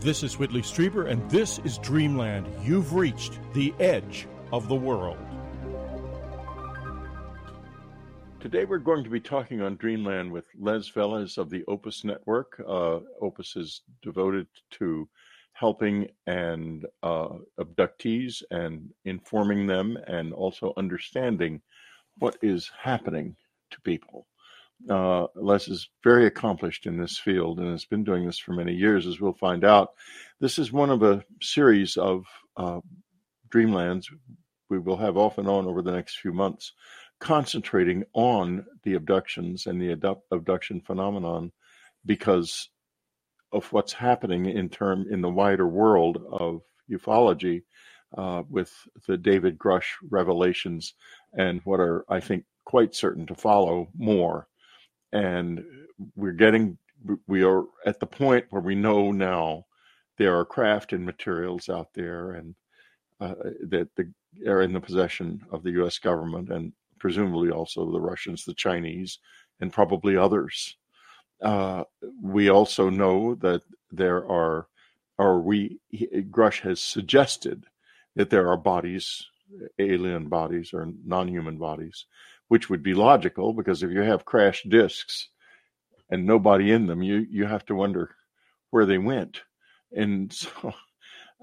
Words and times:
This 0.00 0.22
is 0.22 0.38
Whitley 0.38 0.60
Strieber, 0.60 1.10
and 1.10 1.28
this 1.30 1.58
is 1.60 1.78
Dreamland. 1.78 2.46
You've 2.62 2.92
reached 2.92 3.40
the 3.54 3.74
edge 3.80 4.28
of 4.52 4.68
the 4.68 4.74
world. 4.74 5.16
Today, 8.38 8.66
we're 8.66 8.78
going 8.78 9.02
to 9.04 9.10
be 9.10 9.20
talking 9.20 9.62
on 9.62 9.76
Dreamland 9.76 10.30
with 10.30 10.44
Les 10.60 10.90
Velez 10.90 11.38
of 11.38 11.48
the 11.48 11.64
Opus 11.66 12.04
Network. 12.04 12.62
Uh, 12.68 13.00
Opus 13.22 13.56
is 13.56 13.82
devoted 14.02 14.46
to 14.72 15.08
helping 15.54 16.08
and 16.26 16.84
uh, 17.02 17.28
abductees 17.58 18.42
and 18.50 18.90
informing 19.06 19.66
them 19.66 19.96
and 20.06 20.34
also 20.34 20.74
understanding 20.76 21.62
what 22.18 22.36
is 22.42 22.70
happening 22.78 23.34
to 23.70 23.80
people. 23.80 24.26
Uh, 24.88 25.26
Les 25.34 25.68
is 25.68 25.88
very 26.04 26.26
accomplished 26.26 26.86
in 26.86 26.96
this 26.96 27.18
field 27.18 27.58
and 27.58 27.70
has 27.70 27.84
been 27.84 28.04
doing 28.04 28.26
this 28.26 28.38
for 28.38 28.52
many 28.52 28.74
years, 28.74 29.06
as 29.06 29.20
we'll 29.20 29.32
find 29.32 29.64
out. 29.64 29.90
This 30.40 30.58
is 30.58 30.72
one 30.72 30.90
of 30.90 31.02
a 31.02 31.24
series 31.40 31.96
of 31.96 32.24
uh, 32.56 32.80
Dreamlands 33.48 34.06
we 34.68 34.78
will 34.78 34.96
have 34.96 35.16
off 35.16 35.38
and 35.38 35.48
on 35.48 35.66
over 35.66 35.82
the 35.82 35.92
next 35.92 36.18
few 36.18 36.32
months, 36.32 36.72
concentrating 37.20 38.04
on 38.12 38.66
the 38.82 38.94
abductions 38.94 39.66
and 39.66 39.80
the 39.80 40.16
abduction 40.30 40.80
phenomenon 40.80 41.52
because 42.04 42.68
of 43.52 43.72
what's 43.72 43.92
happening 43.92 44.46
in 44.46 44.68
term 44.68 45.06
in 45.10 45.20
the 45.20 45.30
wider 45.30 45.66
world 45.66 46.22
of 46.30 46.62
ufology 46.90 47.62
uh, 48.16 48.42
with 48.48 48.72
the 49.06 49.16
David 49.16 49.58
Grusch 49.58 49.94
revelations 50.10 50.94
and 51.32 51.60
what 51.64 51.80
are 51.80 52.04
I 52.08 52.20
think 52.20 52.44
quite 52.64 52.94
certain 52.94 53.26
to 53.26 53.34
follow 53.34 53.88
more. 53.96 54.48
And 55.16 55.64
we're 56.14 56.32
getting 56.32 56.78
we 57.26 57.42
are 57.44 57.64
at 57.84 58.00
the 58.00 58.06
point 58.06 58.46
where 58.50 58.62
we 58.62 58.74
know 58.74 59.12
now 59.12 59.64
there 60.18 60.36
are 60.38 60.44
craft 60.44 60.92
and 60.92 61.04
materials 61.04 61.68
out 61.68 61.88
there 61.94 62.32
and 62.32 62.54
uh, 63.20 63.34
that 63.68 63.88
the, 63.96 64.12
are 64.46 64.62
in 64.62 64.72
the 64.72 64.80
possession 64.80 65.40
of 65.50 65.62
the 65.62 65.70
U.S. 65.72 65.98
government 65.98 66.50
and 66.50 66.72
presumably 66.98 67.50
also 67.50 67.90
the 67.90 68.00
Russians, 68.00 68.44
the 68.44 68.54
Chinese, 68.54 69.18
and 69.60 69.72
probably 69.72 70.16
others. 70.16 70.76
Uh, 71.42 71.84
we 72.22 72.48
also 72.48 72.90
know 72.90 73.34
that 73.36 73.62
there 73.90 74.28
are, 74.30 74.66
or 75.18 75.40
we, 75.40 75.78
Grusch 76.30 76.60
has 76.60 76.80
suggested 76.80 77.64
that 78.16 78.30
there 78.30 78.48
are 78.48 78.56
bodies, 78.56 79.26
alien 79.78 80.28
bodies 80.28 80.72
or 80.72 80.88
non 81.04 81.28
human 81.28 81.58
bodies, 81.58 82.06
which 82.48 82.70
would 82.70 82.82
be 82.82 82.94
logical 82.94 83.52
because 83.52 83.82
if 83.82 83.90
you 83.90 84.00
have 84.00 84.24
crashed 84.24 84.68
disks 84.68 85.28
and 86.10 86.24
nobody 86.24 86.70
in 86.70 86.86
them, 86.86 87.02
you, 87.02 87.26
you 87.28 87.44
have 87.44 87.64
to 87.66 87.74
wonder 87.74 88.14
where 88.70 88.86
they 88.86 88.98
went. 88.98 89.42
And 89.92 90.32
so 90.32 90.72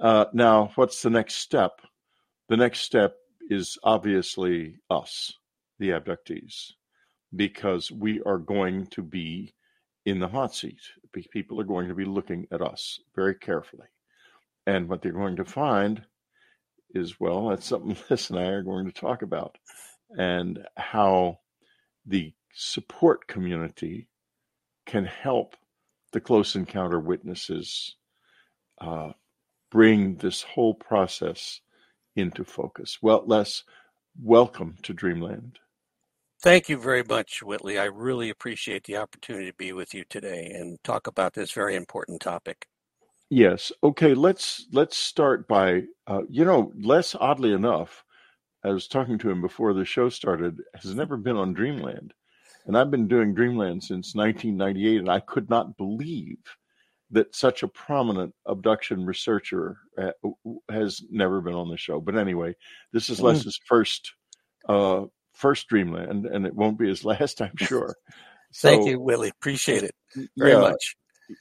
uh, 0.02 0.26
now, 0.34 0.72
what's 0.76 1.02
the 1.02 1.10
next 1.10 1.36
step? 1.36 1.82
The 2.50 2.58
next 2.58 2.82
step 2.82 3.16
is 3.50 3.78
obviously 3.84 4.78
us, 4.90 5.34
the 5.80 5.90
abductees, 5.90 6.72
because 7.36 7.92
we 7.92 8.22
are 8.22 8.38
going 8.38 8.88
to 8.88 9.02
be 9.02 9.54
in 10.06 10.20
the 10.20 10.28
hot 10.28 10.54
seat. 10.54 10.80
People 11.32 11.60
are 11.62 11.66
going 11.66 11.90
to 11.90 11.95
be 11.95 12.06
looking 12.06 12.48
at 12.52 12.62
us 12.62 13.00
very 13.16 13.36
carefully. 13.36 13.88
And 14.66 14.88
what 14.90 15.02
they're 15.02 15.12
going 15.12 15.36
to 15.38 15.45
find 15.45 16.04
is 16.94 17.20
well, 17.20 17.50
that's 17.50 17.66
something 17.66 17.98
Liz 18.10 18.30
and 18.30 18.40
I 18.40 18.45
are 18.45 18.64
going 18.64 18.86
to 18.86 18.92
talk 18.92 19.22
about, 19.22 19.58
and 20.17 20.66
how 20.78 21.39
the 22.06 22.33
support 22.53 23.28
community 23.28 24.08
can 24.86 25.05
help 25.05 25.55
the 26.11 26.22
close 26.22 26.55
encounter 26.55 27.00
witnesses 27.00 27.95
uh, 28.80 29.11
bring 29.72 30.16
this 30.17 30.44
whole 30.44 30.75
process 30.75 31.61
into 32.15 32.43
focus. 32.43 32.99
Well, 33.02 33.23
Les, 33.26 33.64
welcome 34.21 34.77
to 34.83 34.93
Dreamland. 34.93 35.60
Thank 36.42 36.67
you 36.67 36.77
very 36.77 37.04
much, 37.04 37.42
Whitley. 37.42 37.80
I 37.80 37.86
really 37.86 38.30
appreciate 38.30 38.83
the 38.83 38.98
opportunity 38.98 39.48
to 39.48 39.55
be 39.55 39.71
with 39.71 39.93
you 39.93 40.04
today 40.09 40.52
and 40.54 40.77
talk 40.83 41.08
about 41.08 41.33
this 41.33 41.52
very 41.52 41.76
important 41.76 42.21
topic. 42.21 42.67
Yes. 43.30 43.71
Okay. 43.82 44.14
Let's 44.14 44.67
let's 44.71 44.98
start 44.98 45.48
by 45.48 45.83
uh, 46.05 46.21
you 46.30 46.43
know, 46.45 46.71
Les. 46.80 47.15
Oddly 47.15 47.54
enough, 47.54 48.04
I 48.64 48.70
was 48.70 48.88
talking 48.88 49.18
to 49.20 49.30
him 49.30 49.42
before 49.42 49.74
the 49.74 49.86
show 49.86 50.10
started. 50.10 50.62
Has 50.76 50.96
never 50.96 51.18
been 51.18 51.36
on 51.36 51.54
Dreamland, 51.54 52.14
and 52.66 52.78
I've 52.78 52.92
been 52.92 53.08
doing 53.08 53.34
Dreamland 53.34 53.84
since 53.84 54.16
1998, 54.16 55.00
and 55.00 55.10
I 55.10 55.20
could 55.20 55.50
not 55.50 55.78
believe 55.78 56.38
that 57.12 57.36
such 57.36 57.62
a 57.62 57.68
prominent 57.68 58.34
abduction 58.48 59.06
researcher 59.06 59.78
uh, 59.98 60.12
has 60.70 61.02
never 61.12 61.42
been 61.42 61.54
on 61.54 61.70
the 61.70 61.78
show. 61.78 62.00
But 62.00 62.16
anyway, 62.16 62.56
this 62.92 63.10
is 63.10 63.20
mm. 63.20 63.24
Les's 63.24 63.60
first 63.66 64.14
uh, 64.68 65.04
first 65.34 65.68
Dreamland, 65.68 66.26
and 66.26 66.45
it 66.45 66.56
won't 66.56 66.80
be 66.80 66.88
his 66.88 67.06
last, 67.06 67.42
I'm 67.42 67.56
sure. 67.58 67.95
So, 68.52 68.70
Thank 68.70 68.88
you, 68.88 69.00
Willie. 69.00 69.30
Appreciate 69.30 69.84
it 69.84 69.95
very 70.38 70.52
yeah, 70.52 70.60
much. 70.60 70.95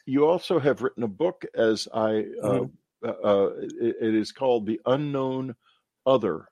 You 0.06 0.26
also 0.26 0.58
have 0.58 0.80
written 0.80 1.02
a 1.02 1.08
book, 1.08 1.44
as 1.54 1.86
I, 1.92 2.24
uh, 2.42 2.60
mm-hmm. 2.60 3.08
uh, 3.08 3.28
uh, 3.28 3.50
it, 3.80 3.96
it 4.00 4.14
is 4.14 4.32
called 4.32 4.66
The 4.66 4.80
Unknown 4.86 5.54
Other 6.06 6.46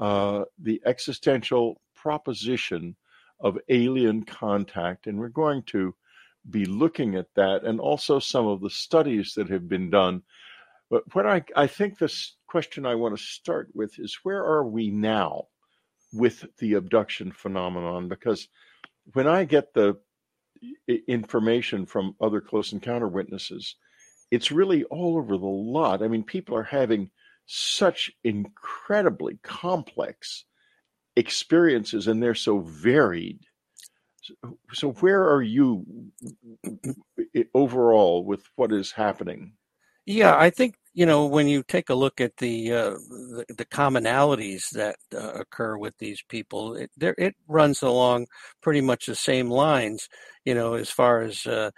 uh, 0.00 0.44
The 0.58 0.80
Existential 0.84 1.80
Proposition 1.94 2.96
of 3.40 3.58
Alien 3.68 4.24
Contact. 4.24 5.06
And 5.06 5.18
we're 5.18 5.28
going 5.28 5.62
to 5.64 5.94
be 6.50 6.66
looking 6.66 7.14
at 7.14 7.26
that 7.36 7.64
and 7.64 7.80
also 7.80 8.18
some 8.18 8.46
of 8.46 8.60
the 8.60 8.70
studies 8.70 9.34
that 9.34 9.48
have 9.48 9.68
been 9.68 9.90
done. 9.90 10.22
But 10.90 11.02
what 11.14 11.26
I, 11.26 11.42
I 11.56 11.66
think 11.66 11.98
this 11.98 12.36
question 12.46 12.86
I 12.86 12.94
want 12.94 13.16
to 13.16 13.22
start 13.22 13.68
with 13.74 13.98
is 13.98 14.18
where 14.22 14.44
are 14.44 14.64
we 14.64 14.90
now? 14.90 15.46
with 16.14 16.46
the 16.58 16.74
abduction 16.74 17.32
phenomenon 17.32 18.08
because 18.08 18.48
when 19.12 19.26
I 19.26 19.44
get 19.44 19.74
the 19.74 19.98
information 21.08 21.84
from 21.84 22.14
other 22.20 22.40
close 22.40 22.72
encounter 22.72 23.08
witnesses, 23.08 23.76
it's 24.30 24.52
really 24.52 24.84
all 24.84 25.18
over 25.18 25.36
the 25.36 25.44
lot. 25.44 26.02
I 26.02 26.08
mean, 26.08 26.22
people 26.22 26.56
are 26.56 26.62
having 26.62 27.10
such 27.46 28.10
incredibly 28.22 29.38
complex 29.42 30.44
experiences 31.16 32.06
and 32.06 32.22
they're 32.22 32.34
so 32.34 32.60
varied. 32.60 33.40
So, 34.22 34.34
so 34.72 34.92
where 34.92 35.22
are 35.22 35.42
you 35.42 35.84
overall 37.54 38.24
with 38.24 38.44
what 38.56 38.72
is 38.72 38.92
happening? 38.92 39.52
Yeah, 40.06 40.36
I 40.36 40.50
think 40.50 40.76
you 40.92 41.06
know 41.06 41.26
when 41.26 41.48
you 41.48 41.62
take 41.62 41.88
a 41.88 41.94
look 41.94 42.20
at 42.20 42.36
the 42.36 42.72
uh, 42.72 42.90
the, 42.90 43.44
the, 43.56 43.64
commonalities 43.64 44.68
that 44.70 44.96
uh, 45.14 45.32
occur 45.32 45.78
with 45.78 45.96
these 45.98 46.22
people, 46.28 46.74
it 46.74 46.90
it 47.00 47.34
runs 47.48 47.80
along 47.80 48.26
pretty 48.60 48.82
much 48.82 49.06
the 49.06 49.14
same 49.14 49.48
lines. 49.48 50.08
You 50.44 50.54
know, 50.54 50.74
as 50.74 50.90
far 50.90 51.22
as 51.22 51.46
uh, 51.46 51.70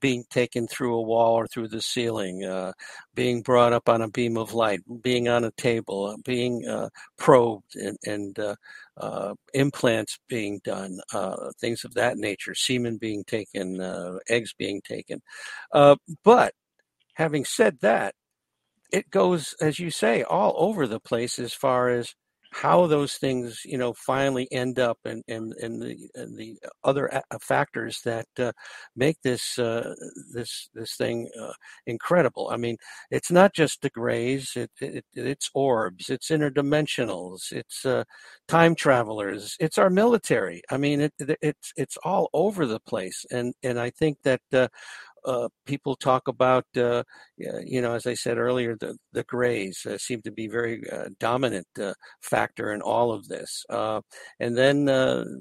being 0.00 0.24
taken 0.30 0.66
through 0.66 0.94
a 0.94 1.02
wall 1.02 1.34
or 1.34 1.46
through 1.46 1.68
the 1.68 1.82
ceiling, 1.82 2.44
uh, 2.44 2.72
being 3.14 3.42
brought 3.42 3.72
up 3.72 3.88
on 3.88 4.02
a 4.02 4.08
beam 4.08 4.36
of 4.36 4.54
light, 4.54 4.80
being 5.02 5.28
on 5.28 5.44
a 5.44 5.50
table, 5.52 6.06
uh, 6.06 6.16
being 6.24 6.66
uh, 6.66 6.88
probed, 7.18 7.76
and, 7.76 7.96
and 8.06 8.38
implants 9.54 10.18
being 10.28 10.60
done, 10.64 10.98
things 11.60 11.84
of 11.84 11.94
that 11.94 12.16
nature, 12.16 12.54
semen 12.54 12.96
being 12.98 13.24
taken, 13.24 13.80
eggs 14.28 14.52
being 14.56 14.80
taken, 14.82 15.20
but 16.24 16.54
having 17.14 17.44
said 17.44 17.78
that, 17.80 18.14
it 18.92 19.10
goes, 19.10 19.54
as 19.60 19.78
you 19.78 19.90
say, 19.90 20.22
all 20.22 20.54
over 20.56 20.86
the 20.86 21.00
place 21.00 21.38
as 21.38 21.52
far 21.52 21.90
as 21.90 22.14
how 22.52 22.86
those 22.86 23.14
things, 23.14 23.62
you 23.64 23.78
know, 23.78 23.92
finally 23.94 24.48
end 24.50 24.78
up 24.78 24.98
and 25.04 25.22
and, 25.28 25.52
and 25.54 25.80
the 25.80 25.96
and 26.14 26.36
the 26.36 26.56
other 26.84 27.10
factors 27.40 28.00
that 28.04 28.26
uh, 28.38 28.52
make 28.96 29.16
this 29.22 29.58
uh, 29.58 29.94
this 30.32 30.68
this 30.74 30.96
thing 30.96 31.30
uh, 31.40 31.52
incredible. 31.86 32.50
I 32.52 32.56
mean, 32.56 32.76
it's 33.10 33.30
not 33.30 33.54
just 33.54 33.82
the 33.82 33.90
grays; 33.90 34.52
it, 34.56 34.70
it 34.80 35.04
it's 35.14 35.50
orbs, 35.54 36.10
it's 36.10 36.30
interdimensionals, 36.30 37.52
it's 37.52 37.86
uh, 37.86 38.04
time 38.48 38.74
travelers, 38.74 39.56
it's 39.60 39.78
our 39.78 39.90
military. 39.90 40.62
I 40.70 40.76
mean, 40.76 41.00
it, 41.00 41.12
it, 41.18 41.38
it's 41.40 41.72
it's 41.76 41.96
all 42.04 42.30
over 42.32 42.66
the 42.66 42.80
place, 42.80 43.24
and 43.30 43.54
and 43.62 43.78
I 43.78 43.90
think 43.90 44.18
that 44.24 44.40
uh, 45.24 45.48
people 45.66 45.96
talk 45.96 46.28
about, 46.28 46.64
uh, 46.76 47.02
you 47.36 47.80
know, 47.80 47.94
as 47.94 48.06
I 48.06 48.14
said 48.14 48.38
earlier, 48.38 48.76
the, 48.76 48.96
the 49.12 49.22
grays 49.24 49.86
uh, 49.86 49.98
seem 49.98 50.22
to 50.22 50.30
be 50.30 50.48
very 50.48 50.82
uh, 50.90 51.08
dominant 51.18 51.66
uh, 51.80 51.94
factor 52.20 52.72
in 52.72 52.80
all 52.80 53.12
of 53.12 53.28
this. 53.28 53.64
Uh, 53.68 54.00
and 54.38 54.56
then 54.56 54.88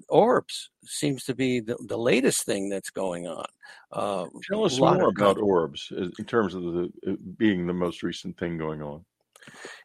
orbs 0.10 0.70
seems 0.86 1.24
to 1.26 1.36
be 1.36 1.60
the, 1.60 1.78
the 1.88 1.98
latest 1.98 2.46
thing 2.46 2.70
that's 2.70 2.90
going 2.90 3.28
on. 3.28 3.46
Tell 4.50 4.66
us 4.66 4.80
more 4.80 5.10
about 5.10 5.38
orbs 5.38 5.92
in 5.92 6.26
terms 6.26 6.54
of 6.54 6.64
the 6.64 7.18
being 7.38 7.68
the 7.68 7.74
most 7.74 8.04
recent 8.04 8.38
thing 8.38 8.58
going 8.58 8.82
on. 8.82 9.06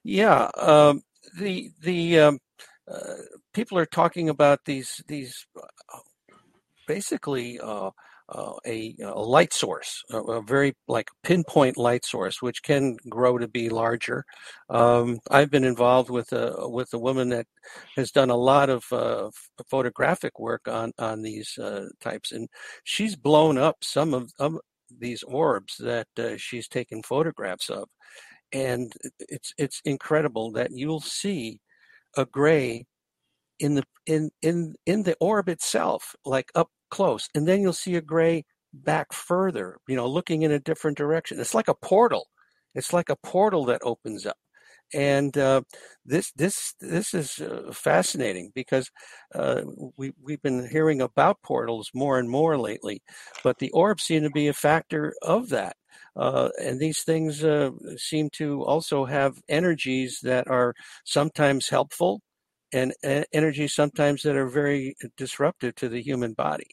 Yeah, 0.02 0.50
um, 0.58 1.02
the 1.38 1.70
the 1.81 2.19
um, 2.19 2.38
people 3.52 3.79
are 3.79 3.87
talking 3.87 4.29
about 4.29 4.61
these 4.64 5.02
these 5.08 5.46
basically 6.87 7.58
uh, 8.29 8.55
a, 8.67 8.94
a, 9.03 9.21
light 9.21 9.53
source, 9.53 10.03
a, 10.11 10.19
a, 10.19 10.43
very 10.43 10.75
like 10.88 11.09
pinpoint 11.23 11.76
light 11.76 12.05
source, 12.05 12.41
which 12.41 12.62
can 12.62 12.97
grow 13.09 13.37
to 13.37 13.49
be 13.49 13.69
larger. 13.69 14.25
Um, 14.71 15.19
I've 15.31 15.50
been 15.50 15.65
involved 15.65 16.11
with 16.11 16.32
a 16.32 16.69
with 16.69 16.93
a 16.94 16.99
woman 16.99 17.29
that 17.31 17.47
has 17.97 18.11
done 18.11 18.31
a 18.31 18.37
lot 18.37 18.71
of 18.71 18.85
uh, 18.93 19.31
photographic 19.69 20.38
work 20.38 20.69
on 20.69 20.93
on 20.99 21.23
these 21.23 21.59
uh, 21.59 21.88
types, 22.00 22.32
and 22.32 22.49
she's 22.85 23.15
blown 23.15 23.59
up 23.59 23.76
some 23.82 24.15
of, 24.15 24.32
of 24.38 24.59
these 24.99 25.23
orbs 25.25 25.77
that 25.79 26.09
uh, 26.19 26.37
she's 26.37 26.69
taken 26.69 27.03
photographs 27.03 27.69
of, 27.69 27.88
and 28.53 28.94
it's 29.19 29.53
it's 29.59 29.82
incredible 29.85 30.50
that 30.53 30.70
you'll 30.73 31.00
see 31.00 31.61
a 32.17 32.25
gray 32.25 32.87
in 33.59 33.75
the 33.75 33.85
in 34.06 34.31
in 34.43 34.75
in 34.87 35.03
the 35.03 35.17
orb 35.20 35.49
itself, 35.49 36.15
like 36.25 36.50
up 36.55 36.70
close, 36.94 37.29
and 37.35 37.46
then 37.49 37.61
you'll 37.61 37.73
see 37.73 37.96
a 37.96 38.00
gray 38.00 38.44
back 38.73 39.12
further, 39.12 39.79
you 39.88 39.96
know, 39.96 40.06
looking 40.06 40.43
in 40.43 40.52
a 40.52 40.61
different 40.61 40.96
direction. 40.96 41.41
It's 41.41 41.55
like 41.55 41.69
a 41.69 41.75
portal. 41.75 42.29
It's 42.75 42.93
like 42.93 43.08
a 43.11 43.17
portal 43.17 43.64
that 43.67 43.81
opens 43.82 44.26
up. 44.26 44.37
And 44.93 45.37
uh, 45.37 45.62
this 46.05 46.31
this 46.37 46.75
this 46.79 47.14
is 47.14 47.41
uh, 47.41 47.73
fascinating 47.73 48.52
because 48.55 48.91
uh, 49.35 49.62
we 49.96 50.12
we've 50.23 50.43
been 50.43 50.69
hearing 50.69 51.00
about 51.00 51.43
portals 51.43 51.91
more 51.94 52.19
and 52.20 52.29
more 52.31 52.56
lately, 52.58 53.02
but 53.43 53.58
the 53.58 53.70
orbs 53.73 54.05
seem 54.05 54.23
to 54.23 54.31
be 54.31 54.46
a 54.49 54.52
factor 54.52 55.14
of 55.23 55.49
that. 55.49 55.76
Uh, 56.14 56.50
and 56.62 56.79
these 56.79 57.02
things 57.02 57.43
uh, 57.43 57.70
seem 57.96 58.31
to 58.35 58.62
also 58.62 59.05
have 59.05 59.43
energies 59.49 60.20
that 60.23 60.46
are 60.49 60.75
sometimes 61.05 61.69
helpful 61.70 62.20
and 62.73 62.93
energy 63.32 63.69
sometimes 63.69 64.23
that 64.23 64.37
are 64.37 64.49
very 64.49 64.94
disruptive 65.17 65.75
to 65.76 65.88
the 65.88 66.02
human 66.02 66.35
body. 66.35 66.70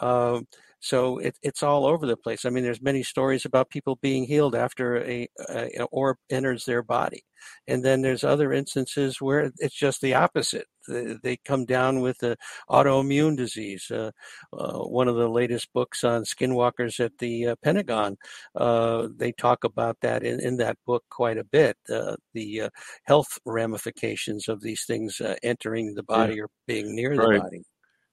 Um, 0.00 0.46
so 0.80 1.18
it, 1.18 1.36
it's 1.42 1.62
all 1.62 1.86
over 1.86 2.06
the 2.06 2.16
place. 2.16 2.44
I 2.44 2.50
mean, 2.50 2.64
there's 2.64 2.80
many 2.80 3.02
stories 3.02 3.44
about 3.44 3.68
people 3.68 3.98
being 4.00 4.24
healed 4.24 4.54
after 4.54 4.96
a, 5.02 5.28
a, 5.50 5.70
a, 5.80 5.84
orb 5.92 6.16
enters 6.30 6.64
their 6.64 6.82
body, 6.82 7.22
and 7.68 7.84
then 7.84 8.00
there's 8.00 8.24
other 8.24 8.54
instances 8.54 9.20
where 9.20 9.52
it's 9.58 9.74
just 9.74 10.00
the 10.00 10.14
opposite. 10.14 10.66
They, 10.88 11.16
they 11.22 11.36
come 11.44 11.66
down 11.66 12.00
with 12.00 12.22
an 12.22 12.36
autoimmune 12.70 13.36
disease. 13.36 13.90
Uh, 13.90 14.12
uh, 14.54 14.78
one 14.78 15.06
of 15.06 15.16
the 15.16 15.28
latest 15.28 15.70
books 15.74 16.02
on 16.02 16.24
skinwalkers 16.24 16.98
at 16.98 17.18
the 17.18 17.48
uh, 17.48 17.56
Pentagon, 17.62 18.16
uh, 18.54 19.08
they 19.14 19.32
talk 19.32 19.64
about 19.64 19.98
that 20.00 20.22
in, 20.22 20.40
in 20.40 20.56
that 20.56 20.78
book 20.86 21.04
quite 21.10 21.36
a 21.36 21.44
bit. 21.44 21.76
Uh, 21.92 22.16
the 22.32 22.62
uh, 22.62 22.68
health 23.04 23.38
ramifications 23.44 24.48
of 24.48 24.62
these 24.62 24.84
things 24.86 25.20
entering 25.42 25.94
the 25.94 26.02
body 26.02 26.36
yeah. 26.36 26.42
or 26.42 26.48
being 26.66 26.96
near 26.96 27.14
right. 27.14 27.34
the 27.34 27.40
body 27.40 27.62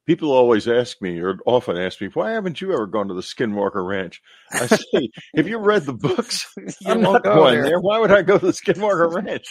people 0.08 0.32
always 0.32 0.68
ask 0.68 1.02
me 1.02 1.20
or 1.20 1.38
often 1.46 1.78
ask 1.78 2.02
me 2.02 2.08
why 2.14 2.32
haven't 2.32 2.62
you 2.62 2.74
ever 2.74 2.88
gone 2.88 3.08
to 3.08 3.14
the 3.14 3.22
skinwalker 3.22 3.86
ranch 3.86 4.22
i 4.54 4.66
say 4.66 5.10
have 5.36 5.48
you 5.48 5.58
read 5.58 5.84
the 5.84 5.94
books 5.94 6.52
i'm 6.88 7.02
not 7.02 7.24
going 7.24 7.56
there. 7.56 7.66
there. 7.66 7.80
why 7.82 8.00
would 8.00 8.12
i 8.12 8.22
go 8.24 8.40
to 8.40 8.48
the 8.48 8.52
skinwalker 8.64 9.14
ranch 9.14 9.46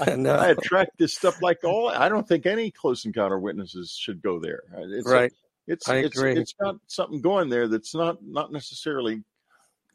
I, 0.00 0.16
no. 0.16 0.34
I, 0.34 0.48
attract 0.48 0.98
this 0.98 1.14
stuff 1.14 1.40
like 1.40 1.64
all 1.64 1.88
i 1.88 2.08
don't 2.08 2.28
think 2.28 2.44
any 2.44 2.70
close 2.70 3.06
encounter 3.06 3.38
witnesses 3.38 3.96
should 3.98 4.20
go 4.20 4.38
there 4.38 4.62
uh, 4.76 4.82
it's 4.90 5.08
right 5.08 5.30
a, 5.30 5.72
it's 5.72 5.88
I 5.88 5.98
it's 5.98 6.18
agree. 6.18 6.36
it's 6.36 6.54
got 6.60 6.76
something 6.88 7.22
going 7.22 7.48
there 7.48 7.68
that's 7.68 7.94
not 7.94 8.18
not 8.22 8.52
necessarily 8.52 9.22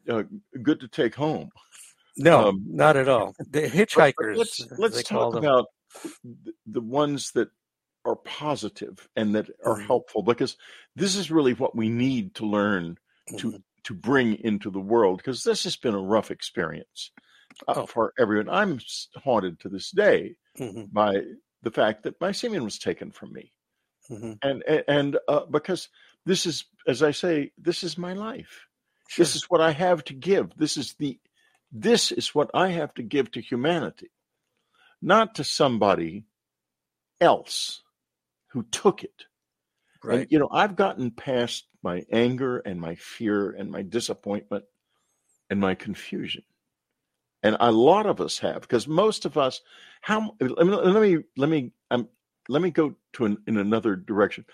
uh, 0.08 0.22
good 0.62 0.80
to 0.80 0.88
take 0.88 1.14
home 1.14 1.50
no 2.16 2.48
um, 2.48 2.64
not 2.66 2.96
at 2.96 3.08
all 3.08 3.34
the 3.50 3.62
hitchhikers 3.62 4.36
let's 4.36 4.66
let's 4.78 5.02
talk 5.02 5.34
about 5.34 5.66
the 6.66 6.80
ones 6.80 7.32
that 7.32 7.48
are 8.08 8.16
positive 8.16 9.08
and 9.16 9.34
that 9.34 9.50
are 9.64 9.76
mm-hmm. 9.76 9.86
helpful 9.86 10.22
because 10.22 10.56
this 10.96 11.14
is 11.14 11.30
really 11.30 11.52
what 11.52 11.76
we 11.76 11.88
need 11.88 12.34
to 12.34 12.46
learn 12.46 12.96
to 13.36 13.48
mm-hmm. 13.48 13.56
to 13.84 13.94
bring 13.94 14.34
into 14.36 14.70
the 14.70 14.80
world 14.80 15.18
because 15.18 15.44
this 15.44 15.64
has 15.64 15.76
been 15.76 15.94
a 15.94 16.00
rough 16.00 16.30
experience 16.30 17.10
uh, 17.66 17.74
oh. 17.76 17.86
for 17.86 18.14
everyone. 18.18 18.48
I'm 18.48 18.80
haunted 19.22 19.60
to 19.60 19.68
this 19.68 19.90
day 19.90 20.36
mm-hmm. 20.58 20.84
by 20.90 21.22
the 21.62 21.70
fact 21.70 22.04
that 22.04 22.20
my 22.20 22.32
semen 22.32 22.64
was 22.64 22.78
taken 22.78 23.10
from 23.10 23.32
me, 23.32 23.52
mm-hmm. 24.10 24.32
and 24.42 24.62
and 24.88 25.18
uh, 25.28 25.44
because 25.46 25.88
this 26.24 26.46
is, 26.46 26.64
as 26.86 27.02
I 27.02 27.10
say, 27.10 27.52
this 27.58 27.82
is 27.82 27.98
my 27.98 28.14
life. 28.14 28.66
Sure. 29.08 29.22
This 29.22 29.36
is 29.36 29.44
what 29.44 29.60
I 29.60 29.72
have 29.72 30.04
to 30.04 30.14
give. 30.14 30.52
This 30.56 30.76
is 30.76 30.94
the 30.94 31.18
this 31.70 32.12
is 32.12 32.34
what 32.34 32.50
I 32.54 32.68
have 32.68 32.94
to 32.94 33.02
give 33.02 33.30
to 33.32 33.40
humanity, 33.40 34.10
not 35.02 35.34
to 35.36 35.44
somebody 35.44 36.24
else 37.20 37.82
who 38.58 38.66
took 38.72 39.04
it. 39.04 39.24
Right. 40.02 40.20
And, 40.20 40.26
you 40.32 40.38
know, 40.40 40.48
I've 40.50 40.74
gotten 40.74 41.12
past 41.12 41.66
my 41.82 42.02
anger 42.10 42.58
and 42.58 42.80
my 42.80 42.96
fear 42.96 43.50
and 43.50 43.70
my 43.70 43.82
disappointment 43.82 44.64
and 45.48 45.60
my 45.60 45.76
confusion. 45.76 46.42
And 47.44 47.56
a 47.60 47.70
lot 47.70 48.06
of 48.06 48.20
us 48.20 48.38
have, 48.40 48.62
because 48.62 48.88
most 48.88 49.24
of 49.24 49.38
us, 49.38 49.60
how 50.00 50.34
let 50.40 50.66
me 50.66 50.74
let 50.74 51.02
me 51.02 51.18
let 51.36 51.48
me 51.48 51.72
um, 51.92 52.08
let 52.48 52.62
me 52.62 52.70
go 52.70 52.96
to 53.12 53.26
an, 53.26 53.38
in 53.46 53.56
another 53.58 53.94
direction. 53.94 54.44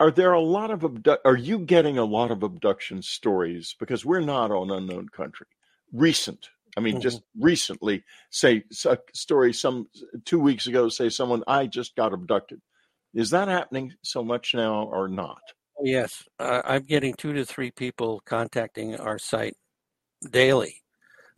Are 0.00 0.10
there 0.10 0.32
a 0.32 0.40
lot 0.40 0.72
of 0.72 0.84
abdu- 0.84 1.22
are 1.24 1.36
you 1.36 1.60
getting 1.60 1.96
a 1.96 2.04
lot 2.04 2.32
of 2.32 2.42
abduction 2.42 3.02
stories? 3.02 3.76
Because 3.78 4.04
we're 4.04 4.20
not 4.20 4.50
on 4.50 4.72
unknown 4.72 5.08
country. 5.10 5.46
Recent, 5.92 6.48
I 6.76 6.80
mean, 6.80 6.94
mm-hmm. 6.94 7.02
just 7.02 7.22
recently, 7.38 8.02
say 8.30 8.64
a 8.84 8.98
story 9.14 9.52
some 9.52 9.88
two 10.24 10.40
weeks 10.40 10.66
ago, 10.66 10.88
say 10.88 11.08
someone 11.08 11.44
I 11.46 11.66
just 11.66 11.94
got 11.94 12.12
abducted. 12.12 12.60
Is 13.14 13.30
that 13.30 13.48
happening 13.48 13.94
so 14.02 14.22
much 14.22 14.54
now 14.54 14.84
or 14.84 15.08
not? 15.08 15.40
Oh, 15.78 15.84
yes, 15.84 16.24
uh, 16.38 16.62
I'm 16.64 16.82
getting 16.82 17.14
two 17.14 17.32
to 17.32 17.44
three 17.44 17.70
people 17.70 18.20
contacting 18.26 18.96
our 18.96 19.18
site 19.18 19.56
daily. 20.30 20.82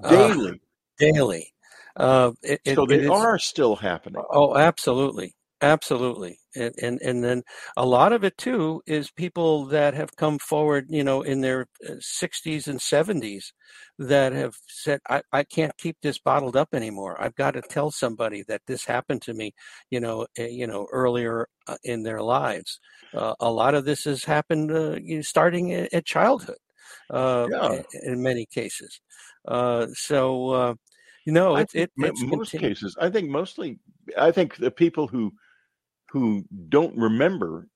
Daily, 0.09 0.51
uh, 0.51 0.55
daily. 0.99 1.53
Uh, 1.97 2.33
it, 2.43 2.61
so 2.75 2.87
they 2.87 3.07
are 3.07 3.39
still 3.39 3.77
happening. 3.77 4.23
Oh, 4.31 4.57
absolutely. 4.57 5.35
Absolutely. 5.63 6.39
And, 6.57 6.75
and 6.83 7.01
and 7.03 7.23
then 7.23 7.43
a 7.77 7.85
lot 7.85 8.15
of 8.15 8.25
it 8.25 8.37
too 8.39 8.83
is 8.87 9.11
people 9.11 9.67
that 9.67 9.93
have 9.93 10.17
come 10.17 10.39
forward, 10.39 10.87
you 10.89 11.05
know, 11.05 11.21
in 11.21 11.43
their 11.43 11.67
60s 11.87 12.67
uh, 12.67 12.71
and 12.71 12.81
70s 12.81 13.53
that 13.99 14.33
have 14.33 14.55
said, 14.67 15.01
I, 15.09 15.21
I 15.33 15.45
can't 15.45 15.77
keep 15.77 15.99
this 16.01 16.19
bottled 16.19 16.57
up 16.57 16.71
anymore. 16.73 17.23
I've 17.23 17.35
got 17.35 17.53
to 17.53 17.63
tell 17.63 17.91
somebody 17.91 18.43
that 18.49 18.63
this 18.67 18.87
happened 18.87 19.21
to 19.23 19.35
me, 19.35 19.53
you 19.91 20.01
know, 20.01 20.27
uh, 20.39 20.45
you 20.45 20.67
know, 20.67 20.87
earlier 20.91 21.47
uh, 21.67 21.77
in 21.85 22.03
their 22.03 22.23
lives. 22.23 22.81
Uh, 23.13 23.35
a 23.41 23.51
lot 23.51 23.75
of 23.75 23.85
this 23.85 24.05
has 24.05 24.25
happened 24.25 24.73
uh, 24.73 24.99
starting 25.23 25.75
at 25.75 26.07
childhood 26.07 26.59
uh, 27.11 27.47
yeah. 27.51 27.83
in 28.03 28.23
many 28.23 28.47
cases. 28.47 29.01
so, 29.47 30.77
you 31.27 31.35
know, 31.35 31.57
it, 31.57 31.69
it, 31.75 31.93
it's 31.99 32.23
most 32.23 32.53
cases, 32.53 32.97
I 32.99 33.11
think 33.11 33.29
mostly, 33.29 33.79
I 34.17 34.31
think 34.31 34.57
the 34.57 34.71
people 34.71 35.07
who 35.07 35.33
who 36.11 36.45
don't 36.69 36.97
remember 36.97 37.69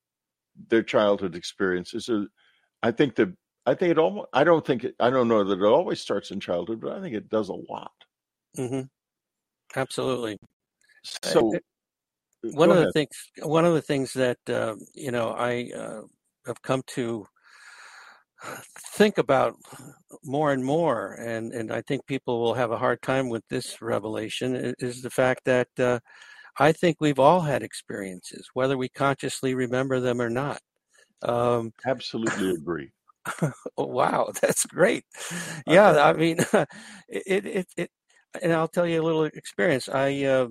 their 0.69 0.83
childhood 0.83 1.35
experiences. 1.35 2.11
I 2.83 2.91
think 2.91 3.15
that 3.17 3.33
I 3.67 3.75
think 3.75 3.93
it 3.93 3.99
almost. 3.99 4.29
I 4.33 4.45
don't 4.45 4.67
think 4.67 4.85
it. 4.85 4.95
I 5.01 5.11
don't 5.11 5.29
know 5.29 5.45
that 5.45 5.59
it 5.59 5.65
always 5.65 6.01
starts 6.01 6.31
in 6.31 6.41
childhood, 6.41 6.81
but 6.81 6.93
I 6.93 7.01
think 7.01 7.15
it 7.15 7.31
does 7.31 7.49
a 7.49 7.55
lot. 7.55 7.93
Mm-hmm. 8.59 8.83
Absolutely. 9.77 10.39
So, 11.23 11.53
one 12.43 12.71
of 12.71 12.77
ahead. 12.77 12.89
the 12.89 12.93
things. 12.93 13.31
One 13.43 13.65
of 13.65 13.75
the 13.75 13.83
things 13.83 14.13
that 14.15 14.39
uh, 14.49 14.75
you 14.95 15.13
know 15.13 15.31
I 15.31 15.71
uh, 15.75 16.03
have 16.47 16.61
come 16.63 16.83
to 16.89 17.27
think 18.95 19.17
about 19.17 19.55
more 20.25 20.53
and 20.53 20.65
more, 20.65 21.15
and 21.15 21.53
and 21.53 21.73
I 21.73 21.83
think 21.83 22.07
people 22.07 22.41
will 22.41 22.55
have 22.55 22.71
a 22.71 22.79
hard 22.79 23.01
time 23.01 23.29
with 23.29 23.45
this 23.49 23.81
revelation 23.81 24.75
is 24.79 25.03
the 25.03 25.11
fact 25.11 25.45
that. 25.45 26.01
I 26.59 26.73
think 26.73 26.99
we've 27.01 27.19
all 27.19 27.41
had 27.41 27.63
experiences, 27.63 28.49
whether 28.55 28.77
we 28.77 28.89
consciously 28.89 29.55
remember 29.55 30.01
them 30.01 30.21
or 30.21 30.31
not. 30.31 30.61
Um, 31.23 31.73
Absolutely 31.87 32.51
agree. 32.51 32.91
oh, 33.43 33.53
wow, 33.87 34.31
that's 34.41 34.67
great. 34.67 35.05
Yeah, 35.67 36.03
I 36.03 36.13
mean, 36.13 36.39
it, 37.09 37.47
it, 37.47 37.67
it, 37.77 37.91
and 38.43 38.53
I'll 38.53 38.69
tell 38.69 38.87
you 38.87 39.01
a 39.01 39.05
little 39.05 39.25
experience. 39.25 39.89
I, 39.89 40.25
uh, 40.25 40.49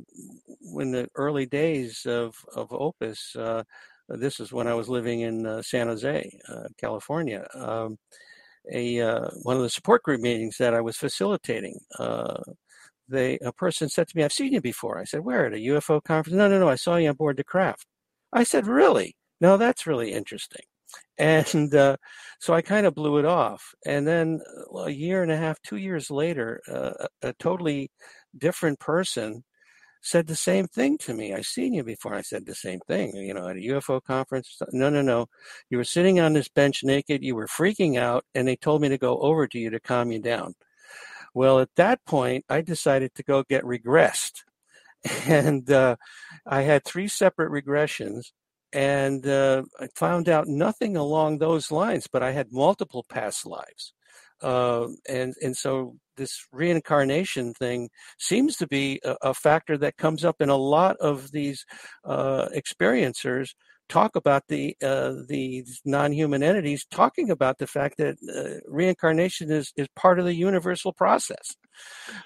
in 0.79 0.91
the 0.91 1.07
early 1.15 1.45
days 1.45 2.05
of, 2.05 2.35
of 2.55 2.71
Opus, 2.71 3.35
uh, 3.35 3.63
this 4.09 4.39
is 4.39 4.51
when 4.51 4.67
I 4.67 4.73
was 4.73 4.89
living 4.89 5.21
in 5.21 5.45
uh, 5.45 5.61
San 5.61 5.87
Jose, 5.87 6.39
uh, 6.49 6.67
California. 6.77 7.47
Um, 7.53 7.97
a 8.71 9.01
uh, 9.01 9.27
one 9.43 9.57
of 9.57 9.61
the 9.61 9.69
support 9.69 10.03
group 10.03 10.21
meetings 10.21 10.57
that 10.57 10.73
I 10.73 10.81
was 10.81 10.95
facilitating, 10.95 11.77
uh, 11.99 12.41
they 13.13 13.39
a 13.39 13.53
person 13.53 13.89
said 13.89 14.07
to 14.09 14.17
me, 14.17 14.23
"I've 14.23 14.33
seen 14.33 14.53
you 14.53 14.61
before." 14.61 14.99
I 14.99 15.05
said, 15.05 15.21
"Where 15.21 15.45
at 15.47 15.53
a 15.53 15.57
UFO 15.57 16.03
conference?" 16.03 16.35
No, 16.37 16.47
no, 16.49 16.59
no. 16.59 16.69
I 16.69 16.75
saw 16.75 16.97
you 16.97 17.09
on 17.09 17.15
board 17.15 17.37
the 17.37 17.43
craft. 17.45 17.85
I 18.33 18.43
said, 18.43 18.67
"Really? 18.67 19.15
No, 19.41 19.57
that's 19.57 19.87
really 19.87 20.13
interesting." 20.13 20.65
And 21.17 21.73
uh, 21.75 21.97
so 22.39 22.53
I 22.53 22.61
kind 22.61 22.85
of 22.87 22.95
blew 22.95 23.17
it 23.17 23.25
off. 23.25 23.63
And 23.85 24.07
then 24.07 24.41
well, 24.71 24.85
a 24.85 24.91
year 24.91 25.23
and 25.23 25.31
a 25.31 25.37
half, 25.37 25.61
two 25.63 25.77
years 25.77 26.11
later, 26.11 26.61
uh, 26.71 27.07
a, 27.23 27.29
a 27.29 27.33
totally 27.33 27.91
different 28.37 28.79
person 28.79 29.43
said 30.03 30.27
the 30.27 30.35
same 30.35 30.67
thing 30.67 30.97
to 30.99 31.13
me. 31.13 31.33
I've 31.33 31.45
seen 31.45 31.73
you 31.73 31.83
before. 31.83 32.13
I 32.13 32.21
said 32.21 32.45
the 32.45 32.55
same 32.55 32.79
thing, 32.87 33.15
you 33.15 33.33
know, 33.33 33.47
at 33.47 33.55
a 33.57 33.59
UFO 33.59 34.03
conference. 34.03 34.57
No, 34.73 34.89
no, 34.89 35.01
no. 35.01 35.27
You 35.69 35.77
were 35.77 35.83
sitting 35.85 36.19
on 36.19 36.33
this 36.33 36.49
bench 36.49 36.83
naked. 36.83 37.23
You 37.23 37.35
were 37.35 37.47
freaking 37.47 37.97
out, 37.97 38.25
and 38.35 38.47
they 38.47 38.57
told 38.57 38.81
me 38.81 38.89
to 38.89 38.97
go 38.97 39.17
over 39.19 39.47
to 39.47 39.57
you 39.59 39.69
to 39.69 39.79
calm 39.79 40.11
you 40.11 40.19
down. 40.19 40.53
Well, 41.33 41.59
at 41.59 41.75
that 41.75 42.05
point, 42.05 42.45
I 42.49 42.61
decided 42.61 43.15
to 43.15 43.23
go 43.23 43.43
get 43.43 43.63
regressed. 43.63 44.43
And 45.27 45.69
uh, 45.69 45.97
I 46.45 46.61
had 46.61 46.85
three 46.85 47.09
separate 47.09 47.51
regressions 47.51 48.31
and 48.73 49.25
uh, 49.27 49.63
I 49.79 49.87
found 49.95 50.27
out 50.27 50.47
nothing 50.47 50.97
along 50.97 51.37
those 51.37 51.71
lines, 51.71 52.07
but 52.11 52.23
I 52.23 52.31
had 52.31 52.51
multiple 52.51 53.05
past 53.07 53.45
lives. 53.45 53.93
Uh, 54.41 54.87
and 55.07 55.35
and 55.41 55.55
so 55.55 55.95
this 56.17 56.45
reincarnation 56.51 57.53
thing 57.53 57.89
seems 58.19 58.57
to 58.57 58.67
be 58.67 58.99
a, 59.05 59.15
a, 59.21 59.33
factor 59.33 59.77
that 59.77 59.95
comes 59.95 60.25
up 60.25 60.41
in 60.41 60.49
a 60.49 60.57
lot 60.57 60.97
of 60.97 61.31
these 61.31 61.65
uh, 62.03 62.47
experiencers 62.53 63.51
talk 63.89 64.15
about 64.15 64.43
the 64.47 64.75
uh, 64.83 65.13
the 65.27 65.65
non-human 65.85 66.43
entities 66.43 66.85
talking 66.89 67.29
about 67.29 67.57
the 67.57 67.67
fact 67.67 67.97
that 67.97 68.15
uh, 68.35 68.59
reincarnation 68.67 69.51
is 69.51 69.71
is 69.77 69.87
part 69.95 70.19
of 70.19 70.25
the 70.25 70.33
universal 70.33 70.93
process. 70.93 71.55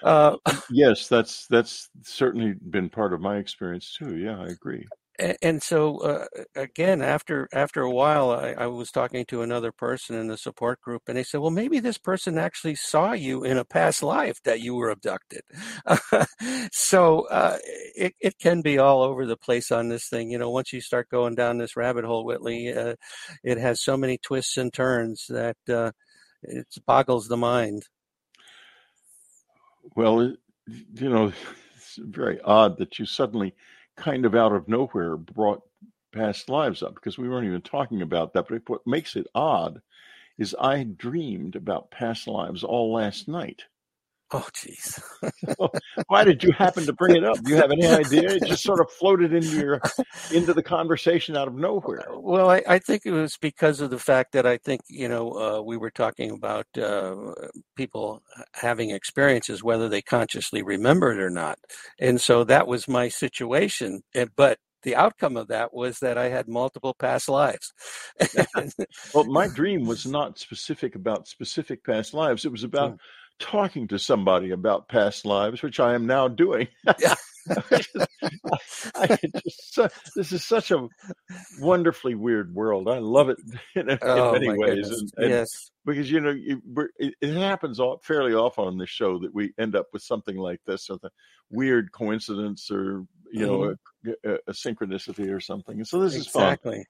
Uh, 0.02 0.36
yes, 0.70 1.08
that's 1.08 1.46
that's 1.48 1.90
certainly 2.02 2.54
been 2.70 2.88
part 2.88 3.12
of 3.12 3.20
my 3.20 3.36
experience 3.36 3.96
too. 3.98 4.16
Yeah, 4.16 4.40
I 4.40 4.46
agree 4.46 4.86
and 5.18 5.62
so 5.62 5.98
uh, 5.98 6.26
again 6.54 7.02
after 7.02 7.48
after 7.52 7.82
a 7.82 7.90
while 7.90 8.30
I, 8.30 8.54
I, 8.56 8.66
was 8.66 8.90
talking 8.90 9.24
to 9.26 9.42
another 9.42 9.72
person 9.72 10.16
in 10.16 10.28
the 10.28 10.36
support 10.36 10.80
group 10.80 11.02
and 11.08 11.16
they 11.16 11.24
said 11.24 11.40
well 11.40 11.50
maybe 11.50 11.80
this 11.80 11.98
person 11.98 12.38
actually 12.38 12.76
saw 12.76 13.12
you 13.12 13.42
in 13.42 13.58
a 13.58 13.64
past 13.64 14.02
life 14.02 14.40
that 14.44 14.60
you 14.60 14.74
were 14.74 14.90
abducted. 14.90 15.42
So 16.72 17.26
uh, 17.28 17.58
it, 17.64 18.14
it 18.20 18.38
can 18.38 18.62
be 18.62 18.78
all 18.78 19.02
over 19.02 19.26
the 19.26 19.36
place 19.36 19.72
on 19.72 19.88
this 19.88 20.08
thing. 20.08 20.30
You 20.30 20.38
know 20.38 20.50
once 20.50 20.72
you 20.72 20.80
start 20.80 21.08
going 21.08 21.34
down 21.34 21.58
this 21.58 21.76
rabbit 21.76 22.04
hole 22.04 22.24
whitley 22.24 22.72
uh, 22.72 22.94
it 23.42 23.58
has 23.58 23.82
so 23.82 23.96
many 23.96 24.18
twists 24.18 24.56
and 24.56 24.72
turns 24.72 25.26
that 25.28 25.56
uh, 25.68 25.92
it 26.42 26.66
boggles 26.86 27.28
the 27.28 27.36
mind. 27.36 27.84
Well 29.96 30.34
you 30.94 31.08
know 31.08 31.32
it's 31.76 31.98
very 31.98 32.40
odd 32.42 32.78
that 32.78 32.98
you 32.98 33.06
suddenly 33.06 33.54
kind 33.98 34.24
of 34.24 34.34
out 34.34 34.52
of 34.52 34.68
nowhere 34.68 35.16
brought 35.16 35.62
past 36.12 36.48
lives 36.48 36.82
up 36.82 36.94
because 36.94 37.18
we 37.18 37.28
weren't 37.28 37.46
even 37.46 37.60
talking 37.60 38.00
about 38.02 38.32
that. 38.32 38.46
But 38.48 38.62
what 38.68 38.86
makes 38.86 39.16
it 39.16 39.26
odd 39.34 39.82
is 40.38 40.56
I 40.58 40.84
dreamed 40.84 41.56
about 41.56 41.90
past 41.90 42.26
lives 42.26 42.64
all 42.64 42.92
last 42.92 43.28
night. 43.28 43.64
Oh, 44.30 44.46
jeez. 44.54 45.00
Why 46.08 46.24
did 46.24 46.42
you 46.42 46.52
happen 46.52 46.86
to 46.86 46.92
bring 46.92 47.14
it 47.14 47.24
up? 47.24 47.42
Do 47.42 47.50
you 47.50 47.56
have 47.56 47.70
any 47.70 47.86
idea? 47.88 48.30
It 48.34 48.44
just 48.44 48.64
sort 48.64 48.80
of 48.80 48.90
floated 48.90 49.32
into 49.32 49.56
your 49.56 49.82
into 50.30 50.52
the 50.54 50.62
conversation 50.62 51.36
out 51.36 51.48
of 51.48 51.54
nowhere. 51.54 52.08
Well, 52.16 52.48
I, 52.50 52.62
I 52.66 52.78
think 52.78 53.02
it 53.04 53.10
was 53.12 53.36
because 53.36 53.80
of 53.80 53.90
the 53.90 53.98
fact 53.98 54.32
that 54.32 54.46
I 54.46 54.56
think 54.58 54.82
you 54.88 55.08
know 55.08 55.32
uh, 55.58 55.62
we 55.62 55.76
were 55.76 55.90
talking 55.90 56.30
about 56.30 56.66
uh, 56.76 57.34
people 57.76 58.22
having 58.54 58.90
experiences, 58.90 59.62
whether 59.62 59.88
they 59.88 60.02
consciously 60.02 60.62
remember 60.62 61.12
it 61.12 61.20
or 61.20 61.30
not, 61.30 61.58
and 62.00 62.20
so 62.20 62.44
that 62.44 62.66
was 62.66 62.88
my 62.88 63.08
situation. 63.08 64.02
And, 64.14 64.30
But 64.36 64.58
the 64.84 64.96
outcome 64.96 65.36
of 65.36 65.48
that 65.48 65.74
was 65.74 65.98
that 66.00 66.16
I 66.18 66.28
had 66.28 66.48
multiple 66.48 66.94
past 66.98 67.28
lives. 67.28 67.72
well, 69.12 69.24
my 69.24 69.48
dream 69.48 69.86
was 69.86 70.06
not 70.06 70.38
specific 70.38 70.94
about 70.94 71.28
specific 71.28 71.84
past 71.84 72.14
lives. 72.14 72.44
It 72.44 72.52
was 72.52 72.64
about 72.64 72.90
hmm 72.90 72.96
talking 73.38 73.88
to 73.88 73.98
somebody 73.98 74.50
about 74.50 74.88
past 74.88 75.24
lives, 75.24 75.62
which 75.62 75.80
I 75.80 75.94
am 75.94 76.06
now 76.06 76.28
doing. 76.28 76.68
Yeah. 77.00 77.14
I, 78.94 79.18
just, 79.46 79.78
this 80.14 80.32
is 80.32 80.44
such 80.44 80.70
a 80.70 80.86
wonderfully 81.60 82.14
weird 82.14 82.54
world. 82.54 82.88
I 82.88 82.98
love 82.98 83.30
it 83.30 83.38
in, 83.74 83.88
in 83.88 83.98
oh, 84.02 84.32
many 84.32 84.50
ways. 84.50 84.90
And, 84.90 85.10
and 85.16 85.30
yes. 85.30 85.70
Because, 85.86 86.10
you 86.10 86.20
know, 86.20 86.30
you, 86.30 86.60
it, 86.98 87.14
it, 87.22 87.34
happens 87.34 87.80
all, 87.80 88.00
fairly 88.02 88.34
often 88.34 88.64
on 88.66 88.76
this 88.76 88.90
show 88.90 89.18
that 89.20 89.34
we 89.34 89.52
end 89.58 89.76
up 89.76 89.86
with 89.92 90.02
something 90.02 90.36
like 90.36 90.60
this, 90.66 90.90
or 90.90 90.98
the 91.00 91.10
weird 91.50 91.90
coincidence 91.92 92.70
or, 92.70 93.06
you 93.32 93.46
know, 93.46 93.58
mm-hmm. 94.04 94.10
a, 94.24 94.32
a, 94.32 94.38
a, 94.48 94.52
synchronicity 94.52 95.34
or 95.34 95.40
something. 95.40 95.78
And 95.78 95.88
so 95.88 96.00
this 96.00 96.16
exactly. 96.16 96.72
is 96.72 96.76
fun. 96.76 96.84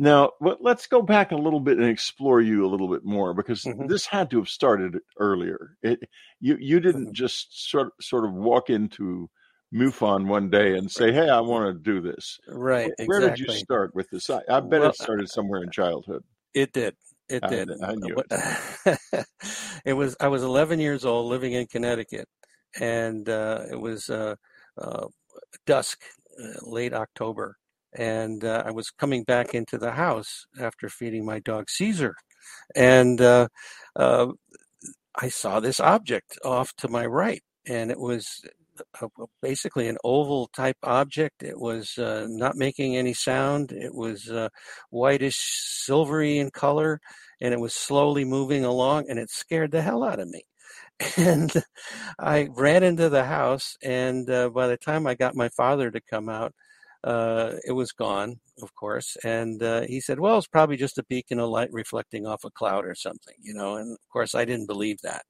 Now, 0.00 0.30
let's 0.60 0.86
go 0.86 1.02
back 1.02 1.32
a 1.32 1.36
little 1.36 1.58
bit 1.58 1.78
and 1.78 1.88
explore 1.88 2.40
you 2.40 2.64
a 2.64 2.70
little 2.70 2.88
bit 2.88 3.04
more 3.04 3.34
because 3.34 3.64
mm-hmm. 3.64 3.88
this 3.88 4.06
had 4.06 4.30
to 4.30 4.38
have 4.38 4.48
started 4.48 4.98
earlier. 5.18 5.76
It, 5.82 6.08
you 6.38 6.56
you 6.60 6.78
didn't 6.78 7.06
mm-hmm. 7.06 7.14
just 7.14 7.68
sort 7.68 7.88
sort 8.00 8.24
of 8.24 8.32
walk 8.32 8.70
into 8.70 9.28
MUFON 9.74 10.28
one 10.28 10.50
day 10.50 10.78
and 10.78 10.88
say, 10.88 11.12
"Hey, 11.12 11.28
I 11.28 11.40
want 11.40 11.66
to 11.66 11.82
do 11.82 12.00
this." 12.00 12.38
Right. 12.46 12.92
Where 13.06 13.18
exactly. 13.18 13.44
did 13.44 13.52
you 13.52 13.58
start 13.58 13.92
with 13.92 14.08
this? 14.10 14.30
I, 14.30 14.40
I 14.48 14.60
bet 14.60 14.82
well, 14.82 14.90
it 14.90 14.94
started 14.94 15.28
somewhere 15.28 15.64
in 15.64 15.70
childhood. 15.72 16.22
It 16.54 16.72
did. 16.72 16.94
It 17.28 17.42
did. 17.48 17.68
I 17.82 17.94
knew 17.96 18.22
it. 18.30 19.26
it 19.84 19.94
was. 19.94 20.16
I 20.20 20.28
was 20.28 20.44
11 20.44 20.78
years 20.78 21.04
old, 21.04 21.26
living 21.26 21.54
in 21.54 21.66
Connecticut, 21.66 22.28
and 22.80 23.28
uh, 23.28 23.64
it 23.68 23.80
was 23.80 24.08
uh, 24.08 24.36
uh, 24.80 25.08
dusk, 25.66 26.00
uh, 26.40 26.60
late 26.62 26.94
October, 26.94 27.57
and 27.94 28.44
uh, 28.44 28.62
I 28.66 28.70
was 28.70 28.90
coming 28.90 29.24
back 29.24 29.54
into 29.54 29.78
the 29.78 29.92
house 29.92 30.46
after 30.60 30.88
feeding 30.88 31.24
my 31.24 31.38
dog 31.40 31.70
Caesar, 31.70 32.14
and 32.74 33.20
uh, 33.20 33.48
uh, 33.96 34.28
I 35.16 35.28
saw 35.28 35.60
this 35.60 35.80
object 35.80 36.38
off 36.44 36.74
to 36.76 36.88
my 36.88 37.06
right, 37.06 37.42
and 37.66 37.90
it 37.90 37.98
was 37.98 38.42
a, 39.00 39.08
basically 39.42 39.88
an 39.88 39.98
oval 40.04 40.48
type 40.48 40.76
object. 40.82 41.42
It 41.42 41.58
was 41.58 41.98
uh, 41.98 42.26
not 42.28 42.56
making 42.56 42.96
any 42.96 43.14
sound. 43.14 43.72
It 43.72 43.94
was 43.94 44.30
uh, 44.30 44.48
whitish, 44.90 45.38
silvery 45.38 46.38
in 46.38 46.50
color, 46.50 47.00
and 47.40 47.52
it 47.54 47.60
was 47.60 47.74
slowly 47.74 48.24
moving 48.24 48.64
along, 48.64 49.06
and 49.08 49.18
it 49.18 49.30
scared 49.30 49.72
the 49.72 49.82
hell 49.82 50.04
out 50.04 50.20
of 50.20 50.28
me 50.28 50.42
and 51.16 51.52
I 52.18 52.48
ran 52.52 52.82
into 52.82 53.08
the 53.08 53.24
house. 53.24 53.76
And 53.82 54.28
uh, 54.30 54.50
by 54.50 54.66
the 54.68 54.76
time 54.76 55.06
I 55.06 55.14
got 55.14 55.36
my 55.36 55.48
father 55.50 55.90
to 55.90 56.00
come 56.00 56.28
out, 56.28 56.54
uh, 57.04 57.52
it 57.66 57.72
was 57.72 57.92
gone, 57.92 58.40
of 58.62 58.74
course. 58.74 59.16
And 59.24 59.62
uh, 59.62 59.82
he 59.82 60.00
said, 60.00 60.20
well, 60.20 60.38
it's 60.38 60.46
probably 60.46 60.76
just 60.76 60.98
a 60.98 61.04
beacon 61.04 61.38
of 61.38 61.50
light 61.50 61.72
reflecting 61.72 62.26
off 62.26 62.44
a 62.44 62.50
cloud 62.50 62.84
or 62.84 62.94
something, 62.94 63.34
you 63.40 63.54
know. 63.54 63.76
And 63.76 63.92
of 63.92 64.08
course, 64.12 64.34
I 64.34 64.44
didn't 64.44 64.66
believe 64.66 64.98
that. 65.02 65.22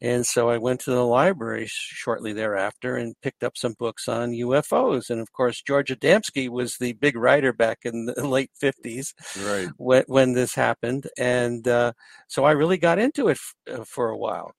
And 0.00 0.26
so 0.26 0.50
I 0.50 0.58
went 0.58 0.80
to 0.80 0.90
the 0.90 1.06
library 1.06 1.66
shortly 1.68 2.34
thereafter 2.34 2.96
and 2.96 3.14
picked 3.22 3.42
up 3.42 3.56
some 3.56 3.74
books 3.78 4.08
on 4.08 4.32
UFOs. 4.32 5.08
And 5.08 5.20
of 5.20 5.32
course, 5.32 5.62
George 5.62 5.88
Adamski 5.88 6.50
was 6.50 6.76
the 6.76 6.92
big 6.94 7.16
writer 7.16 7.52
back 7.52 7.78
in 7.84 8.04
the 8.06 8.14
late 8.28 8.50
50s 8.62 9.14
right. 9.46 9.68
when, 9.78 10.04
when 10.06 10.32
this 10.34 10.54
happened. 10.54 11.06
And 11.16 11.66
uh, 11.66 11.92
so 12.28 12.44
I 12.44 12.50
really 12.50 12.76
got 12.76 12.98
into 12.98 13.28
it 13.28 13.38
f- 13.38 13.80
uh, 13.80 13.84
for 13.84 14.10
a 14.10 14.18
while. 14.18 14.52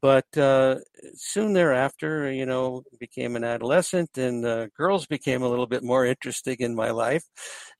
But 0.00 0.26
uh, 0.36 0.76
soon 1.14 1.52
thereafter, 1.52 2.32
you 2.32 2.46
know, 2.46 2.82
became 2.98 3.36
an 3.36 3.44
adolescent, 3.44 4.16
and 4.16 4.44
uh, 4.44 4.68
girls 4.76 5.06
became 5.06 5.42
a 5.42 5.48
little 5.48 5.66
bit 5.66 5.82
more 5.82 6.06
interesting 6.06 6.56
in 6.60 6.74
my 6.74 6.90
life, 6.90 7.24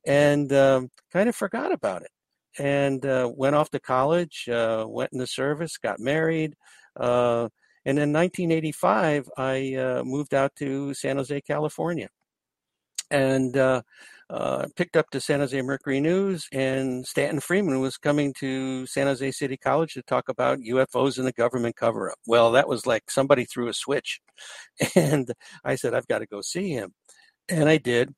and 0.07 0.53
um, 0.53 0.91
kind 1.13 1.29
of 1.29 1.35
forgot 1.35 1.73
about 1.73 2.03
it. 2.03 2.11
And 2.59 3.05
uh, 3.07 3.31
went 3.35 3.57
off 3.57 3.71
to 3.71 3.81
college, 3.81 4.47
uh, 4.49 4.85
went 4.87 5.13
in 5.13 5.19
the 5.19 5.27
service, 5.27 5.79
got 5.79 6.01
married, 6.01 6.55
uh, 6.97 7.49
and 7.85 7.99
in 7.99 8.13
1985, 8.13 9.29
I 9.37 9.75
uh, 9.75 10.05
moved 10.05 10.35
out 10.35 10.55
to 10.57 10.95
San 10.95 11.17
Jose, 11.17 11.41
California, 11.41 12.09
and 13.11 13.57
uh, 14.33 14.67
picked 14.77 14.97
up 14.97 15.07
the 15.13 15.21
San 15.21 15.41
Jose 15.41 15.61
Mercury 15.61 16.01
News, 16.01 16.49
and 16.53 17.07
Stanton 17.07 17.39
Friedman 17.39 17.81
was 17.81 17.99
coming 17.99 18.33
to 18.41 18.87
San 18.87 19.07
Jose 19.07 19.31
City 19.33 19.59
College 19.59 19.93
to 19.93 20.03
talk 20.03 20.31
about 20.31 20.61
UFOs 20.61 21.19
and 21.19 21.27
the 21.27 21.33
government 21.33 21.77
cover 21.77 22.11
up. 22.11 22.19
Well, 22.27 22.53
that 22.53 22.67
was 22.67 22.87
like 22.87 23.11
somebody 23.11 23.45
threw 23.45 23.69
a 23.69 23.75
switch. 23.75 24.21
And 24.97 25.33
I 25.65 25.77
said, 25.77 25.95
I've 25.95 26.09
got 26.09 26.21
to 26.21 26.27
go 26.27 26.41
see 26.41 26.71
him. 26.71 26.93
And 27.49 27.69
I 27.69 27.77
did 27.77 28.15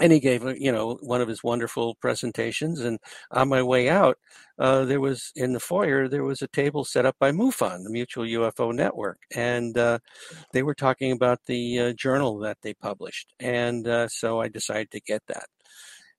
and 0.00 0.12
he 0.12 0.20
gave 0.20 0.42
you 0.58 0.72
know 0.72 0.98
one 1.02 1.20
of 1.20 1.28
his 1.28 1.42
wonderful 1.44 1.94
presentations 1.96 2.80
and 2.80 2.98
on 3.30 3.48
my 3.48 3.62
way 3.62 3.88
out 3.88 4.18
uh, 4.58 4.84
there 4.84 5.00
was 5.00 5.32
in 5.36 5.52
the 5.52 5.60
foyer 5.60 6.08
there 6.08 6.24
was 6.24 6.40
a 6.42 6.48
table 6.48 6.84
set 6.84 7.04
up 7.04 7.16
by 7.18 7.30
mufon 7.30 7.82
the 7.84 7.90
mutual 7.90 8.24
ufo 8.24 8.74
network 8.74 9.18
and 9.34 9.76
uh, 9.76 9.98
they 10.52 10.62
were 10.62 10.74
talking 10.74 11.12
about 11.12 11.40
the 11.46 11.78
uh, 11.78 11.92
journal 11.92 12.38
that 12.38 12.56
they 12.62 12.74
published 12.74 13.34
and 13.40 13.86
uh, 13.86 14.08
so 14.08 14.40
i 14.40 14.48
decided 14.48 14.90
to 14.90 15.00
get 15.00 15.22
that. 15.26 15.46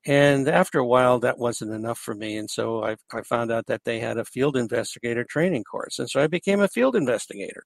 And 0.06 0.50
after 0.50 0.80
a 0.80 0.86
while 0.86 1.20
that 1.20 1.38
wasn't 1.38 1.72
enough 1.72 1.98
for 1.98 2.14
me 2.14 2.38
and 2.38 2.50
so 2.50 2.84
I, 2.84 2.98
I 3.14 3.22
found 3.22 3.52
out 3.52 3.68
that 3.68 3.86
they 3.86 4.00
had 4.00 4.18
a 4.18 4.26
field 4.26 4.58
investigator 4.58 5.24
training 5.24 5.64
course 5.64 5.98
and 6.00 6.10
so 6.10 6.22
i 6.22 6.28
became 6.28 6.62
a 6.62 6.68
field 6.68 6.96
investigator. 6.96 7.64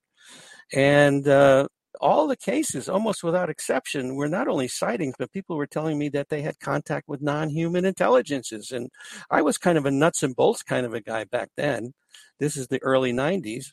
And 0.73 1.27
uh, 1.27 1.67
all 1.99 2.27
the 2.27 2.37
cases, 2.37 2.89
almost 2.89 3.23
without 3.23 3.49
exception, 3.49 4.15
were 4.15 4.27
not 4.27 4.47
only 4.47 4.67
sightings, 4.67 5.15
but 5.17 5.31
people 5.31 5.57
were 5.57 5.67
telling 5.67 5.97
me 5.97 6.09
that 6.09 6.29
they 6.29 6.41
had 6.41 6.59
contact 6.59 7.07
with 7.07 7.21
non 7.21 7.49
human 7.49 7.85
intelligences. 7.85 8.71
And 8.71 8.89
I 9.29 9.41
was 9.41 9.57
kind 9.57 9.77
of 9.77 9.85
a 9.85 9.91
nuts 9.91 10.23
and 10.23 10.35
bolts 10.35 10.63
kind 10.63 10.85
of 10.85 10.93
a 10.93 11.01
guy 11.01 11.23
back 11.25 11.49
then. 11.57 11.93
This 12.39 12.57
is 12.57 12.67
the 12.67 12.81
early 12.83 13.13
90s. 13.13 13.65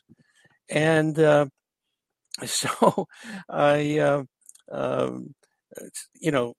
And 0.69 1.17
uh, 1.19 1.47
so 2.45 3.07
I. 3.49 3.99
Uh, 3.99 4.23
um, 4.71 5.35
you 6.19 6.31
know, 6.31 6.53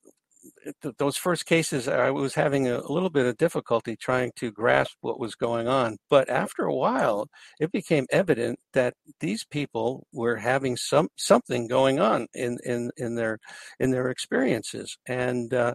those 0.98 1.16
first 1.16 1.46
cases, 1.46 1.88
I 1.88 2.10
was 2.10 2.34
having 2.34 2.68
a, 2.68 2.78
a, 2.78 2.92
little 2.92 3.10
bit 3.10 3.26
of 3.26 3.36
difficulty 3.36 3.96
trying 3.96 4.32
to 4.36 4.50
grasp 4.50 4.96
what 5.00 5.20
was 5.20 5.34
going 5.34 5.68
on. 5.68 5.96
But 6.10 6.28
after 6.28 6.64
a 6.64 6.74
while, 6.74 7.28
it 7.60 7.72
became 7.72 8.06
evident 8.10 8.58
that 8.72 8.94
these 9.20 9.44
people 9.44 10.06
were 10.12 10.36
having 10.36 10.76
some 10.76 11.08
something 11.16 11.68
going 11.68 12.00
on 12.00 12.26
in 12.34 12.58
in 12.64 12.90
in 12.96 13.14
their 13.14 13.38
in 13.80 13.90
their 13.90 14.10
experiences, 14.10 14.96
and 15.06 15.52
uh, 15.54 15.74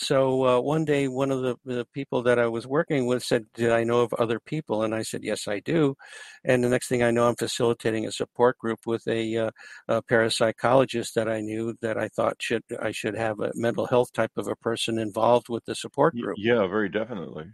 so 0.00 0.46
uh, 0.46 0.60
one 0.60 0.84
day, 0.84 1.08
one 1.08 1.32
of 1.32 1.42
the, 1.42 1.56
the, 1.64 1.84
people 1.92 2.22
that 2.22 2.38
I 2.38 2.46
was 2.46 2.68
working 2.68 3.06
with 3.06 3.24
said, 3.24 3.46
"Did 3.52 3.72
I 3.72 3.82
know 3.82 4.02
of 4.02 4.12
other 4.12 4.38
people?" 4.38 4.84
And 4.84 4.94
I 4.94 5.02
said, 5.02 5.24
"Yes, 5.24 5.48
I 5.48 5.58
do." 5.58 5.96
And 6.44 6.62
the 6.62 6.68
next 6.68 6.86
thing 6.86 7.02
I 7.02 7.10
know, 7.10 7.26
I'm 7.26 7.34
facilitating 7.34 8.06
a 8.06 8.12
support 8.12 8.58
group 8.58 8.78
with 8.86 9.02
a, 9.08 9.36
uh, 9.36 9.50
a 9.88 10.02
parapsychologist 10.02 11.14
that 11.14 11.28
I 11.28 11.40
knew 11.40 11.74
that 11.82 11.98
I 11.98 12.06
thought 12.08 12.36
should 12.40 12.62
I 12.80 12.92
should 12.92 13.16
have 13.16 13.40
a 13.40 13.50
mental 13.56 13.86
health 13.86 14.12
type 14.12 14.30
of 14.36 14.46
a 14.46 14.54
person 14.54 15.00
involved 15.00 15.48
with 15.48 15.64
the 15.64 15.74
support 15.74 16.14
group. 16.16 16.36
Yeah, 16.38 16.68
very 16.68 16.88
definitely. 16.88 17.46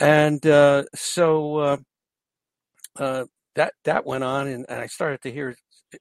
And 0.00 0.44
uh, 0.44 0.86
so 0.96 1.56
uh, 1.58 1.76
uh, 2.98 3.26
that 3.54 3.74
that 3.84 4.04
went 4.04 4.24
on, 4.24 4.48
and 4.48 4.66
I 4.68 4.88
started 4.88 5.20
to 5.22 5.30
hear 5.30 5.54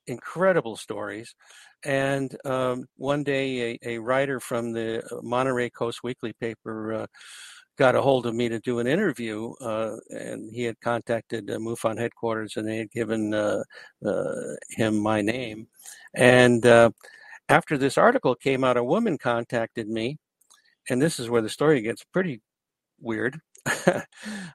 incredible 0.07 0.75
stories. 0.75 1.35
And 1.85 2.35
um, 2.45 2.85
one 2.95 3.23
day, 3.23 3.77
a, 3.83 3.95
a, 3.95 3.97
writer 3.97 4.39
from 4.39 4.71
the 4.71 5.03
uh, 5.11 5.21
Monterey 5.21 5.69
Coast 5.69 6.01
Weekly 6.03 6.33
paper 6.33 6.93
uh, 6.93 7.07
got 7.77 7.95
a 7.95 8.01
hold 8.01 8.25
of 8.25 8.35
me 8.35 8.47
to 8.49 8.59
do 8.59 8.79
an 8.79 8.87
interview, 8.87 9.51
uh, 9.59 9.97
and 10.09 10.49
he 10.53 10.63
had 10.63 10.79
contacted 10.79 11.49
uh, 11.49 11.57
MUFON 11.57 11.97
headquarters, 11.97 12.55
and 12.55 12.67
they 12.67 12.77
had 12.77 12.91
given 12.91 13.33
uh, 13.33 13.63
uh, 14.05 14.33
him 14.69 14.97
my 14.97 15.21
name. 15.21 15.67
And 16.13 16.65
after 17.49 17.77
this 17.77 17.97
article 17.97 18.35
came 18.35 18.63
out, 18.63 18.77
a 18.77 18.83
woman 18.83 19.17
contacted 19.17 19.89
me, 19.89 20.17
and 20.89 21.01
this 21.01 21.19
is 21.19 21.29
where 21.29 21.41
the 21.41 21.49
story 21.49 21.81
gets 21.81 22.03
pretty 22.13 22.41
weird. 23.01 23.39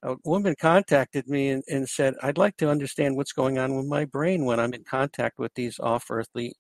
a 0.03 0.17
woman 0.25 0.55
contacted 0.61 1.29
me 1.29 1.49
and, 1.49 1.63
and, 1.69 1.89
said, 1.89 2.15
I'd 2.23 2.39
like 2.39 2.57
to 2.59 2.71
understand 2.71 3.17
what's 3.17 3.33
going 3.33 3.59
on 3.59 3.75
with 3.75 3.87
my 3.87 4.05
brain 4.05 4.45
when 4.45 4.61
I'm 4.61 4.75
in 4.75 4.85
contact 4.85 5.39
with 5.39 5.53
these 5.55 5.79
off 5.81 6.07
earthly 6.11 6.55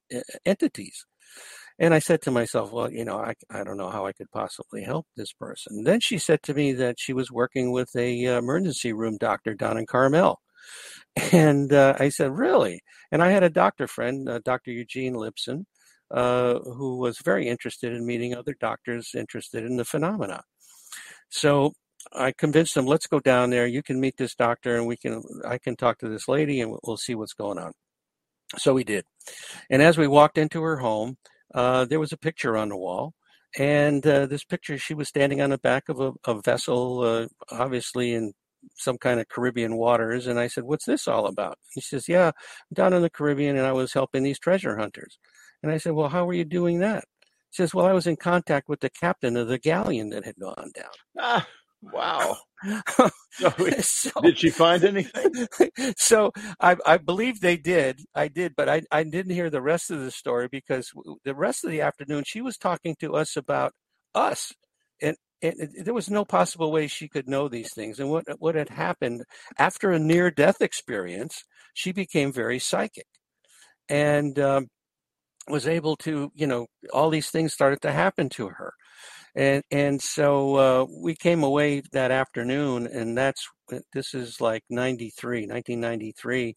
entities. 0.46 1.04
And 1.78 1.94
I 1.94 2.00
said 2.00 2.22
to 2.22 2.30
myself, 2.30 2.72
well, 2.72 2.90
you 2.90 3.04
know, 3.04 3.18
I, 3.18 3.34
I 3.50 3.62
don't 3.62 3.76
know 3.76 3.90
how 3.90 4.06
I 4.06 4.12
could 4.12 4.30
possibly 4.32 4.82
help 4.82 5.06
this 5.16 5.32
person. 5.32 5.84
Then 5.84 6.00
she 6.00 6.18
said 6.18 6.42
to 6.44 6.54
me 6.54 6.72
that 6.72 6.96
she 6.98 7.12
was 7.12 7.30
working 7.30 7.70
with 7.70 7.94
a 7.94 8.26
uh, 8.26 8.38
emergency 8.38 8.92
room 8.92 9.16
doctor 9.18 9.54
down 9.54 9.78
in 9.78 9.86
Carmel. 9.86 10.40
And 11.32 11.72
uh, 11.72 11.94
I 11.98 12.08
said, 12.08 12.36
really? 12.36 12.80
And 13.12 13.22
I 13.22 13.30
had 13.30 13.42
a 13.42 13.50
doctor 13.50 13.86
friend, 13.86 14.28
uh, 14.28 14.40
Dr. 14.44 14.72
Eugene 14.72 15.14
Lipson, 15.14 15.64
uh, 16.10 16.58
who 16.60 16.98
was 16.98 17.18
very 17.18 17.48
interested 17.48 17.92
in 17.92 18.06
meeting 18.06 18.34
other 18.34 18.56
doctors 18.58 19.14
interested 19.14 19.64
in 19.64 19.76
the 19.76 19.84
phenomena. 19.84 20.42
So 21.30 21.72
I 22.12 22.32
convinced 22.32 22.76
him, 22.76 22.86
let's 22.86 23.06
go 23.06 23.20
down 23.20 23.50
there. 23.50 23.66
You 23.66 23.82
can 23.82 24.00
meet 24.00 24.16
this 24.16 24.34
doctor, 24.34 24.76
and 24.76 24.86
we 24.86 24.96
can. 24.96 25.22
I 25.46 25.58
can 25.58 25.76
talk 25.76 25.98
to 25.98 26.08
this 26.08 26.28
lady, 26.28 26.60
and 26.60 26.76
we'll 26.82 26.96
see 26.96 27.14
what's 27.14 27.34
going 27.34 27.58
on. 27.58 27.72
So 28.56 28.72
we 28.74 28.84
did. 28.84 29.04
And 29.70 29.82
as 29.82 29.98
we 29.98 30.06
walked 30.06 30.38
into 30.38 30.62
her 30.62 30.78
home, 30.78 31.16
uh, 31.54 31.84
there 31.84 32.00
was 32.00 32.12
a 32.12 32.18
picture 32.18 32.56
on 32.56 32.70
the 32.70 32.76
wall, 32.76 33.12
and 33.58 34.06
uh, 34.06 34.26
this 34.26 34.44
picture, 34.44 34.78
she 34.78 34.94
was 34.94 35.08
standing 35.08 35.40
on 35.40 35.50
the 35.50 35.58
back 35.58 35.88
of 35.88 36.00
a, 36.00 36.12
a 36.24 36.40
vessel, 36.40 37.00
uh, 37.02 37.26
obviously 37.50 38.14
in 38.14 38.32
some 38.74 38.98
kind 38.98 39.20
of 39.20 39.28
Caribbean 39.28 39.76
waters. 39.76 40.26
And 40.26 40.38
I 40.38 40.48
said, 40.48 40.64
"What's 40.64 40.86
this 40.86 41.06
all 41.08 41.26
about?" 41.26 41.58
He 41.74 41.80
says, 41.80 42.08
"Yeah, 42.08 42.28
I'm 42.28 42.74
down 42.74 42.94
in 42.94 43.02
the 43.02 43.10
Caribbean, 43.10 43.56
and 43.56 43.66
I 43.66 43.72
was 43.72 43.92
helping 43.92 44.22
these 44.22 44.38
treasure 44.38 44.76
hunters." 44.78 45.18
And 45.62 45.70
I 45.72 45.78
said, 45.78 45.92
"Well, 45.92 46.08
how 46.08 46.24
were 46.24 46.34
you 46.34 46.44
doing 46.44 46.78
that?" 46.80 47.04
He 47.50 47.56
says, 47.56 47.74
"Well, 47.74 47.86
I 47.86 47.92
was 47.92 48.06
in 48.06 48.16
contact 48.16 48.68
with 48.68 48.80
the 48.80 48.90
captain 48.90 49.36
of 49.36 49.48
the 49.48 49.58
galleon 49.58 50.10
that 50.10 50.24
had 50.24 50.36
gone 50.36 50.70
down." 50.74 50.90
Ah. 51.18 51.46
Wow. 51.82 52.36
so, 53.30 53.50
so, 53.80 54.10
did 54.22 54.38
she 54.38 54.50
find 54.50 54.84
anything? 54.84 55.46
So 55.96 56.32
I, 56.60 56.76
I 56.86 56.98
believe 56.98 57.40
they 57.40 57.56
did. 57.56 58.00
I 58.14 58.28
did, 58.28 58.54
but 58.56 58.68
I, 58.68 58.82
I 58.90 59.04
didn't 59.04 59.34
hear 59.34 59.50
the 59.50 59.62
rest 59.62 59.90
of 59.90 60.00
the 60.00 60.10
story 60.10 60.48
because 60.50 60.90
the 61.24 61.34
rest 61.34 61.64
of 61.64 61.70
the 61.70 61.80
afternoon 61.80 62.24
she 62.26 62.40
was 62.40 62.56
talking 62.56 62.96
to 63.00 63.14
us 63.14 63.36
about 63.36 63.72
us. 64.14 64.52
And, 65.00 65.16
and 65.42 65.70
there 65.84 65.94
was 65.94 66.10
no 66.10 66.24
possible 66.24 66.72
way 66.72 66.88
she 66.88 67.08
could 67.08 67.28
know 67.28 67.48
these 67.48 67.72
things. 67.74 68.00
And 68.00 68.10
what, 68.10 68.24
what 68.38 68.56
had 68.56 68.70
happened 68.70 69.22
after 69.58 69.92
a 69.92 69.98
near 69.98 70.30
death 70.30 70.60
experience, 70.60 71.44
she 71.74 71.92
became 71.92 72.32
very 72.32 72.58
psychic 72.58 73.06
and 73.88 74.38
um, 74.38 74.68
was 75.48 75.66
able 75.66 75.96
to, 75.96 76.30
you 76.34 76.46
know, 76.46 76.66
all 76.92 77.10
these 77.10 77.30
things 77.30 77.52
started 77.54 77.80
to 77.82 77.92
happen 77.92 78.28
to 78.30 78.48
her 78.48 78.72
and 79.38 79.62
and 79.70 80.02
so 80.02 80.56
uh, 80.56 80.86
we 80.90 81.14
came 81.14 81.44
away 81.44 81.80
that 81.92 82.10
afternoon 82.10 82.88
and 82.88 83.16
that's 83.16 83.48
uh, 83.72 83.78
this 83.94 84.12
is 84.12 84.40
like 84.40 84.64
93 84.68 85.42
1993 85.46 86.56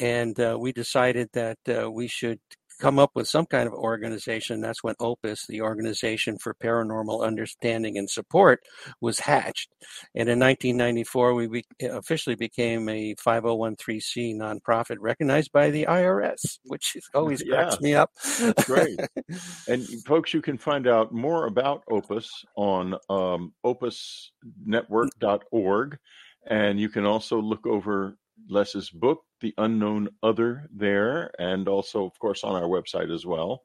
and 0.00 0.40
uh, 0.40 0.56
we 0.58 0.72
decided 0.72 1.28
that 1.34 1.58
uh, 1.68 1.90
we 1.90 2.08
should 2.08 2.40
come 2.80 2.98
up 2.98 3.10
with 3.14 3.28
some 3.28 3.46
kind 3.46 3.66
of 3.66 3.72
organization. 3.72 4.60
That's 4.60 4.82
when 4.82 4.94
Opus, 5.00 5.46
the 5.46 5.62
Organization 5.62 6.36
for 6.38 6.54
Paranormal 6.54 7.24
Understanding 7.24 7.96
and 7.98 8.10
Support, 8.10 8.60
was 9.00 9.20
hatched. 9.20 9.70
And 10.14 10.28
in 10.28 10.38
1994, 10.38 11.34
we 11.34 11.46
be- 11.48 11.64
officially 11.82 12.36
became 12.36 12.88
a 12.88 13.14
5013C 13.16 14.34
nonprofit 14.34 14.96
recognized 15.00 15.52
by 15.52 15.70
the 15.70 15.86
IRS, 15.86 16.58
which 16.64 16.96
always 17.14 17.42
cracks 17.42 17.80
me 17.80 17.94
up. 17.94 18.10
That's 18.38 18.64
great. 18.64 19.00
and 19.68 19.86
folks, 20.04 20.34
you 20.34 20.42
can 20.42 20.58
find 20.58 20.86
out 20.86 21.12
more 21.12 21.46
about 21.46 21.82
Opus 21.90 22.44
on 22.56 22.94
um, 23.08 23.54
opusnetwork.org. 23.64 25.98
And 26.46 26.78
you 26.78 26.90
can 26.90 27.06
also 27.06 27.40
look 27.40 27.66
over 27.66 28.18
Les's 28.48 28.90
book, 28.90 29.24
The 29.40 29.54
Unknown 29.58 30.08
Other, 30.22 30.68
there, 30.72 31.30
and 31.38 31.68
also, 31.68 32.04
of 32.04 32.18
course, 32.18 32.44
on 32.44 32.54
our 32.54 32.68
website 32.68 33.12
as 33.12 33.24
well. 33.24 33.62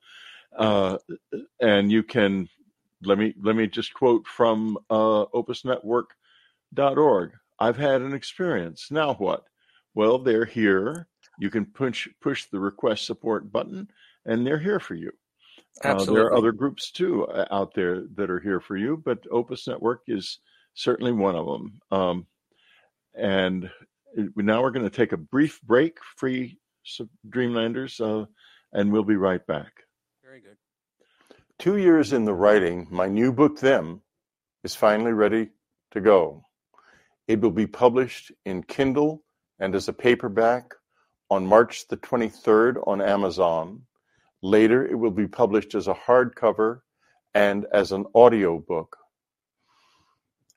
Uh, 0.58 0.98
and 1.60 1.92
you 1.92 2.04
can 2.04 2.50
let 3.04 3.18
me 3.18 3.34
let 3.42 3.56
me 3.56 3.68
just 3.68 3.94
quote 3.94 4.28
from 4.28 4.78
uh, 4.90 5.26
opusnetwork.org. 5.34 7.32
I've 7.60 7.78
had 7.78 8.02
an 8.02 8.14
experience. 8.14 8.90
Now 8.90 9.14
what? 9.16 9.44
Well, 9.94 10.18
they're 10.20 10.46
here. 10.46 11.08
You 11.40 11.50
can 11.50 11.66
push 11.66 12.08
push 12.22 12.46
the 12.46 12.60
request 12.60 13.06
support 13.06 13.52
button, 13.52 13.90
and 14.26 14.46
they're 14.46 14.60
here 14.60 14.80
for 14.80 14.96
you. 14.96 15.12
Uh, 15.84 16.04
there 16.04 16.26
are 16.26 16.36
other 16.36 16.52
groups 16.52 16.92
too 16.92 17.26
uh, 17.28 17.46
out 17.52 17.74
there 17.74 18.04
that 18.16 18.30
are 18.30 18.40
here 18.40 18.60
for 18.60 18.76
you, 18.76 18.98
but 18.98 19.26
Opus 19.32 19.68
Network 19.68 20.02
is 20.08 20.40
certainly 20.74 21.12
one 21.12 21.36
of 21.36 21.46
them. 21.46 21.80
Um, 21.92 22.28
and 23.16 23.70
now 24.16 24.62
we're 24.62 24.72
going 24.72 24.90
to 24.90 24.96
take 24.96 25.12
a 25.12 25.18
brief 25.18 25.62
break, 25.62 25.98
free 26.18 26.58
Dreamlanders, 27.30 28.00
uh, 28.00 28.26
and 28.74 28.92
we'll 28.92 29.04
be 29.04 29.16
right 29.16 29.46
back. 29.46 29.72
Very 30.24 30.42
good. 30.42 30.58
Two 31.58 31.78
years 31.78 32.14
in 32.14 32.26
the 32.26 32.34
writing, 32.34 32.88
my 32.90 33.08
new 33.08 33.32
book, 33.32 33.60
Them, 33.60 34.02
is 34.64 34.76
finally 34.76 35.12
ready 35.12 35.50
to 35.92 36.02
go. 36.02 36.46
It 37.28 37.42
will 37.42 37.52
be 37.52 37.68
published 37.68 38.32
in 38.46 38.64
Kindle 38.64 39.24
and 39.60 39.76
as 39.76 39.88
a 39.88 39.94
paperback 39.94 40.74
on 41.30 41.46
March 41.46 41.88
the 41.88 41.98
23rd 41.98 42.88
on 42.88 43.02
Amazon. 43.02 43.84
Later, 44.42 44.88
it 44.88 44.96
will 44.96 45.12
be 45.12 45.28
published 45.28 45.76
as 45.76 45.88
a 45.88 45.94
hardcover 45.94 46.80
and 47.34 47.66
as 47.74 47.92
an 47.92 48.06
audio 48.16 48.60
book. 48.60 48.98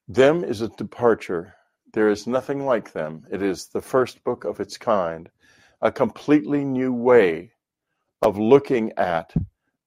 Them 0.09 0.45
is 0.45 0.61
a 0.61 0.69
departure 0.69 1.55
there 1.93 2.09
is 2.09 2.27
nothing 2.27 2.65
like 2.65 2.93
them. 2.93 3.27
It 3.31 3.43
is 3.43 3.67
the 3.67 3.83
first 3.83 4.25
book 4.25 4.45
of 4.45 4.61
its 4.61 4.79
kind, 4.79 5.29
a 5.81 5.93
completely 5.93 6.65
new 6.65 6.93
way 6.93 7.53
of 8.23 8.39
looking 8.39 8.93
at 8.97 9.33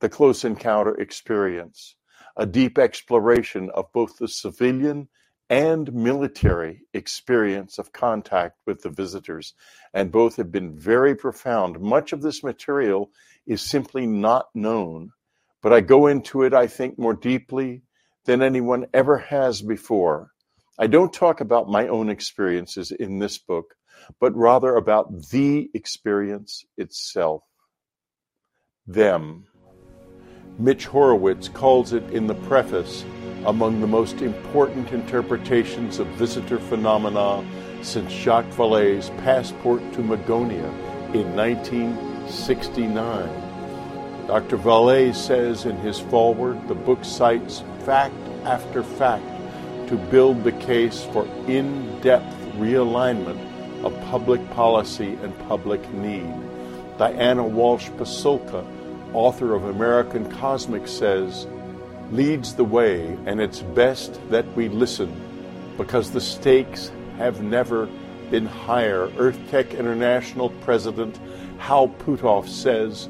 the 0.02 0.10
close 0.10 0.44
encounter 0.44 0.94
experience, 0.96 1.96
a 2.38 2.46
deep 2.46 2.78
exploration 2.78 3.72
of 3.72 3.92
both 3.92 4.18
the 4.18 4.28
civilian 4.28 5.08
and 5.50 5.94
military 5.94 6.82
experience 6.94 7.78
of 7.78 7.94
contact 7.94 8.58
with 8.66 8.82
the 8.82 8.90
visitors, 8.90 9.54
and 9.94 10.12
both 10.12 10.36
have 10.36 10.52
been 10.52 10.78
very 10.78 11.16
profound. 11.16 11.80
Much 11.80 12.14
of 12.14 12.22
this 12.22 12.44
material 12.44 13.12
is 13.46 13.62
simply 13.62 14.06
not 14.06 14.48
known, 14.54 15.12
but 15.62 15.72
I 15.72 15.82
go 15.82 16.08
into 16.08 16.44
it, 16.44 16.54
I 16.54 16.68
think, 16.68 16.98
more 17.00 17.14
deeply 17.14 17.84
than 18.26 18.42
anyone 18.42 18.88
ever 18.94 19.18
has 19.18 19.62
before. 19.62 20.32
I 20.78 20.88
don't 20.88 21.14
talk 21.14 21.40
about 21.40 21.70
my 21.70 21.88
own 21.88 22.10
experiences 22.10 22.92
in 22.92 23.20
this 23.20 23.38
book, 23.38 23.76
but 24.20 24.36
rather 24.36 24.76
about 24.76 25.30
the 25.30 25.70
experience 25.74 26.66
itself. 26.78 27.44
Them. 28.86 29.46
Mitch 30.60 30.86
Horowitz 30.86 31.48
calls 31.48 31.94
it 31.94 32.04
in 32.12 32.28
the 32.28 32.36
preface 32.36 33.06
among 33.46 33.80
the 33.80 33.88
most 33.88 34.22
important 34.22 34.92
interpretations 34.92 36.00
of 36.00 36.08
visitor 36.08 36.60
phenomena 36.60 37.46
since 37.82 38.12
Jacques 38.12 38.52
Vallée's 38.52 39.12
Passport 39.22 39.80
to 39.94 40.00
Magonia 40.00 40.68
in 41.14 41.34
1969. 41.36 44.28
Dr. 44.28 44.58
Vallée 44.58 45.16
says 45.16 45.64
in 45.66 45.78
his 45.78 46.00
foreword 46.00 46.68
the 46.68 46.76
book 46.76 47.06
cites 47.06 47.64
fact 47.86 48.16
after 48.44 48.84
fact 48.84 49.35
to 49.88 49.96
build 49.96 50.44
the 50.44 50.52
case 50.52 51.04
for 51.12 51.26
in 51.48 52.00
depth 52.02 52.36
realignment 52.56 53.40
of 53.84 53.94
public 54.06 54.48
policy 54.52 55.14
and 55.22 55.38
public 55.48 55.88
need. 55.94 56.34
Diana 56.98 57.44
Walsh 57.44 57.90
Pasulka, 57.90 58.66
author 59.14 59.54
of 59.54 59.66
American 59.66 60.32
Cosmic, 60.32 60.88
says, 60.88 61.46
leads 62.12 62.56
the 62.56 62.64
way, 62.64 63.18
and 63.26 63.42
it's 63.42 63.62
best 63.62 64.20
that 64.30 64.46
we 64.56 64.70
listen 64.70 65.14
because 65.78 66.12
the 66.12 66.22
stakes 66.22 66.92
have 67.18 67.42
never 67.42 67.88
been 68.32 68.46
higher. 68.46 69.12
Earth 69.18 69.40
Tech 69.50 69.74
International 69.74 70.50
President 70.62 71.20
Hal 71.58 71.90
Puthoff 71.90 72.48
says, 72.48 73.10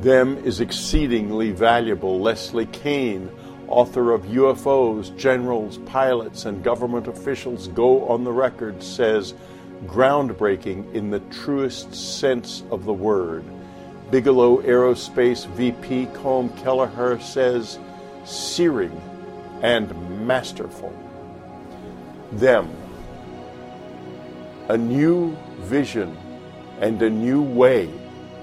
them 0.00 0.36
is 0.44 0.60
exceedingly 0.60 1.50
valuable. 1.50 2.20
Leslie 2.20 2.66
Kean, 2.66 3.30
author 3.68 4.12
of 4.12 4.22
UFOs, 4.22 5.16
Generals, 5.16 5.78
Pilots, 5.86 6.44
and 6.44 6.62
Government 6.62 7.08
Officials 7.08 7.68
Go 7.68 8.06
on 8.08 8.24
the 8.24 8.32
Record, 8.32 8.82
says, 8.82 9.34
groundbreaking 9.86 10.94
in 10.94 11.10
the 11.10 11.20
truest 11.20 11.94
sense 11.94 12.62
of 12.70 12.84
the 12.84 12.92
word. 12.92 13.44
Bigelow 14.10 14.62
Aerospace 14.62 15.46
VP 15.48 16.06
Colm 16.06 16.56
Kelleher 16.62 17.18
says, 17.20 17.78
searing 18.24 19.00
and 19.62 20.26
masterful. 20.26 20.92
Them. 22.32 22.70
A 24.68 24.76
new 24.76 25.36
vision 25.60 26.16
and 26.80 27.00
a 27.02 27.10
new 27.10 27.42
way 27.42 27.90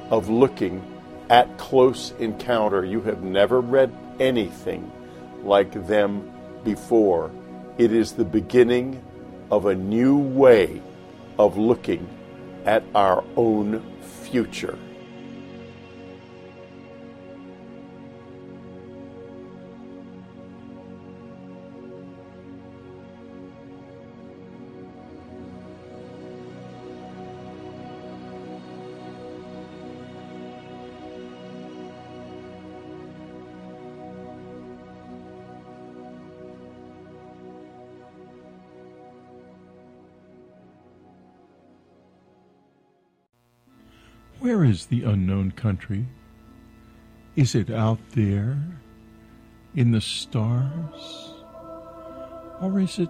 of 0.09 0.29
looking 0.29 0.83
at 1.29 1.57
close 1.57 2.11
encounter. 2.19 2.83
You 2.85 3.01
have 3.01 3.23
never 3.23 3.61
read 3.61 3.91
anything 4.19 4.91
like 5.43 5.87
them 5.87 6.31
before. 6.63 7.31
It 7.77 7.91
is 7.91 8.13
the 8.13 8.25
beginning 8.25 9.03
of 9.49 9.65
a 9.65 9.75
new 9.75 10.17
way 10.17 10.81
of 11.39 11.57
looking 11.57 12.07
at 12.65 12.83
our 12.93 13.23
own 13.35 13.83
future. 14.23 14.77
Where 44.41 44.63
is 44.63 44.87
the 44.87 45.03
unknown 45.03 45.51
country? 45.51 46.07
Is 47.35 47.53
it 47.53 47.69
out 47.69 47.99
there 48.15 48.57
in 49.75 49.91
the 49.91 50.01
stars? 50.01 51.35
Or 52.59 52.79
is 52.79 52.97
it 52.97 53.09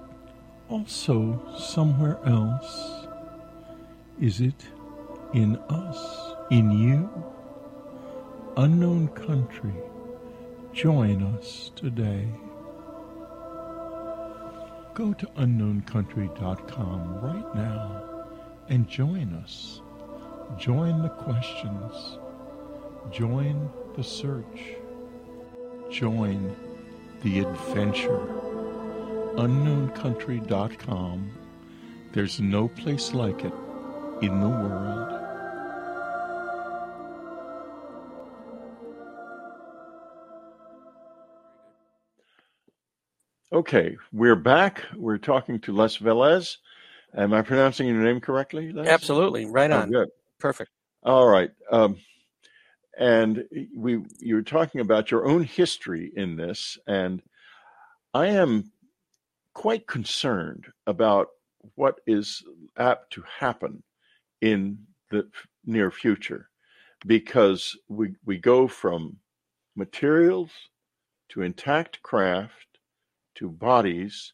also 0.68 1.42
somewhere 1.58 2.20
else? 2.26 3.08
Is 4.20 4.42
it 4.42 4.66
in 5.34 5.56
us, 5.70 6.36
in 6.50 6.70
you? 6.70 7.10
Unknown 8.58 9.08
country, 9.08 9.82
join 10.74 11.24
us 11.24 11.72
today. 11.78 12.28
Go 14.94 15.14
to 15.14 15.28
unknowncountry.com 15.38 17.22
right 17.22 17.56
now 17.56 18.04
and 18.68 18.86
join 18.86 19.34
us. 19.36 19.80
Join 20.58 21.02
the 21.02 21.10
questions. 21.10 22.18
Join 23.12 23.70
the 23.96 24.04
search. 24.04 24.76
Join 25.90 26.56
the 27.24 27.40
adventure. 27.40 28.20
UnknownCountry.com. 29.36 31.32
There's 32.14 32.40
no 32.42 32.68
place 32.68 33.14
like 33.14 33.44
it 33.46 33.54
in 34.22 34.40
the 34.42 34.50
world. 34.50 35.18
Okay, 43.54 43.98
we're 44.14 44.36
back. 44.36 44.84
We're 44.96 45.18
talking 45.18 45.60
to 45.62 45.74
Les 45.74 45.98
Velez. 45.98 46.58
Am 47.16 47.34
I 47.34 47.42
pronouncing 47.42 47.88
your 47.88 47.98
name 47.98 48.22
correctly? 48.22 48.72
Les? 48.72 48.88
Absolutely, 48.88 49.46
right 49.46 49.70
Oh, 49.72 49.80
on. 49.82 49.92
good. 49.92 50.10
Perfect. 50.42 50.72
All 51.04 51.28
right. 51.28 51.52
Um, 51.72 51.98
and 52.98 53.46
we 53.76 54.04
you 54.20 54.36
were 54.36 54.42
talking 54.42 54.82
about 54.82 55.12
your 55.12 55.26
own 55.26 55.44
history 55.44 56.12
in 56.16 56.36
this, 56.36 56.78
and 56.88 57.22
I 58.14 58.28
am 58.28 58.72
quite 59.54 59.88
concerned 59.88 60.66
about 60.88 61.28
what 61.76 62.02
is 62.06 62.44
apt 62.78 63.14
to 63.14 63.24
happen 63.40 63.84
in 64.42 64.80
the 65.10 65.30
near 65.66 65.92
future, 65.92 66.50
because 67.06 67.78
we 67.88 68.16
we 68.26 68.38
go 68.38 68.68
from 68.68 69.18
materials 69.76 70.52
to 71.30 71.44
intact 71.44 72.02
craft 72.04 72.80
to 73.36 73.50
bodies 73.50 74.34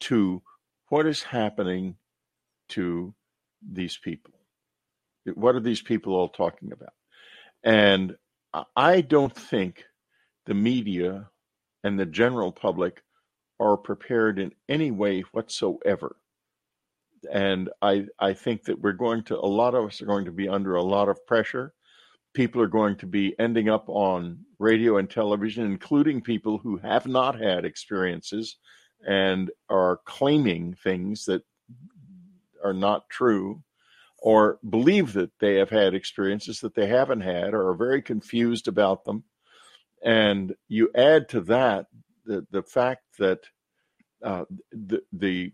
to 0.00 0.42
what 0.88 1.06
is 1.06 1.22
happening 1.22 1.96
to 2.68 3.14
these 3.60 3.98
people. 3.98 4.39
What 5.36 5.54
are 5.54 5.60
these 5.60 5.82
people 5.82 6.14
all 6.14 6.28
talking 6.28 6.72
about? 6.72 6.92
And 7.62 8.16
I 8.74 9.00
don't 9.00 9.34
think 9.34 9.84
the 10.46 10.54
media 10.54 11.28
and 11.84 11.98
the 11.98 12.06
general 12.06 12.52
public 12.52 13.02
are 13.60 13.76
prepared 13.76 14.38
in 14.38 14.52
any 14.68 14.90
way 14.90 15.20
whatsoever. 15.32 16.16
And 17.30 17.68
I 17.82 18.06
I 18.18 18.32
think 18.32 18.64
that 18.64 18.80
we're 18.80 18.92
going 18.92 19.24
to 19.24 19.36
a 19.36 19.46
lot 19.46 19.74
of 19.74 19.84
us 19.84 20.00
are 20.00 20.06
going 20.06 20.24
to 20.24 20.32
be 20.32 20.48
under 20.48 20.74
a 20.74 20.82
lot 20.82 21.08
of 21.08 21.24
pressure. 21.26 21.74
People 22.32 22.62
are 22.62 22.68
going 22.68 22.96
to 22.96 23.06
be 23.06 23.38
ending 23.38 23.68
up 23.68 23.84
on 23.88 24.38
radio 24.58 24.96
and 24.96 25.10
television, 25.10 25.66
including 25.66 26.22
people 26.22 26.58
who 26.58 26.78
have 26.78 27.06
not 27.06 27.38
had 27.38 27.64
experiences 27.64 28.56
and 29.06 29.50
are 29.68 30.00
claiming 30.06 30.74
things 30.74 31.24
that 31.26 31.42
are 32.64 32.72
not 32.72 33.08
true 33.10 33.62
or 34.20 34.58
believe 34.68 35.14
that 35.14 35.30
they 35.40 35.56
have 35.56 35.70
had 35.70 35.94
experiences 35.94 36.60
that 36.60 36.74
they 36.74 36.86
haven't 36.86 37.22
had 37.22 37.54
or 37.54 37.68
are 37.68 37.74
very 37.74 38.02
confused 38.02 38.68
about 38.68 39.04
them. 39.04 39.24
And 40.04 40.54
you 40.68 40.90
add 40.94 41.28
to 41.30 41.40
that 41.42 41.86
the, 42.24 42.46
the 42.50 42.62
fact 42.62 43.02
that 43.18 43.40
uh, 44.22 44.44
the, 44.72 45.02
the 45.12 45.52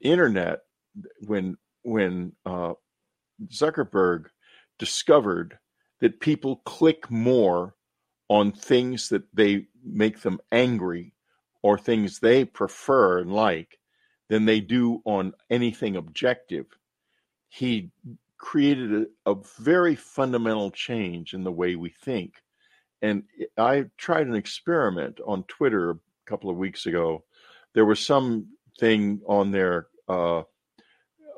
internet, 0.00 0.60
when, 1.26 1.56
when 1.82 2.32
uh, 2.46 2.72
Zuckerberg 3.48 4.26
discovered 4.78 5.58
that 6.00 6.20
people 6.20 6.56
click 6.64 7.10
more 7.10 7.74
on 8.28 8.52
things 8.52 9.10
that 9.10 9.24
they 9.34 9.66
make 9.84 10.20
them 10.20 10.40
angry 10.50 11.12
or 11.62 11.76
things 11.76 12.18
they 12.18 12.44
prefer 12.44 13.18
and 13.18 13.32
like 13.32 13.78
than 14.28 14.46
they 14.46 14.60
do 14.60 15.02
on 15.04 15.34
anything 15.50 15.96
objective 15.96 16.66
he 17.50 17.90
created 18.38 19.06
a, 19.26 19.30
a 19.32 19.36
very 19.58 19.94
fundamental 19.94 20.70
change 20.70 21.34
in 21.34 21.44
the 21.44 21.52
way 21.52 21.76
we 21.76 21.90
think. 21.90 22.34
And 23.02 23.24
I 23.58 23.86
tried 23.98 24.26
an 24.26 24.34
experiment 24.34 25.20
on 25.26 25.42
Twitter 25.44 25.90
a 25.90 25.98
couple 26.26 26.48
of 26.48 26.56
weeks 26.56 26.86
ago. 26.86 27.24
There 27.74 27.84
was 27.84 28.00
some 28.00 28.46
thing 28.78 29.20
on 29.26 29.50
there, 29.50 29.88
uh, 30.08 30.42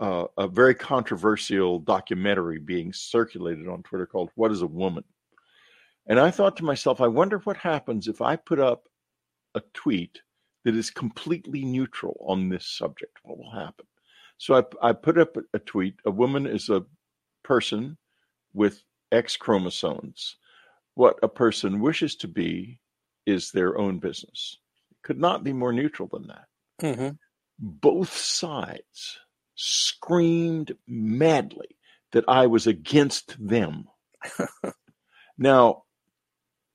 uh, 0.01 0.27
a 0.37 0.46
very 0.46 0.75
controversial 0.75 1.79
documentary 1.79 2.59
being 2.59 2.92
circulated 2.92 3.68
on 3.68 3.83
Twitter 3.83 4.07
called 4.07 4.31
What 4.35 4.53
is 4.53 4.62
a 4.62 4.66
Woman? 4.66 5.05
And 6.07 6.20
I 6.20 6.31
thought 6.31 6.57
to 6.59 6.64
myself, 6.64 7.01
I 7.01 7.07
wonder 7.09 7.38
what 7.38 7.57
happens 7.57 8.07
if 8.07 8.20
I 8.20 8.37
put 8.37 8.59
up 8.61 8.88
a 9.55 9.62
tweet 9.72 10.20
that 10.64 10.77
is 10.77 10.90
completely 10.90 11.64
neutral 11.64 12.16
on 12.27 12.48
this 12.48 12.66
subject. 12.66 13.18
What 13.22 13.38
will 13.38 13.53
happen? 13.53 13.87
So 14.42 14.57
I, 14.57 14.88
I 14.88 14.92
put 14.92 15.18
up 15.18 15.37
a 15.55 15.61
tweet. 15.61 16.00
A 16.05 16.11
woman 16.11 16.48
is 16.48 16.68
a 16.68 16.85
person 17.44 17.96
with 18.52 18.83
X 19.12 19.37
chromosomes. 19.37 20.35
What 20.94 21.20
a 21.22 21.28
person 21.28 21.81
wishes 21.81 22.16
to 22.16 22.26
be 22.26 22.81
is 23.24 23.52
their 23.52 23.78
own 23.78 24.00
business. 24.00 24.59
Could 25.05 25.20
not 25.20 25.44
be 25.44 25.52
more 25.52 25.72
neutral 25.72 26.09
than 26.12 26.26
that. 26.26 26.96
hmm 26.96 27.11
Both 27.57 28.16
sides 28.16 29.20
screamed 29.55 30.76
madly 30.88 31.76
that 32.11 32.24
I 32.26 32.48
was 32.48 32.66
against 32.66 33.37
them. 33.38 33.85
now, 35.38 35.85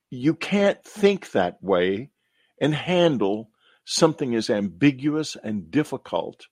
you 0.10 0.36
can't 0.36 0.82
think 0.86 1.32
that 1.32 1.62
way 1.62 2.12
and 2.62 2.73
handle 2.73 3.49
something 3.84 4.36
as 4.36 4.49
ambiguous 4.49 5.36
and 5.43 5.69
difficult 5.69 6.47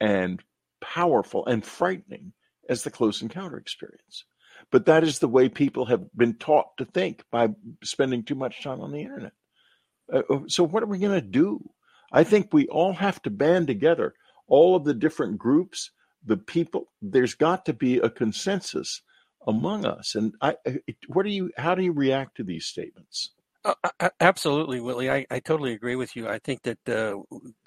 and 0.00 0.42
powerful 0.80 1.46
and 1.46 1.64
frightening 1.64 2.32
as 2.68 2.82
the 2.82 2.90
close 2.90 3.22
encounter 3.22 3.58
experience. 3.58 4.24
But 4.70 4.86
that 4.86 5.04
is 5.04 5.18
the 5.18 5.28
way 5.28 5.48
people 5.48 5.86
have 5.86 6.04
been 6.16 6.34
taught 6.34 6.76
to 6.78 6.84
think 6.84 7.24
by 7.30 7.48
spending 7.82 8.22
too 8.22 8.34
much 8.34 8.62
time 8.62 8.80
on 8.80 8.92
the 8.92 9.02
internet. 9.02 9.32
Uh, 10.12 10.22
uh 10.30 10.40
so, 10.46 10.64
what 10.64 10.82
are 10.82 10.86
we 10.86 10.98
going 10.98 11.20
to 11.20 11.26
do? 11.26 11.60
I 12.12 12.24
think 12.24 12.52
we 12.52 12.66
all 12.68 12.92
have 12.92 13.22
to 13.22 13.30
band 13.30 13.66
together, 13.66 14.14
all 14.46 14.76
of 14.76 14.84
the 14.84 14.94
different 14.94 15.38
groups, 15.38 15.90
the 16.24 16.36
people. 16.36 16.92
There's 17.00 17.34
got 17.34 17.64
to 17.66 17.72
be 17.72 17.98
a 17.98 18.10
consensus 18.10 19.02
among 19.46 19.86
us. 19.86 20.14
And 20.14 20.34
I, 20.40 20.56
what 21.08 21.24
do 21.24 21.30
you? 21.30 21.50
How 21.56 21.74
do 21.74 21.82
you 21.82 21.92
react 21.92 22.36
to 22.36 22.44
these 22.44 22.66
statements? 22.66 23.30
Uh, 23.62 23.74
absolutely, 24.20 24.80
Willie. 24.80 25.10
I, 25.10 25.26
I 25.30 25.38
totally 25.40 25.74
agree 25.74 25.94
with 25.96 26.16
you. 26.16 26.26
I 26.26 26.38
think 26.38 26.62
that 26.62 26.78
uh, 26.88 27.16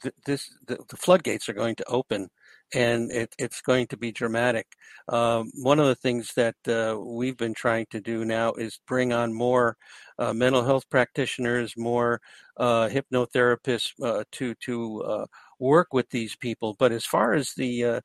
th- 0.02 0.16
this 0.26 0.50
the, 0.66 0.80
the, 0.90 0.98
floodgates 0.98 1.48
are 1.48 1.54
going 1.54 1.76
to 1.76 1.86
open, 1.88 2.30
and 2.74 3.12
it, 3.12 3.36
it's 3.38 3.62
going 3.62 3.86
to 3.88 3.98
be 3.98 4.12
dramatic. 4.12 4.66
Um, 5.08 5.52
one 5.54 5.80
of 5.80 5.86
the 5.86 5.94
things 5.94 6.34
that 6.34 6.56
uh, 6.68 6.98
we've 7.00 7.38
been 7.38 7.54
trying 7.54 7.86
to 7.92 8.02
do 8.02 8.26
now 8.26 8.54
is 8.54 8.80
bring 8.88 9.14
on 9.14 9.36
more 9.36 9.78
uh, 10.18 10.34
mental 10.34 10.64
health 10.64 10.90
practitioners, 10.90 11.76
more 11.78 12.20
uh, 12.58 12.90
hypnotherapists 12.90 13.92
uh, 14.04 14.24
to 14.32 14.56
to 14.62 15.28
work 15.60 15.94
with 15.94 16.10
these 16.10 16.36
people. 16.36 16.76
But 16.80 16.92
as 16.92 17.06
far 17.06 17.34
as 17.34 17.54
the 17.54 18.02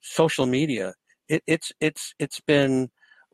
social 0.00 0.46
media, 0.46 0.94
it, 1.28 1.42
it's 1.46 1.70
it's 1.80 2.14
it's 2.18 2.40
been 2.40 2.88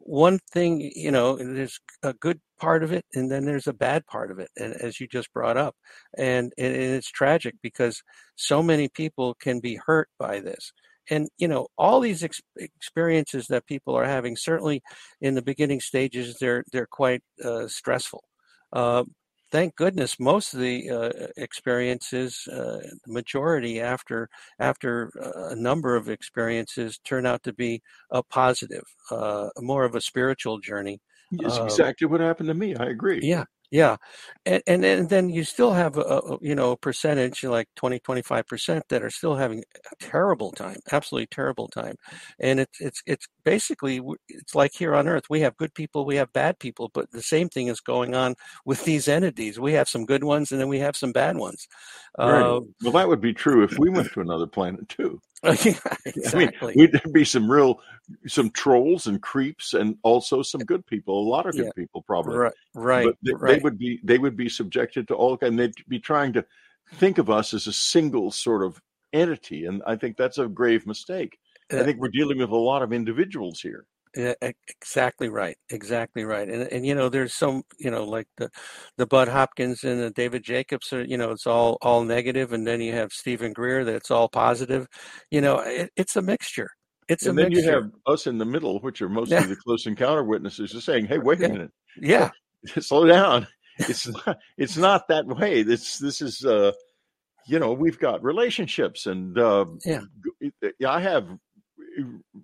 one 0.05 0.39
thing, 0.53 0.93
you 0.95 1.11
know, 1.11 1.37
there's 1.37 1.81
a 2.03 2.13
good 2.13 2.39
part 2.61 2.85
of 2.85 2.93
it 2.93 3.05
and 3.15 3.31
then 3.31 3.45
there's 3.47 3.67
a 3.67 3.73
bad 3.73 4.07
part 4.07 4.31
of 4.31 4.39
it, 4.39 4.51
and 4.57 4.75
as 4.75 5.01
you 5.01 5.07
just 5.09 5.33
brought 5.33 5.57
up. 5.57 5.75
And, 6.17 6.53
and 6.59 6.75
it's 6.75 7.11
tragic 7.11 7.55
because 7.63 8.03
so 8.37 8.63
many 8.63 8.89
people 8.89 9.35
can 9.41 9.61
be 9.61 9.81
hurt 9.87 10.09
by 10.19 10.41
this. 10.41 10.73
And, 11.11 11.29
you 11.39 11.49
know, 11.49 11.69
all 11.77 12.01
these 12.01 12.23
ex- 12.23 12.41
experiences 12.57 13.47
that 13.49 13.67
people 13.67 13.95
are 13.95 14.05
having, 14.05 14.37
certainly 14.37 14.83
in 15.21 15.35
the 15.35 15.43
beginning 15.43 15.81
stages, 15.81 16.37
they're, 16.39 16.65
they're 16.73 16.87
quite 16.87 17.23
uh, 17.43 17.67
stressful. 17.67 18.25
Uh, 18.73 19.05
thank 19.55 19.77
goodness 19.77 20.19
most 20.19 20.53
of 20.53 20.59
the 20.59 20.91
uh, 20.91 21.29
experiences 21.37 22.49
uh, 22.53 22.81
the 23.07 23.13
majority 23.13 23.81
after 23.81 24.29
after 24.59 25.13
uh, 25.23 25.51
a 25.51 25.55
number 25.55 25.95
of 25.95 26.09
experiences 26.09 26.99
turn 27.05 27.25
out 27.25 27.41
to 27.45 27.53
be 27.53 27.81
a 28.11 28.21
positive 28.21 28.83
uh, 29.13 29.49
more 29.59 29.85
of 29.85 29.95
a 29.95 30.01
spiritual 30.01 30.59
journey 30.59 30.99
it's 31.31 31.57
um, 31.57 31.67
exactly 31.67 32.05
what 32.09 32.21
happened 32.21 32.49
to 32.49 32.55
me 32.55 32.75
i 32.75 32.87
agree. 32.87 33.21
Yeah 33.23 33.45
yeah, 33.71 33.97
and, 34.47 34.63
and 34.67 34.85
and 34.85 35.09
then 35.09 35.29
you 35.29 35.45
still 35.45 35.73
have 35.73 35.97
a, 35.99 36.39
you 36.41 36.55
know 36.55 36.73
a 36.73 36.77
percentage 36.77 37.43
like 37.45 37.69
20 37.77 37.99
25 38.01 38.47
percent 38.47 38.85
that 38.89 39.03
are 39.03 39.11
still 39.11 39.35
having 39.35 39.61
a 39.61 39.97
terrible 40.05 40.53
time, 40.53 40.77
absolutely 40.93 41.27
terrible 41.27 41.69
time, 41.69 41.97
and 42.39 42.61
it's 42.61 42.81
it's 42.81 43.03
it's 43.07 43.27
basically 43.45 44.01
it's 44.29 44.55
like 44.55 44.73
here 44.75 44.95
on 44.95 45.09
Earth 45.09 45.25
we 45.31 45.41
have 45.41 45.57
good 45.57 45.75
people, 45.75 46.05
we 46.05 46.17
have 46.17 46.33
bad 46.33 46.59
people, 46.59 46.91
but 46.95 47.11
the 47.11 47.23
same 47.23 47.49
thing 47.49 47.69
is 47.69 47.81
going 47.81 48.15
on 48.15 48.35
with 48.65 48.85
these 48.85 49.09
entities. 49.09 49.59
We 49.59 49.73
have 49.73 49.89
some 49.89 50.05
good 50.07 50.25
ones, 50.25 50.53
and 50.53 50.61
then 50.61 50.69
we 50.69 50.79
have 50.81 50.97
some 50.97 51.13
bad 51.13 51.37
ones. 51.37 51.67
Right. 52.19 52.43
Uh, 52.43 52.61
well, 52.83 52.93
that 52.93 53.09
would 53.09 53.21
be 53.21 53.33
true 53.33 53.65
if 53.65 53.79
we 53.79 53.91
went 53.91 54.13
to 54.13 54.21
another 54.21 54.47
planet 54.47 54.89
too. 54.89 55.21
exactly. 56.05 56.73
I 56.73 56.77
mean, 56.77 56.91
there'd 56.93 57.13
be 57.13 57.25
some 57.25 57.51
real, 57.51 57.81
some 58.27 58.51
trolls 58.51 59.07
and 59.07 59.21
creeps, 59.21 59.75
and 59.75 59.97
also 60.03 60.43
some 60.43 60.63
good 60.63 60.87
people. 60.87 61.19
A 61.19 61.29
lot 61.29 61.47
of 61.47 61.53
good 61.53 61.67
yeah. 61.67 61.71
people, 61.77 62.03
probably. 62.03 62.37
Right, 62.37 62.53
right. 62.75 63.07
But 63.07 63.17
they, 63.23 63.33
right. 63.33 63.57
they, 63.57 63.63
would 63.63 63.79
be 63.79 64.01
they 64.03 64.19
would 64.19 64.37
be 64.37 64.49
subjected 64.49 65.09
to 65.09 65.15
all, 65.15 65.39
and 65.43 65.59
they'd 65.59 65.75
be 65.89 65.99
trying 65.99 66.33
to 66.35 66.45
think 66.95 67.19
of 67.19 67.31
us 67.31 67.55
as 67.55 67.67
a 67.67 67.73
single 67.73 68.31
sort 68.31 68.63
of 68.63 68.81
entity, 69.13 69.67
and 69.67 69.83
I 69.87 69.97
think 69.97 70.17
that's 70.17 70.39
a 70.39 70.49
grave 70.49 70.87
mistake. 70.87 71.39
Uh, 71.73 71.81
I 71.81 71.85
think 71.85 71.99
we're 71.99 72.09
dealing 72.09 72.39
with 72.39 72.51
a 72.51 72.57
lot 72.57 72.83
of 72.83 72.93
individuals 72.93 73.61
here. 73.61 73.87
Exactly 74.17 75.29
right. 75.29 75.57
Exactly 75.71 76.25
right. 76.25 76.49
And 76.49 76.63
and 76.73 76.87
you 76.87 76.95
know, 76.95 77.09
there's 77.09 77.35
some 77.35 77.63
you 77.79 77.91
know 77.91 78.05
like 78.05 78.27
the 78.37 78.51
the 78.97 79.07
Bud 79.07 79.29
Hopkins 79.29 79.83
and 79.85 80.01
the 80.01 80.11
David 80.11 80.45
Jacobs 80.45 80.93
are 80.93 81.05
you 81.05 81.17
know 81.17 81.31
it's 81.31 81.47
all 81.47 81.79
all 81.83 82.05
negative, 82.05 82.53
and 82.53 82.67
then 82.67 82.81
you 82.81 82.93
have 82.93 83.13
Steven 83.13 83.53
Greer 83.53 83.85
that's 83.85 84.11
all 84.11 84.29
positive. 84.29 84.87
You 85.31 85.41
know, 85.41 85.59
it, 85.61 85.91
it's 85.97 86.17
a 86.17 86.23
mixture. 86.23 86.71
It's 87.09 87.27
and 87.27 87.39
a 87.39 87.43
then 87.43 87.53
mixture. 87.53 87.67
you 87.67 87.75
have 87.75 87.91
us 88.07 88.27
in 88.27 88.39
the 88.39 88.45
middle, 88.45 88.79
which 88.81 89.03
are 89.03 89.09
mostly 89.09 89.37
yeah. 89.37 89.47
the 89.47 89.57
close 89.57 89.87
encounter 89.87 90.25
witnesses, 90.25 90.75
are 90.75 90.81
saying, 90.81 91.07
"Hey, 91.07 91.19
wait 91.19 91.43
a 91.43 91.49
minute, 91.49 91.71
yeah, 92.01 92.31
slow 92.81 93.07
down. 93.07 93.47
It's 93.77 94.07
not. 94.07 94.39
It's 94.57 94.77
not 94.77 95.09
that 95.09 95.27
way. 95.27 95.65
This 95.65 95.99
this 95.99 96.23
is." 96.23 96.45
uh 96.45 96.71
you 97.47 97.59
know 97.59 97.73
we've 97.73 97.99
got 97.99 98.23
relationships 98.23 99.07
and 99.07 99.39
uh, 99.39 99.67
yeah 99.85 100.01
i 100.87 101.01
have 101.01 101.29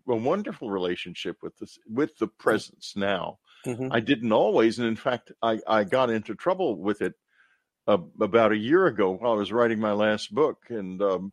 a 0.08 0.16
wonderful 0.16 0.70
relationship 0.70 1.36
with 1.42 1.56
this 1.58 1.78
with 1.88 2.16
the 2.18 2.26
presence 2.26 2.94
now. 2.96 3.38
Mm-hmm. 3.66 3.88
I 3.92 4.00
didn't 4.00 4.32
always, 4.32 4.78
and 4.78 4.88
in 4.88 4.96
fact, 4.96 5.32
I 5.42 5.60
I 5.66 5.84
got 5.84 6.10
into 6.10 6.34
trouble 6.34 6.76
with 6.76 7.02
it 7.02 7.14
uh, 7.86 7.98
about 8.20 8.52
a 8.52 8.56
year 8.56 8.86
ago 8.86 9.12
while 9.12 9.32
I 9.32 9.36
was 9.36 9.52
writing 9.52 9.78
my 9.78 9.92
last 9.92 10.34
book, 10.34 10.58
and 10.68 11.00
um, 11.02 11.32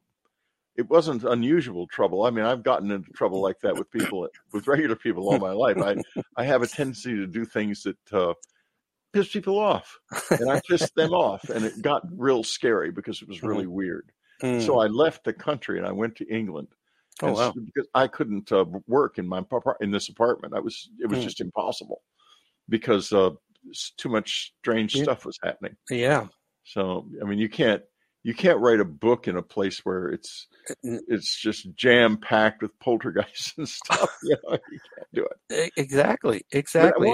it 0.76 0.90
wasn't 0.90 1.24
unusual 1.24 1.88
trouble. 1.88 2.24
I 2.24 2.30
mean, 2.30 2.46
I've 2.46 2.64
gotten 2.64 2.92
into 2.92 3.12
trouble 3.12 3.42
like 3.42 3.60
that 3.62 3.78
with 3.78 3.90
people, 3.92 4.28
with 4.54 4.68
regular 4.68 4.96
people 4.96 5.28
all 5.30 5.40
my 5.40 5.52
life. 5.52 5.78
I 5.78 5.98
I 6.36 6.46
have 6.46 6.62
a 6.62 6.68
tendency 6.68 7.16
to 7.16 7.28
do 7.28 7.46
things 7.46 7.84
that 7.84 8.14
uh, 8.14 8.34
piss 9.14 9.30
people 9.30 9.60
off, 9.60 10.00
and 10.32 10.52
I 10.52 10.62
pissed 10.68 10.96
them 10.96 11.14
off, 11.14 11.50
and 11.50 11.66
it 11.66 11.82
got 11.82 12.04
real 12.12 12.44
scary 12.44 12.92
because 12.92 13.22
it 13.22 13.28
was 13.28 13.44
really 13.44 13.66
mm-hmm. 13.66 13.74
weird. 13.74 14.12
Mm. 14.42 14.64
So 14.64 14.80
I 14.80 14.86
left 14.88 15.24
the 15.24 15.34
country 15.34 15.80
and 15.80 15.88
I 15.88 15.92
went 15.92 16.16
to 16.18 16.28
England 16.28 16.68
Oh 17.22 17.32
wow! 17.32 17.54
Because 17.54 17.88
I 17.94 18.08
couldn't 18.08 18.52
uh, 18.52 18.66
work 18.88 19.18
in 19.18 19.28
my 19.28 19.44
in 19.82 19.92
this 19.92 20.10
apartment. 20.10 20.54
I 20.54 20.60
was 20.60 20.90
it 21.00 21.10
was 21.10 21.20
mm. 21.20 21.24
just 21.24 21.42
impossible 21.42 22.02
because 22.70 23.12
uh, 23.12 23.32
too 23.98 24.10
much 24.10 24.54
strange 24.60 24.96
yeah. 24.96 25.04
stuff 25.04 25.26
was 25.26 25.38
happening. 25.44 25.76
Yeah. 25.90 26.28
So 26.64 27.08
I 27.22 27.26
mean, 27.26 27.40
you 27.40 27.50
can't 27.50 27.82
you 28.24 28.34
can't 28.34 28.60
write 28.60 28.80
a 28.80 28.86
book 28.86 29.28
in 29.28 29.38
a 29.38 29.42
place 29.42 29.86
where 29.86 30.10
it's 30.10 30.48
uh, 30.70 30.98
it's 31.08 31.40
just 31.40 31.74
jam 31.76 32.18
packed 32.18 32.62
with 32.62 32.78
poltergeists 32.80 33.54
and 33.58 33.68
stuff. 33.68 34.16
you, 34.24 34.38
know, 34.44 34.58
you 34.72 34.80
can't 34.96 35.08
do 35.14 35.28
it. 35.50 35.72
Exactly. 35.78 36.44
Exactly. 36.52 37.10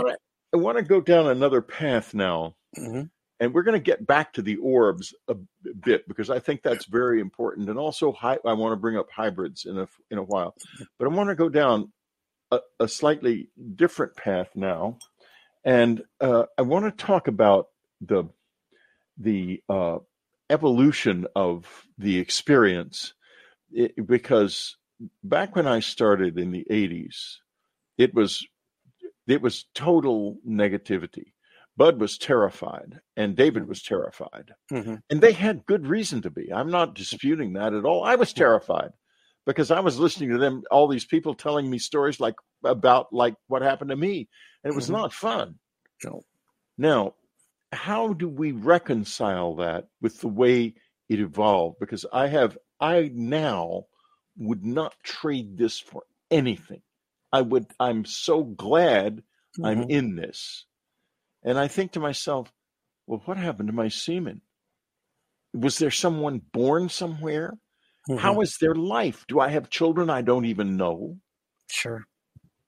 I 0.54 0.58
want 0.58 0.78
to 0.78 0.84
go 0.84 1.02
down 1.02 1.28
another 1.28 1.62
path 1.62 2.14
now. 2.14 2.56
Mm-hmm 2.78 3.04
and 3.44 3.54
we're 3.54 3.64
going 3.64 3.78
to 3.78 3.84
get 3.84 4.08
back 4.08 4.32
to 4.34 4.42
the 4.42 4.56
orbs 4.56 5.14
a 5.28 5.36
bit 5.84 6.08
because 6.08 6.30
I 6.30 6.40
think 6.40 6.64
that's 6.64 6.86
very 6.86 7.20
important. 7.20 7.68
And 7.68 7.78
also, 7.78 8.16
I 8.22 8.38
want 8.46 8.72
to 8.72 8.78
bring 8.78 8.98
up 8.98 9.10
hybrids 9.12 9.66
in 9.66 9.78
a 9.78 9.88
in 10.10 10.18
a 10.18 10.24
while, 10.24 10.56
but 10.98 11.06
I 11.06 11.10
want 11.10 11.28
to 11.28 11.36
go 11.36 11.50
down 11.50 11.92
a, 12.52 12.60
a 12.80 12.88
slightly 12.88 13.50
different 13.76 14.16
path 14.16 14.48
now, 14.56 14.98
and 15.66 16.04
uh, 16.22 16.44
I 16.58 16.62
want 16.62 16.86
to 16.86 17.06
talk 17.06 17.28
about 17.28 17.68
the 18.00 18.30
the 19.18 19.62
uh, 19.68 19.98
evolution 20.50 21.28
of 21.36 21.86
the 21.98 22.20
experience. 22.20 23.14
It, 23.74 24.08
because 24.08 24.78
back 25.22 25.54
when 25.54 25.68
I 25.68 25.82
started 25.82 26.40
in 26.40 26.52
the 26.52 26.66
'80s, 26.72 27.40
it 27.98 28.14
was 28.14 28.48
it 29.28 29.42
was 29.42 29.66
total 29.76 30.38
negativity 30.48 31.33
Bud 31.76 32.00
was 32.00 32.18
terrified 32.18 33.00
and 33.18 33.36
David 33.36 33.68
was 33.68 33.82
terrified. 33.82 34.52
Mm-hmm. 34.72 34.96
And 35.10 35.22
they 35.22 35.32
had 35.32 35.66
good 35.66 35.88
reason 35.88 36.22
to 36.22 36.30
be. 36.30 36.52
I'm 36.54 36.70
not 36.70 36.96
disputing 36.96 37.54
that 37.54 37.74
at 37.74 37.86
all. 37.86 38.04
I 38.04 38.16
was 38.16 38.32
terrified 38.32 38.92
because 39.46 39.72
I 39.72 39.80
was 39.80 40.00
listening 40.00 40.32
to 40.32 40.38
them, 40.38 40.64
all 40.70 40.88
these 40.88 41.06
people 41.06 41.34
telling 41.34 41.70
me 41.70 41.80
stories 41.80 42.20
like 42.20 42.36
about 42.64 43.12
like 43.12 43.36
what 43.48 43.62
happened 43.62 43.90
to 43.90 43.96
me. 43.96 44.30
And 44.64 44.72
it 44.72 44.76
was 44.76 44.86
mm-hmm. 44.86 44.98
not 44.98 45.14
fun. 45.14 45.56
No. 46.04 46.24
Now, 46.78 47.16
how 47.72 48.14
do 48.14 48.30
we 48.30 48.52
reconcile 48.52 49.56
that 49.56 49.88
with 50.00 50.22
the 50.22 50.28
way 50.28 50.76
it 51.10 51.20
evolved? 51.20 51.78
Because 51.80 52.06
I 52.12 52.28
have 52.28 52.58
I 52.80 53.10
now 53.14 53.86
would 54.38 54.64
not 54.64 54.94
trade 55.04 55.58
this 55.58 55.80
for 55.80 56.04
anything. 56.30 56.82
I 57.32 57.42
would 57.42 57.66
I'm 57.80 58.06
so 58.06 58.44
glad 58.44 59.18
mm-hmm. 59.18 59.66
I'm 59.66 59.82
in 59.90 60.16
this 60.16 60.66
and 61.44 61.58
I 61.58 61.68
think 61.68 61.94
to 61.94 62.00
myself, 62.00 62.52
well, 63.08 63.22
what 63.26 63.38
happened 63.38 63.68
to 63.68 63.74
my 63.74 63.90
semen? 63.90 64.42
Was 65.54 65.78
there 65.78 65.92
someone 65.92 66.42
born 66.52 66.90
somewhere? 66.90 67.54
Mm-hmm. 68.10 68.18
How 68.18 68.42
is 68.42 68.58
their 68.60 68.76
life? 68.76 69.26
Do 69.28 69.40
I 69.40 69.50
have 69.50 69.70
children 69.70 70.10
I 70.10 70.22
don't 70.22 70.46
even 70.46 70.78
know? 70.78 71.18
Sure. 71.70 72.04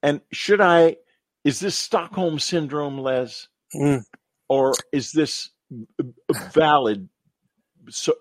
And 0.03 0.21
should 0.31 0.61
I, 0.61 0.97
is 1.43 1.59
this 1.59 1.75
Stockholm 1.75 2.39
syndrome, 2.39 2.97
Les? 2.97 3.47
Mm. 3.75 4.01
Or 4.47 4.73
is 4.91 5.11
this 5.11 5.49
a 5.99 6.33
valid 6.53 7.09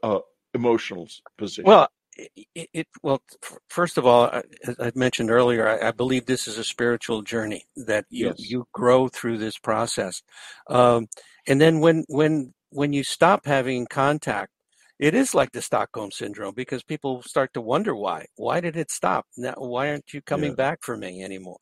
uh, 0.03 0.21
emotional 0.55 1.09
position? 1.37 1.65
Well, 1.65 1.89
it, 2.17 2.69
it, 2.73 2.87
well, 3.03 3.23
first 3.69 3.99
of 3.99 4.07
all, 4.07 4.31
as 4.67 4.77
I 4.79 4.93
mentioned 4.95 5.31
earlier, 5.31 5.69
I, 5.69 5.89
I, 5.89 5.91
believe 5.91 6.27
this 6.27 6.47
is 6.47 6.59
a 6.59 6.65
spiritual 6.65 7.23
journey 7.23 7.65
that 7.77 8.07
you 8.11 8.27
yes. 8.27 8.37
you 8.39 8.67
grow 8.73 9.09
through 9.09 9.39
this 9.39 9.59
process, 9.59 10.23
um, 10.69 11.09
and 11.47 11.61
then 11.61 11.81
when 11.81 12.05
when 12.09 12.55
when 12.71 12.93
you 12.93 13.05
stop 13.05 13.47
having 13.47 13.87
contact, 13.87 14.51
it 14.99 15.15
is 15.15 15.35
like 15.35 15.53
the 15.53 15.63
Stockholm 15.63 16.11
syndrome 16.11 16.55
because 16.55 16.83
people 16.83 17.23
start 17.23 17.53
to 17.55 17.61
wonder 17.61 17.95
why. 17.95 18.27
Why 18.37 18.61
did 18.61 18.77
it 18.77 18.91
stop? 18.91 19.27
Now, 19.37 19.55
why 19.57 19.91
aren't 19.91 20.13
you 20.13 20.23
coming 20.23 20.51
yeah. 20.51 20.57
back 20.57 20.79
for 20.83 20.97
me 20.97 21.23
anymore? 21.23 21.59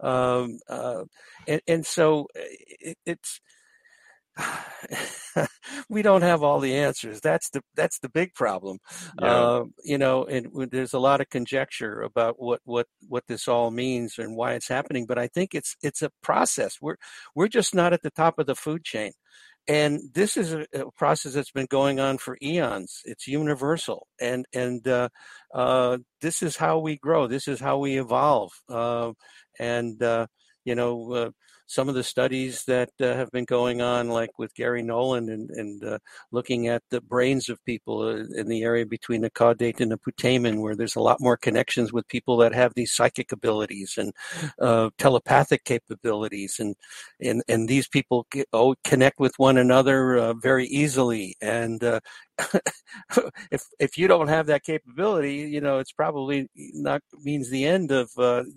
Um, 0.00 0.58
uh, 0.68 1.04
and, 1.48 1.60
and 1.66 1.86
so 1.86 2.28
it, 2.34 2.96
it's 3.04 3.40
we 5.88 6.02
don't 6.02 6.22
have 6.22 6.42
all 6.42 6.60
the 6.60 6.76
answers. 6.76 7.20
That's 7.20 7.50
the 7.50 7.62
that's 7.74 7.98
the 7.98 8.08
big 8.08 8.34
problem. 8.34 8.78
Yeah. 9.20 9.26
Uh, 9.26 9.64
you 9.84 9.98
know, 9.98 10.24
and 10.24 10.70
there's 10.70 10.94
a 10.94 10.98
lot 10.98 11.20
of 11.20 11.30
conjecture 11.30 12.02
about 12.02 12.36
what 12.38 12.60
what 12.64 12.86
what 13.08 13.24
this 13.26 13.48
all 13.48 13.70
means 13.70 14.18
and 14.18 14.36
why 14.36 14.54
it's 14.54 14.68
happening. 14.68 15.06
But 15.06 15.18
I 15.18 15.28
think 15.28 15.54
it's 15.54 15.76
it's 15.82 16.02
a 16.02 16.10
process. 16.22 16.78
We're 16.80 16.96
we're 17.34 17.48
just 17.48 17.74
not 17.74 17.92
at 17.92 18.02
the 18.02 18.10
top 18.10 18.38
of 18.38 18.46
the 18.46 18.54
food 18.54 18.84
chain. 18.84 19.12
And 19.68 20.00
this 20.14 20.36
is 20.36 20.52
a, 20.52 20.64
a 20.74 20.92
process 20.92 21.32
that's 21.32 21.50
been 21.50 21.66
going 21.68 21.98
on 21.98 22.18
for 22.18 22.38
eons. 22.40 23.00
It's 23.04 23.26
universal, 23.26 24.06
and 24.20 24.46
and 24.54 24.86
uh, 24.86 25.08
uh, 25.52 25.98
this 26.20 26.40
is 26.42 26.56
how 26.56 26.78
we 26.78 26.96
grow. 26.96 27.26
This 27.26 27.48
is 27.48 27.58
how 27.58 27.78
we 27.78 27.98
evolve. 27.98 28.52
Uh, 28.68 29.12
and 29.58 30.00
uh, 30.00 30.28
you 30.64 30.76
know, 30.76 31.12
uh, 31.12 31.30
some 31.66 31.88
of 31.88 31.94
the 31.94 32.04
studies 32.04 32.64
that 32.64 32.90
uh, 33.00 33.14
have 33.14 33.30
been 33.30 33.44
going 33.44 33.80
on, 33.80 34.08
like 34.08 34.38
with 34.38 34.54
Garry 34.54 34.82
Nolan 34.82 35.28
and, 35.28 35.50
and 35.50 35.84
uh, 35.84 35.98
looking 36.30 36.68
at 36.68 36.82
the 36.90 37.00
brains 37.00 37.48
of 37.48 37.64
people 37.64 38.02
uh, 38.02 38.24
in 38.38 38.48
the 38.48 38.62
area 38.62 38.86
between 38.86 39.20
the 39.20 39.30
caudate 39.30 39.80
and 39.80 39.90
the 39.90 39.98
putamen, 39.98 40.60
where 40.60 40.76
there's 40.76 40.96
a 40.96 41.00
lot 41.00 41.20
more 41.20 41.36
connections 41.36 41.92
with 41.92 42.06
people 42.08 42.36
that 42.38 42.54
have 42.54 42.72
these 42.74 42.92
psychic 42.92 43.32
abilities 43.32 43.94
and 43.98 44.12
uh, 44.60 44.90
telepathic 44.98 45.64
capabilities, 45.64 46.56
and 46.58 46.76
and 47.20 47.42
and 47.48 47.68
these 47.68 47.88
people 47.88 48.26
oh, 48.52 48.74
connect 48.84 49.18
with 49.18 49.34
one 49.38 49.58
another 49.58 50.16
uh, 50.16 50.34
very 50.34 50.66
easily. 50.66 51.36
And 51.40 51.82
uh, 51.82 52.00
if 53.50 53.64
if 53.78 53.96
you 53.96 54.08
don't 54.08 54.28
have 54.28 54.46
that 54.46 54.62
capability, 54.62 55.36
you 55.36 55.60
know 55.60 55.78
it's 55.78 55.92
probably 55.92 56.48
not 56.54 57.02
means 57.22 57.50
the 57.50 57.64
end 57.64 57.90
of 57.90 58.10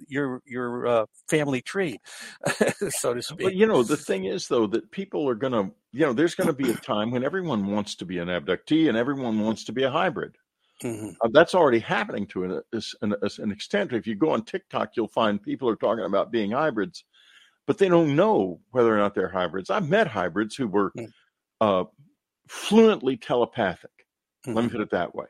your 0.07 0.41
your 0.45 1.07
family 1.29 1.61
tree. 1.61 1.99
so 2.89 3.13
to 3.13 3.21
speak. 3.21 3.39
But 3.39 3.55
you 3.55 3.67
know, 3.67 3.83
the 3.83 3.97
thing 3.97 4.25
is 4.25 4.47
though 4.47 4.67
that 4.67 4.91
people 4.91 5.27
are 5.29 5.35
going 5.35 5.53
to, 5.53 5.71
you 5.91 6.05
know, 6.05 6.13
there's 6.13 6.35
going 6.35 6.47
to 6.47 6.53
be 6.53 6.69
a 6.69 6.75
time 6.75 7.11
when 7.11 7.23
everyone 7.23 7.67
wants 7.67 7.95
to 7.95 8.05
be 8.05 8.19
an 8.19 8.27
abductee 8.27 8.89
and 8.89 8.97
everyone 8.97 9.39
wants 9.39 9.63
to 9.65 9.71
be 9.71 9.83
a 9.83 9.91
hybrid. 9.91 10.35
Mm-hmm. 10.83 11.09
Uh, 11.21 11.29
that's 11.33 11.55
already 11.55 11.79
happening 11.79 12.25
to 12.27 12.43
an, 12.45 12.61
an, 13.01 13.15
an, 13.37 13.51
extent. 13.51 13.91
If 13.91 14.07
you 14.07 14.15
go 14.15 14.31
on 14.31 14.45
TikTok, 14.45 14.91
you'll 14.95 15.09
find 15.09 15.41
people 15.41 15.67
are 15.67 15.75
talking 15.75 16.05
about 16.05 16.31
being 16.31 16.51
hybrids, 16.51 17.03
but 17.67 17.77
they 17.77 17.89
don't 17.89 18.15
know 18.15 18.61
whether 18.71 18.93
or 18.93 18.97
not 18.97 19.13
they're 19.13 19.27
hybrids. 19.29 19.69
I've 19.69 19.89
met 19.89 20.07
hybrids 20.07 20.55
who 20.55 20.67
were 20.67 20.91
mm-hmm. 20.91 21.07
uh, 21.59 21.83
fluently 22.49 23.15
telepathic. 23.15 23.91
Mm-hmm. 24.45 24.53
Let 24.53 24.61
me 24.61 24.67
mm-hmm. 24.67 24.77
put 24.77 24.83
it 24.83 24.91
that 24.91 25.15
way. 25.15 25.27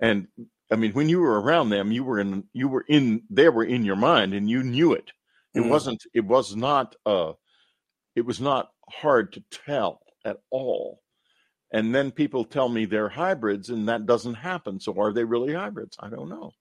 And 0.00 0.26
I 0.70 0.76
mean, 0.76 0.92
when 0.92 1.08
you 1.08 1.20
were 1.20 1.40
around 1.40 1.70
them, 1.70 1.92
you 1.92 2.02
were 2.02 2.18
in, 2.18 2.44
you 2.52 2.68
were 2.68 2.84
in, 2.88 3.22
they 3.30 3.48
were 3.48 3.64
in 3.64 3.84
your 3.84 3.96
mind, 3.96 4.34
and 4.34 4.50
you 4.50 4.62
knew 4.62 4.92
it. 4.92 5.10
It 5.54 5.60
mm. 5.60 5.70
wasn't. 5.70 6.02
It 6.14 6.24
was 6.24 6.54
not. 6.54 6.94
Uh, 7.06 7.32
it 8.14 8.24
was 8.24 8.40
not 8.40 8.70
hard 8.90 9.32
to 9.34 9.44
tell 9.66 10.00
at 10.24 10.38
all. 10.50 11.00
And 11.72 11.94
then 11.94 12.10
people 12.10 12.44
tell 12.44 12.68
me 12.68 12.84
they're 12.84 13.08
hybrids, 13.08 13.68
and 13.70 13.88
that 13.88 14.06
doesn't 14.06 14.34
happen. 14.34 14.80
So 14.80 14.98
are 15.00 15.12
they 15.12 15.24
really 15.24 15.54
hybrids? 15.54 15.96
I 16.00 16.08
don't 16.08 16.28
know. 16.28 16.52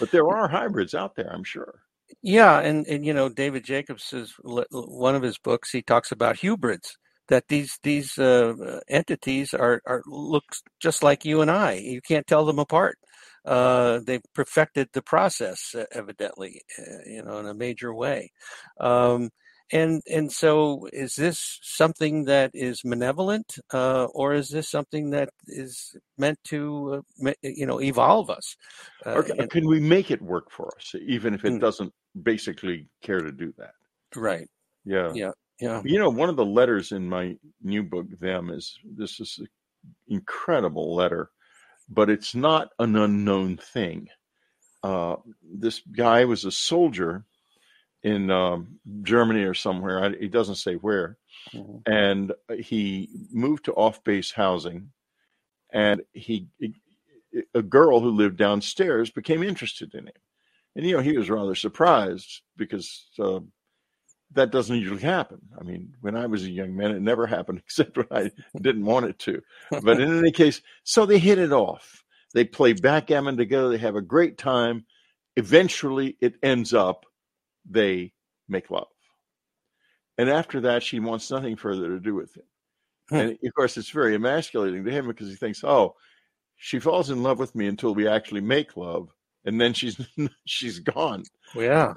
But 0.00 0.10
there 0.10 0.28
are 0.28 0.48
hybrids 0.48 0.94
out 0.94 1.16
there, 1.16 1.30
I'm 1.32 1.44
sure. 1.44 1.80
Yeah, 2.22 2.60
and 2.60 2.86
and 2.86 3.04
you 3.04 3.12
know, 3.12 3.28
David 3.28 3.64
Jacobs 3.64 4.12
is 4.12 4.34
one 4.42 5.14
of 5.14 5.22
his 5.22 5.38
books. 5.38 5.70
He 5.70 5.82
talks 5.82 6.12
about 6.12 6.38
hybrids 6.40 6.96
that 7.28 7.48
these 7.48 7.78
these 7.82 8.18
uh, 8.18 8.80
entities 8.88 9.54
are 9.54 9.80
are 9.86 10.02
look 10.06 10.44
just 10.80 11.02
like 11.02 11.24
you 11.24 11.40
and 11.40 11.50
I. 11.50 11.74
You 11.74 12.00
can't 12.00 12.26
tell 12.26 12.44
them 12.44 12.58
apart 12.58 12.98
uh, 13.44 14.00
they've 14.04 14.22
perfected 14.34 14.88
the 14.92 15.02
process, 15.02 15.74
evidently, 15.92 16.62
uh, 16.78 16.82
you 17.06 17.22
know, 17.22 17.38
in 17.38 17.46
a 17.46 17.54
major 17.54 17.94
way. 17.94 18.30
Um, 18.78 19.30
and 19.70 20.02
and 20.10 20.32
so, 20.32 20.86
is 20.92 21.14
this 21.14 21.58
something 21.62 22.24
that 22.24 22.50
is 22.54 22.84
malevolent, 22.84 23.58
uh, 23.72 24.04
or 24.14 24.32
is 24.32 24.48
this 24.48 24.70
something 24.70 25.10
that 25.10 25.28
is 25.46 25.94
meant 26.16 26.38
to, 26.44 27.04
uh, 27.26 27.32
you 27.42 27.66
know, 27.66 27.80
evolve 27.80 28.30
us? 28.30 28.56
Uh, 29.04 29.12
or 29.12 29.26
and, 29.38 29.50
can 29.50 29.66
we 29.66 29.78
make 29.78 30.10
it 30.10 30.22
work 30.22 30.50
for 30.50 30.74
us, 30.76 30.94
even 31.06 31.34
if 31.34 31.44
it 31.44 31.52
mm, 31.52 31.60
doesn't 31.60 31.92
basically 32.22 32.88
care 33.02 33.20
to 33.20 33.32
do 33.32 33.52
that? 33.58 33.72
Right. 34.16 34.48
Yeah. 34.86 35.12
Yeah. 35.12 35.32
Yeah. 35.60 35.82
You 35.84 35.98
know, 35.98 36.10
one 36.10 36.28
of 36.28 36.36
the 36.36 36.44
letters 36.44 36.92
in 36.92 37.08
my 37.08 37.36
new 37.62 37.82
book, 37.82 38.06
Them, 38.20 38.50
is 38.50 38.78
this 38.84 39.18
is 39.18 39.38
an 39.38 39.48
incredible 40.08 40.94
letter 40.94 41.30
but 41.88 42.10
it's 42.10 42.34
not 42.34 42.70
an 42.78 42.96
unknown 42.96 43.56
thing. 43.56 44.08
Uh, 44.82 45.16
this 45.42 45.80
guy 45.96 46.24
was 46.24 46.44
a 46.44 46.50
soldier 46.50 47.24
in 48.02 48.30
um, 48.30 48.78
Germany 49.02 49.42
or 49.42 49.54
somewhere. 49.54 50.04
I, 50.04 50.10
he 50.10 50.28
doesn't 50.28 50.56
say 50.56 50.74
where. 50.74 51.16
Mm-hmm. 51.52 51.90
And 51.90 52.32
he 52.58 53.08
moved 53.32 53.64
to 53.64 53.72
off 53.72 54.04
base 54.04 54.30
housing. 54.30 54.90
And 55.72 56.02
he, 56.12 56.48
a 57.54 57.62
girl 57.62 58.00
who 58.00 58.10
lived 58.10 58.36
downstairs 58.36 59.10
became 59.10 59.42
interested 59.42 59.94
in 59.94 60.06
him. 60.06 60.14
And, 60.76 60.86
you 60.86 60.96
know, 60.96 61.02
he 61.02 61.16
was 61.16 61.28
rather 61.28 61.54
surprised 61.54 62.42
because 62.56 63.08
uh, 63.18 63.40
that 64.32 64.50
doesn't 64.50 64.76
usually 64.76 65.00
happen. 65.00 65.40
I 65.58 65.64
mean, 65.64 65.94
when 66.00 66.16
I 66.16 66.26
was 66.26 66.44
a 66.44 66.50
young 66.50 66.76
man, 66.76 66.92
it 66.92 67.02
never 67.02 67.26
happened 67.36 67.58
except 67.58 67.96
when 67.96 68.06
I 68.10 68.30
didn't 68.60 68.84
want 68.84 69.06
it 69.06 69.18
to. 69.20 69.40
But 69.82 70.00
in 70.00 70.18
any 70.18 70.32
case, 70.32 70.60
so 70.84 71.06
they 71.06 71.18
hit 71.18 71.38
it 71.38 71.52
off. 71.52 72.04
They 72.34 72.44
play 72.44 72.74
backgammon 72.74 73.36
together. 73.36 73.70
They 73.70 73.78
have 73.78 73.96
a 73.96 74.02
great 74.02 74.36
time. 74.36 74.84
Eventually, 75.36 76.16
it 76.20 76.34
ends 76.42 76.74
up 76.74 77.06
they 77.70 78.12
make 78.48 78.70
love. 78.70 78.86
And 80.16 80.28
after 80.28 80.60
that, 80.62 80.82
she 80.82 81.00
wants 81.00 81.30
nothing 81.30 81.56
further 81.56 81.88
to 81.88 82.00
do 82.00 82.14
with 82.14 82.36
him. 82.36 82.44
And 83.10 83.30
of 83.30 83.54
course, 83.54 83.76
it's 83.76 83.90
very 83.90 84.14
emasculating 84.14 84.84
to 84.84 84.90
him 84.90 85.06
because 85.06 85.28
he 85.28 85.36
thinks, 85.36 85.64
oh, 85.64 85.94
she 86.56 86.78
falls 86.78 87.10
in 87.10 87.22
love 87.22 87.38
with 87.38 87.54
me 87.54 87.66
until 87.66 87.94
we 87.94 88.08
actually 88.08 88.40
make 88.40 88.76
love 88.76 89.08
and 89.44 89.60
then 89.60 89.72
she's 89.72 90.00
she's 90.46 90.78
gone. 90.80 91.24
Yeah. 91.54 91.94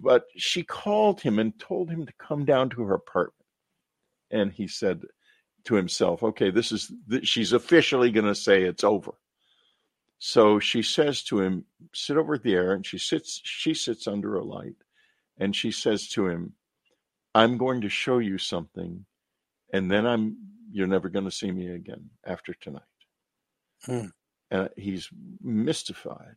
But 0.00 0.24
she 0.36 0.62
called 0.62 1.20
him 1.20 1.38
and 1.38 1.58
told 1.58 1.90
him 1.90 2.06
to 2.06 2.12
come 2.18 2.44
down 2.44 2.70
to 2.70 2.82
her 2.82 2.94
apartment. 2.94 3.34
And 4.30 4.52
he 4.52 4.66
said 4.66 5.02
to 5.64 5.74
himself, 5.74 6.22
"Okay, 6.22 6.50
this 6.50 6.72
is 6.72 6.92
she's 7.22 7.52
officially 7.52 8.10
going 8.10 8.26
to 8.26 8.34
say 8.34 8.62
it's 8.62 8.84
over." 8.84 9.12
So 10.18 10.58
she 10.58 10.82
says 10.82 11.22
to 11.24 11.40
him, 11.40 11.64
"Sit 11.94 12.16
over 12.16 12.38
there." 12.38 12.72
And 12.72 12.86
she 12.86 12.98
sits 12.98 13.40
she 13.44 13.74
sits 13.74 14.06
under 14.06 14.34
a 14.36 14.44
light 14.44 14.76
and 15.38 15.54
she 15.54 15.70
says 15.70 16.08
to 16.10 16.28
him, 16.28 16.54
"I'm 17.34 17.58
going 17.58 17.82
to 17.82 17.88
show 17.88 18.18
you 18.18 18.38
something 18.38 19.04
and 19.72 19.90
then 19.90 20.06
I'm 20.06 20.36
you're 20.70 20.86
never 20.86 21.10
going 21.10 21.26
to 21.26 21.30
see 21.30 21.50
me 21.50 21.68
again 21.68 22.10
after 22.24 22.54
tonight." 22.54 22.82
Hmm. 23.84 24.06
And 24.50 24.68
he's 24.76 25.08
mystified. 25.42 26.36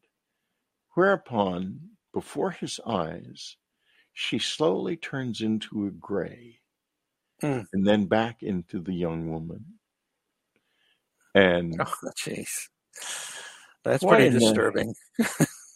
Whereupon, 0.95 1.79
before 2.13 2.51
his 2.51 2.79
eyes, 2.85 3.57
she 4.13 4.39
slowly 4.39 4.95
turns 4.95 5.41
into 5.41 5.85
a 5.85 5.91
gray 5.91 6.59
mm. 7.43 7.65
and 7.73 7.85
then 7.85 8.05
back 8.05 8.41
into 8.41 8.79
the 8.79 8.93
young 8.93 9.29
woman. 9.29 9.65
And 11.33 11.75
oh, 11.79 11.93
jeez, 12.17 12.69
that's 13.83 14.03
pretty 14.03 14.29
disturbing. 14.29 14.95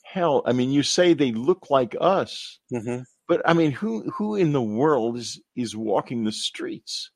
hell, 0.05 0.41
I 0.45 0.53
mean, 0.53 0.71
you 0.71 0.83
say 0.83 1.13
they 1.13 1.33
look 1.33 1.69
like 1.69 1.97
us, 1.99 2.59
mm-hmm. 2.73 3.01
but 3.27 3.41
I 3.45 3.53
mean, 3.53 3.71
who 3.71 4.09
who 4.09 4.35
in 4.35 4.53
the 4.53 4.61
world 4.61 5.17
is 5.17 5.41
is 5.57 5.75
walking 5.75 6.23
the 6.23 6.31
streets? 6.31 7.11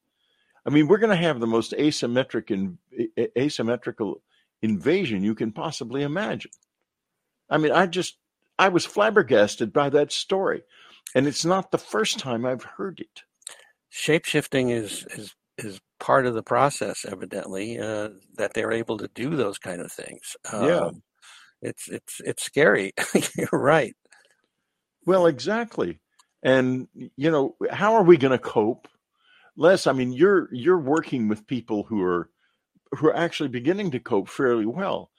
I 0.65 0.71
mean, 0.71 0.87
we're 0.87 0.97
going 0.97 1.09
to 1.09 1.15
have 1.15 1.39
the 1.39 1.47
most 1.47 1.73
asymmetric 1.73 2.51
and 2.51 2.77
asymmetrical 3.37 4.21
invasion 4.61 5.23
you 5.23 5.35
can 5.35 5.51
possibly 5.51 6.03
imagine. 6.03 6.51
I 7.49 7.57
mean, 7.57 7.71
I 7.71 7.85
just 7.87 8.17
I 8.57 8.69
was 8.69 8.85
flabbergasted 8.85 9.73
by 9.73 9.89
that 9.89 10.11
story, 10.11 10.63
and 11.15 11.27
it's 11.27 11.45
not 11.45 11.71
the 11.71 11.77
first 11.77 12.19
time 12.19 12.45
I've 12.45 12.63
heard 12.63 12.99
it. 12.99 13.21
Shapeshifting 13.91 14.71
is 14.71 15.05
is 15.15 15.35
is 15.57 15.79
part 15.99 16.25
of 16.25 16.33
the 16.33 16.43
process, 16.43 17.05
evidently, 17.07 17.79
uh, 17.79 18.09
that 18.35 18.53
they're 18.53 18.71
able 18.71 18.97
to 18.97 19.09
do 19.13 19.35
those 19.35 19.57
kind 19.57 19.81
of 19.81 19.91
things. 19.91 20.35
Um, 20.51 20.67
yeah, 20.67 20.89
it's 21.61 21.87
it's 21.89 22.21
it's 22.23 22.43
scary. 22.43 22.93
You're 23.37 23.47
right. 23.51 23.95
Well, 25.05 25.27
exactly, 25.27 25.99
and 26.41 26.87
you 26.93 27.31
know, 27.31 27.55
how 27.71 27.95
are 27.95 28.03
we 28.03 28.17
going 28.17 28.31
to 28.31 28.37
cope? 28.37 28.87
Les, 29.55 29.85
I 29.85 29.93
mean, 29.93 30.13
you're 30.13 30.49
you're 30.51 30.79
working 30.79 31.27
with 31.27 31.47
people 31.47 31.83
who 31.83 32.01
are 32.03 32.29
who 32.91 33.07
are 33.07 33.15
actually 33.15 33.49
beginning 33.49 33.91
to 33.91 33.99
cope 33.99 34.29
fairly 34.29 34.65
well. 34.65 35.11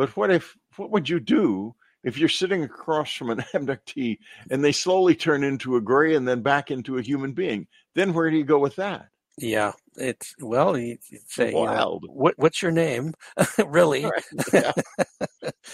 But 0.00 0.16
what 0.16 0.30
if? 0.30 0.56
What 0.78 0.90
would 0.92 1.10
you 1.10 1.20
do 1.20 1.74
if 2.04 2.16
you're 2.16 2.30
sitting 2.30 2.64
across 2.64 3.12
from 3.12 3.28
an 3.28 3.44
abductee 3.52 4.16
and 4.50 4.64
they 4.64 4.72
slowly 4.72 5.14
turn 5.14 5.44
into 5.44 5.76
a 5.76 5.80
gray 5.82 6.14
and 6.14 6.26
then 6.26 6.40
back 6.40 6.70
into 6.70 6.96
a 6.96 7.02
human 7.02 7.34
being? 7.34 7.66
Then 7.94 8.14
where 8.14 8.30
do 8.30 8.38
you 8.38 8.44
go 8.44 8.58
with 8.58 8.76
that? 8.76 9.08
Yeah, 9.36 9.72
it's 9.96 10.34
well, 10.40 10.78
you 10.78 10.96
say, 11.26 11.52
wild. 11.52 12.04
You 12.04 12.08
know, 12.08 12.14
what 12.14 12.34
what's 12.38 12.62
your 12.62 12.70
name? 12.70 13.12
really? 13.66 14.10
Yeah. 14.54 14.72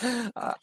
I, 0.02 0.58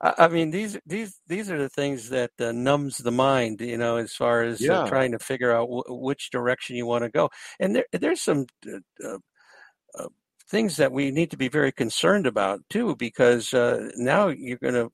I 0.00 0.28
mean, 0.28 0.50
these 0.50 0.78
these 0.86 1.20
these 1.26 1.50
are 1.50 1.58
the 1.58 1.68
things 1.68 2.08
that 2.08 2.30
uh, 2.40 2.52
numbs 2.52 2.96
the 2.96 3.10
mind, 3.10 3.60
you 3.60 3.76
know, 3.76 3.96
as 3.96 4.14
far 4.14 4.42
as 4.42 4.66
uh, 4.66 4.88
trying 4.88 5.12
to 5.12 5.18
figure 5.18 5.52
out 5.52 5.66
w- 5.66 5.84
which 5.86 6.30
direction 6.30 6.76
you 6.76 6.86
want 6.86 7.04
to 7.04 7.10
go. 7.10 7.28
And 7.60 7.76
there 7.76 7.84
there's 7.92 8.22
some 8.22 8.46
uh, 8.66 8.78
uh, 9.04 9.14
uh, 9.14 9.18
things 10.52 10.76
that 10.76 10.92
we 10.92 11.10
need 11.10 11.30
to 11.30 11.36
be 11.36 11.48
very 11.48 11.72
concerned 11.72 12.26
about 12.26 12.60
too, 12.68 12.94
because 12.94 13.52
uh, 13.54 13.88
now 13.96 14.28
you're 14.28 14.58
going 14.58 14.74
to, 14.74 14.92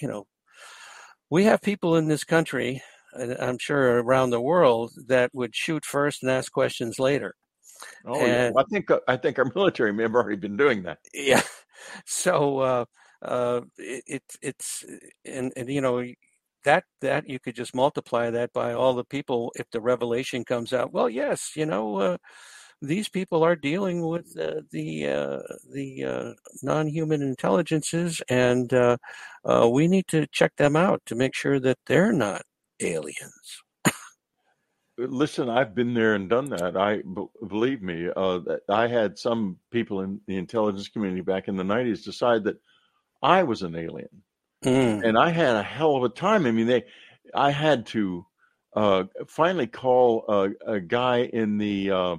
you 0.00 0.08
know, 0.08 0.26
we 1.28 1.44
have 1.44 1.60
people 1.60 1.96
in 1.96 2.06
this 2.06 2.24
country, 2.24 2.80
and 3.14 3.36
I'm 3.40 3.58
sure 3.58 4.00
around 4.00 4.30
the 4.30 4.40
world, 4.40 4.92
that 5.08 5.30
would 5.34 5.56
shoot 5.56 5.84
first 5.84 6.22
and 6.22 6.30
ask 6.30 6.52
questions 6.52 6.98
later. 7.00 7.34
Oh, 8.06 8.24
yeah. 8.24 8.50
Well, 8.54 8.64
I 8.64 8.68
think 8.70 8.88
I 9.08 9.16
think 9.16 9.38
our 9.38 9.50
military 9.56 9.92
may 9.92 10.04
have 10.04 10.14
already 10.14 10.36
been 10.36 10.56
doing 10.56 10.84
that. 10.84 10.98
yeah, 11.12 11.42
so 12.06 12.58
uh, 12.60 12.84
uh, 13.22 13.62
it, 13.76 14.04
it 14.06 14.22
it's 14.40 14.84
and 15.24 15.52
and 15.56 15.68
you 15.68 15.80
know 15.80 16.04
that 16.64 16.84
that 17.00 17.28
you 17.28 17.40
could 17.40 17.56
just 17.56 17.74
multiply 17.74 18.30
that 18.30 18.52
by 18.52 18.72
all 18.72 18.94
the 18.94 19.04
people 19.04 19.52
if 19.56 19.68
the 19.70 19.80
revelation 19.80 20.44
comes 20.44 20.72
out. 20.72 20.92
Well, 20.92 21.10
yes, 21.10 21.50
you 21.56 21.66
know. 21.66 22.16
Uh, 22.82 22.86
these 22.86 23.08
people 23.08 23.42
are 23.42 23.56
dealing 23.56 24.06
with 24.06 24.36
uh, 24.38 24.62
the 24.70 25.06
uh, 25.06 25.42
the 25.72 26.04
uh, 26.04 26.32
non-human 26.62 27.22
intelligences, 27.22 28.22
and 28.28 28.72
uh, 28.72 28.96
uh, 29.44 29.68
we 29.70 29.88
need 29.88 30.06
to 30.08 30.26
check 30.32 30.56
them 30.56 30.76
out 30.76 31.02
to 31.06 31.14
make 31.14 31.34
sure 31.34 31.60
that 31.60 31.78
they're 31.86 32.12
not 32.12 32.42
aliens. 32.80 33.62
Listen, 34.98 35.48
I've 35.48 35.74
been 35.74 35.94
there 35.94 36.14
and 36.14 36.28
done 36.28 36.50
that. 36.50 36.76
I 36.76 36.98
b- 36.98 37.26
believe 37.48 37.82
me. 37.82 38.10
Uh, 38.14 38.38
that 38.40 38.60
I 38.68 38.86
had 38.86 39.18
some 39.18 39.58
people 39.70 40.00
in 40.02 40.20
the 40.26 40.36
intelligence 40.36 40.88
community 40.88 41.22
back 41.22 41.48
in 41.48 41.56
the 41.56 41.64
'90s 41.64 42.04
decide 42.04 42.44
that 42.44 42.60
I 43.22 43.42
was 43.42 43.62
an 43.62 43.76
alien, 43.76 44.22
Mm, 44.64 45.02
and 45.02 45.18
I 45.18 45.30
had 45.30 45.56
a 45.56 45.62
hell 45.62 45.96
of 45.96 46.04
a 46.04 46.10
time. 46.10 46.46
I 46.46 46.52
mean, 46.52 46.66
they, 46.66 46.84
I 47.34 47.50
had 47.50 47.86
to 47.88 48.26
uh, 48.74 49.04
finally 49.26 49.66
call 49.66 50.24
a, 50.28 50.74
a 50.74 50.80
guy 50.80 51.24
in 51.24 51.58
the 51.58 51.90
uh, 51.90 52.16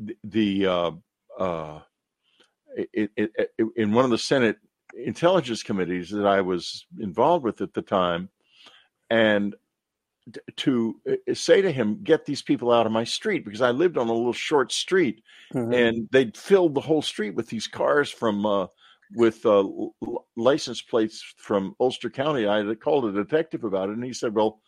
the, 0.00 0.16
the 0.24 0.66
uh, 0.66 0.90
uh, 1.38 1.80
it, 2.76 3.10
it, 3.16 3.30
it, 3.36 3.68
in 3.76 3.92
one 3.92 4.04
of 4.04 4.10
the 4.10 4.18
Senate 4.18 4.56
intelligence 4.94 5.62
committees 5.62 6.10
that 6.10 6.26
I 6.26 6.40
was 6.40 6.86
involved 6.98 7.44
with 7.44 7.60
at 7.60 7.74
the 7.74 7.82
time, 7.82 8.28
and 9.10 9.54
to 10.56 11.00
uh, 11.08 11.34
say 11.34 11.60
to 11.62 11.70
him, 11.70 12.02
"Get 12.02 12.24
these 12.24 12.42
people 12.42 12.72
out 12.72 12.86
of 12.86 12.92
my 12.92 13.04
street," 13.04 13.44
because 13.44 13.62
I 13.62 13.70
lived 13.70 13.98
on 13.98 14.08
a 14.08 14.12
little 14.12 14.32
short 14.32 14.72
street, 14.72 15.22
mhm, 15.54 15.74
and 15.74 16.08
they'd 16.10 16.36
filled 16.36 16.74
the 16.74 16.80
whole 16.80 17.02
street 17.02 17.34
with 17.34 17.48
these 17.48 17.66
cars 17.66 18.10
from 18.10 18.46
uh, 18.46 18.66
with 19.14 19.44
uh, 19.44 19.66
license 20.36 20.80
plates 20.80 21.34
from 21.36 21.74
Ulster 21.80 22.10
County. 22.10 22.46
I 22.46 22.64
had 22.64 22.80
called 22.80 23.06
a 23.06 23.12
detective 23.12 23.64
about 23.64 23.90
it, 23.90 23.94
and 23.94 24.04
he 24.04 24.12
said, 24.12 24.34
"Well." 24.34 24.60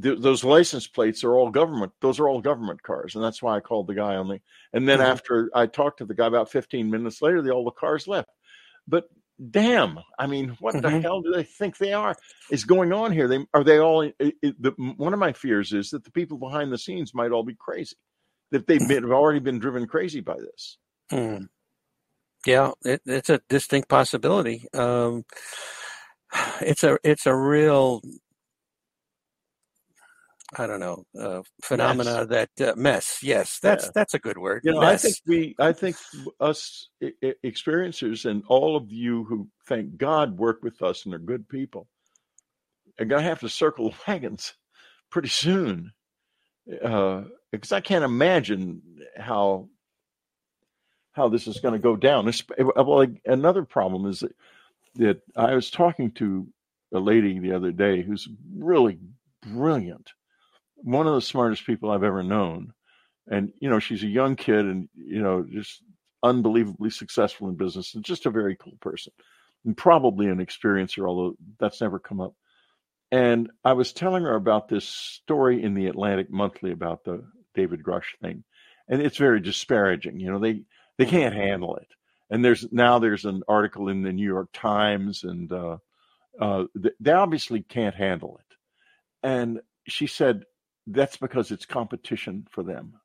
Th- 0.00 0.20
Those 0.20 0.44
license 0.44 0.86
plates 0.86 1.24
are 1.24 1.34
all 1.34 1.50
government. 1.50 1.92
Those 2.00 2.20
are 2.20 2.28
all 2.28 2.40
government 2.40 2.82
cars, 2.82 3.14
and 3.14 3.24
that's 3.24 3.42
why 3.42 3.56
I 3.56 3.60
called 3.60 3.86
the 3.88 3.94
guy 3.94 4.16
on 4.16 4.28
the. 4.28 4.40
And 4.72 4.88
then 4.88 5.00
mhm. 5.00 5.06
after 5.06 5.50
I 5.54 5.66
talked 5.66 5.98
to 5.98 6.06
the 6.06 6.14
guy 6.14 6.26
about 6.26 6.50
15 6.50 6.90
minutes 6.90 7.22
later, 7.22 7.42
the, 7.42 7.50
all 7.52 7.64
the 7.64 7.70
cars 7.72 8.08
left. 8.08 8.28
But 8.88 9.06
damn, 9.50 10.00
I 10.18 10.26
mean, 10.26 10.56
what 10.60 10.80
the 10.82 10.88
Mhm. 10.88 11.02
hell 11.02 11.22
do 11.22 11.32
they 11.32 11.44
think 11.44 11.78
they 11.78 11.92
are? 11.92 12.16
Is 12.50 12.64
going 12.64 12.92
on 12.92 13.12
here? 13.12 13.28
They 13.28 13.46
are 13.54 13.64
they 13.64 13.78
all? 13.78 14.02
It, 14.02 14.16
it, 14.20 14.62
the, 14.62 14.72
one 14.96 15.12
of 15.14 15.20
my 15.20 15.32
fears 15.32 15.72
is 15.72 15.90
that 15.90 16.04
the 16.04 16.12
people 16.12 16.38
behind 16.38 16.72
the 16.72 16.78
scenes 16.78 17.14
might 17.14 17.32
all 17.32 17.44
be 17.44 17.56
crazy. 17.58 17.96
That 18.52 18.66
they've 18.66 18.86
been 18.86 19.04
have 19.04 19.12
already 19.12 19.40
been 19.40 19.58
driven 19.58 19.86
crazy 19.86 20.20
by 20.20 20.36
this. 20.36 20.78
Mm. 21.12 21.48
Yeah, 22.46 22.72
it, 22.84 23.02
it's 23.06 23.30
a 23.30 23.40
distinct 23.48 23.88
possibility. 23.88 24.66
Um, 24.74 25.24
it's 26.60 26.84
a 26.84 26.98
it's 27.04 27.26
a 27.26 27.34
real 27.36 28.02
I 30.56 30.66
don't 30.66 30.80
know 30.80 31.04
uh, 31.18 31.36
Mess. 31.36 31.44
phenomena 31.62 32.26
that 32.26 32.50
uh, 32.60 32.74
mess. 32.76 33.18
Yes, 33.22 33.58
that's 33.62 33.86
Yeah. 33.86 33.90
that's 33.94 34.14
a 34.14 34.18
good 34.18 34.38
word. 34.38 34.62
You 34.64 34.72
know, 34.72 34.80
I 34.80 34.96
think 34.96 35.16
we, 35.26 35.54
I 35.58 35.72
think 35.72 35.96
us 36.40 36.88
experiencers 37.44 38.24
and 38.28 38.42
all 38.48 38.76
of 38.76 38.92
you 38.92 39.24
who 39.24 39.48
thank 39.66 39.96
God 39.96 40.38
work 40.38 40.62
with 40.62 40.82
us 40.82 41.04
and 41.04 41.14
are 41.14 41.18
good 41.18 41.48
people 41.48 41.88
are 42.98 43.04
going 43.04 43.22
to 43.22 43.28
have 43.28 43.40
to 43.40 43.48
circle 43.48 43.94
wagons 44.08 44.54
pretty 45.10 45.28
soon. 45.28 45.92
Uh, 46.82 47.22
because 47.52 47.72
I 47.72 47.80
can't 47.80 48.04
imagine 48.04 48.82
how 49.16 49.68
how 51.12 51.28
this 51.28 51.46
is 51.46 51.60
going 51.60 51.74
to 51.74 51.78
go 51.78 51.94
down. 51.94 52.30
Well, 52.58 52.96
like, 52.98 53.20
another 53.24 53.64
problem 53.64 54.06
is 54.06 54.20
that, 54.20 54.34
that 54.96 55.20
I 55.36 55.54
was 55.54 55.70
talking 55.70 56.10
to 56.12 56.48
a 56.92 56.98
lady 56.98 57.38
the 57.38 57.52
other 57.52 57.70
day 57.70 58.02
who's 58.02 58.28
really 58.56 58.98
brilliant, 59.46 60.10
one 60.84 61.06
of 61.06 61.14
the 61.14 61.20
smartest 61.20 61.66
people 61.66 61.90
I've 61.90 62.04
ever 62.04 62.22
known, 62.22 62.72
and 63.26 63.52
you 63.58 63.70
know 63.70 63.80
she's 63.80 64.04
a 64.04 64.08
young 64.08 64.36
kid 64.36 64.66
and 64.66 64.88
you 64.94 65.22
know 65.22 65.44
just 65.50 65.82
unbelievably 66.22 66.90
successful 66.90 67.48
in 67.48 67.56
business 67.56 67.94
and 67.94 68.04
just 68.04 68.26
a 68.26 68.30
very 68.30 68.56
cool 68.56 68.76
person 68.80 69.12
and 69.64 69.76
probably 69.76 70.26
an 70.26 70.44
experiencer, 70.44 71.06
although 71.06 71.34
that's 71.58 71.80
never 71.80 71.98
come 71.98 72.20
up. 72.20 72.34
And 73.10 73.50
I 73.64 73.72
was 73.74 73.92
telling 73.92 74.24
her 74.24 74.34
about 74.34 74.68
this 74.68 74.86
story 74.86 75.62
in 75.62 75.74
the 75.74 75.86
Atlantic 75.86 76.30
Monthly 76.30 76.72
about 76.72 77.04
the 77.04 77.24
David 77.54 77.82
Grusch 77.82 78.18
thing, 78.20 78.44
and 78.88 79.00
it's 79.00 79.16
very 79.16 79.40
disparaging. 79.40 80.20
You 80.20 80.32
know, 80.32 80.38
they 80.38 80.62
they 80.98 81.06
can't 81.06 81.34
handle 81.34 81.76
it. 81.76 81.88
And 82.30 82.44
there's 82.44 82.66
now 82.72 82.98
there's 82.98 83.24
an 83.24 83.42
article 83.48 83.88
in 83.88 84.02
the 84.02 84.12
New 84.12 84.26
York 84.26 84.48
Times, 84.52 85.24
and 85.24 85.50
uh, 85.52 85.78
uh, 86.40 86.64
they 87.00 87.12
obviously 87.12 87.62
can't 87.62 87.94
handle 87.94 88.38
it. 88.38 88.56
And 89.26 89.60
she 89.86 90.06
said 90.06 90.44
that's 90.86 91.16
because 91.16 91.50
it's 91.50 91.66
competition 91.66 92.46
for 92.50 92.62
them. 92.62 93.00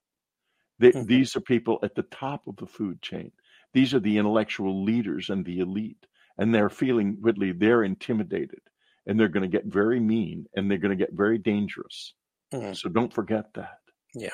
They, 0.80 0.94
Mhm. 0.94 1.08
These 1.08 1.36
are 1.36 1.42
people 1.42 1.80
at 1.84 1.96
the 1.96 2.04
top 2.04 2.48
of 2.48 2.56
the 2.58 2.68
food 2.68 3.02
chain. 3.02 3.32
These 3.74 3.94
are 3.94 4.00
the 4.00 4.18
intellectual 4.18 4.84
leaders 4.84 5.30
and 5.30 5.46
the 5.46 5.60
elite, 5.60 6.06
and 6.38 6.54
they're 6.56 6.70
feeling 6.70 7.22
Whitley. 7.22 7.52
They're 7.52 7.84
intimidated, 7.84 8.62
and 9.06 9.20
they're 9.20 9.28
going 9.30 9.50
to 9.50 9.58
get 9.58 9.66
very 9.66 10.00
mean, 10.00 10.48
and 10.56 10.70
they're 10.70 10.78
going 10.78 10.98
to 10.98 11.06
get 11.06 11.14
very 11.14 11.38
dangerous. 11.38 12.14
Mm. 12.54 12.76
So 12.76 12.90
don't 12.90 13.14
forget 13.14 13.54
that. 13.56 13.80
Yeah. 14.16 14.30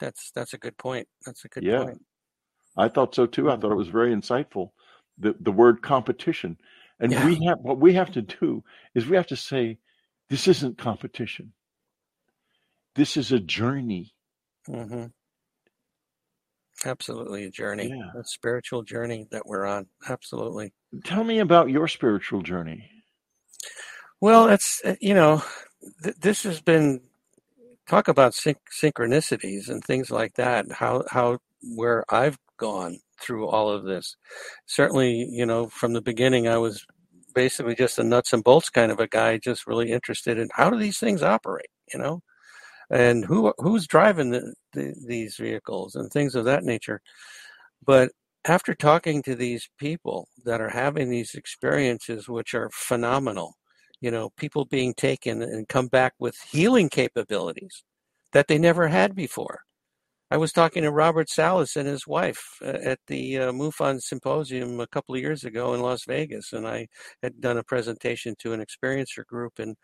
That's 0.00 0.30
that's 0.30 0.54
a 0.54 0.58
good 0.58 0.76
point. 0.78 1.08
That's 1.26 1.44
a 1.44 1.48
good 1.48 1.64
Yeah. 1.64 1.84
point. 1.84 2.06
I 2.76 2.88
thought 2.88 3.14
so 3.14 3.26
too. 3.26 3.50
I 3.50 3.56
thought 3.56 3.72
it 3.72 3.76
was 3.76 3.88
very 3.88 4.14
insightful. 4.14 4.72
The 5.18 5.34
the 5.40 5.50
word 5.52 5.82
competition, 5.82 6.58
and 7.00 7.10
Yeah. 7.12 7.26
we 7.26 7.34
have 7.46 7.58
what 7.60 7.78
we 7.80 7.94
have 7.94 8.12
to 8.12 8.22
do 8.22 8.62
is 8.94 9.08
we 9.08 9.16
have 9.16 9.26
to 9.28 9.36
say, 9.36 9.78
this 10.28 10.46
isn't 10.46 10.78
competition. 10.78 11.52
This 12.94 13.16
is 13.16 13.32
a 13.32 13.38
journey. 13.40 14.14
Mm-hmm. 14.68 15.06
Absolutely, 16.84 17.44
a 17.44 17.50
journey, 17.50 17.88
Yeah. 17.88 18.20
a 18.20 18.24
spiritual 18.24 18.82
journey 18.82 19.26
that 19.30 19.46
we're 19.46 19.66
on. 19.66 19.86
Absolutely. 20.08 20.72
Tell 21.04 21.24
me 21.24 21.40
about 21.40 21.70
your 21.70 21.88
spiritual 21.88 22.42
journey. 22.42 22.88
Well, 24.20 24.48
it's 24.48 24.80
uh, 24.84 24.94
you 25.00 25.14
know, 25.14 25.42
th- 26.02 26.16
this 26.16 26.42
has 26.44 26.60
been 26.60 27.00
talk 27.88 28.08
about 28.08 28.34
syn- 28.34 28.56
synchronicities 28.70 29.68
and 29.68 29.82
things 29.82 30.10
like 30.10 30.34
that. 30.34 30.70
How 30.72 31.04
how 31.10 31.38
where 31.74 32.04
I've 32.08 32.38
gone 32.58 32.98
through 33.20 33.46
all 33.48 33.70
of 33.70 33.84
this. 33.84 34.16
Certainly, 34.66 35.28
you 35.32 35.44
know, 35.46 35.68
from 35.68 35.92
the 35.92 36.00
beginning, 36.02 36.46
I 36.46 36.58
was 36.58 36.84
basically 37.34 37.74
just 37.74 37.98
a 37.98 38.04
nuts 38.04 38.32
and 38.32 38.44
bolts 38.44 38.70
kind 38.70 38.92
of 38.92 39.00
a 39.00 39.08
guy, 39.08 39.38
just 39.38 39.66
really 39.66 39.90
interested 39.90 40.38
in 40.38 40.48
how 40.52 40.70
do 40.70 40.78
these 40.78 40.98
things 40.98 41.22
operate, 41.22 41.66
you 41.92 41.98
know, 41.98 42.22
and 42.90 43.24
who 43.24 43.52
who's 43.58 43.86
driving 43.86 44.30
the, 44.30 44.54
the, 44.72 44.94
these 45.06 45.36
vehicles 45.36 45.94
and 45.94 46.10
things 46.10 46.34
of 46.34 46.44
that 46.46 46.64
nature. 46.64 47.00
But 47.84 48.10
after 48.44 48.74
talking 48.74 49.22
to 49.22 49.34
these 49.34 49.68
people 49.78 50.28
that 50.44 50.60
are 50.60 50.70
having 50.70 51.10
these 51.10 51.34
experiences, 51.34 52.28
which 52.28 52.54
are 52.54 52.70
phenomenal, 52.72 53.54
you 54.00 54.10
know, 54.10 54.30
people 54.36 54.64
being 54.64 54.94
taken 54.94 55.42
and 55.42 55.68
come 55.68 55.88
back 55.88 56.14
with 56.18 56.36
healing 56.50 56.88
capabilities 56.88 57.82
that 58.32 58.48
they 58.48 58.58
never 58.58 58.88
had 58.88 59.14
before. 59.14 59.60
I 60.30 60.36
was 60.36 60.52
talking 60.52 60.82
to 60.82 60.90
Robert 60.90 61.30
Salas 61.30 61.74
and 61.74 61.88
his 61.88 62.06
wife 62.06 62.58
uh, 62.62 62.66
at 62.66 62.98
the 63.06 63.38
uh, 63.38 63.52
MUFON 63.52 63.98
symposium 64.00 64.78
a 64.78 64.86
couple 64.86 65.14
of 65.14 65.22
years 65.22 65.44
ago 65.44 65.72
in 65.72 65.80
Las 65.80 66.04
Vegas, 66.06 66.52
and 66.52 66.68
I 66.68 66.88
had 67.22 67.40
done 67.40 67.56
a 67.56 67.64
presentation 67.64 68.34
to 68.40 68.52
an 68.52 68.62
experiencer 68.62 69.24
group, 69.26 69.58
and 69.58 69.74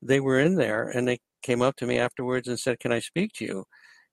they 0.00 0.18
were 0.18 0.40
in 0.40 0.54
there, 0.54 0.88
and 0.88 1.06
they 1.06 1.18
came 1.42 1.62
up 1.62 1.76
to 1.76 1.86
me 1.86 1.98
afterwards 1.98 2.48
and 2.48 2.58
said, 2.60 2.80
"Can 2.80 2.92
I 2.92 3.00
speak 3.00 3.32
to 3.34 3.44
you?" 3.44 3.64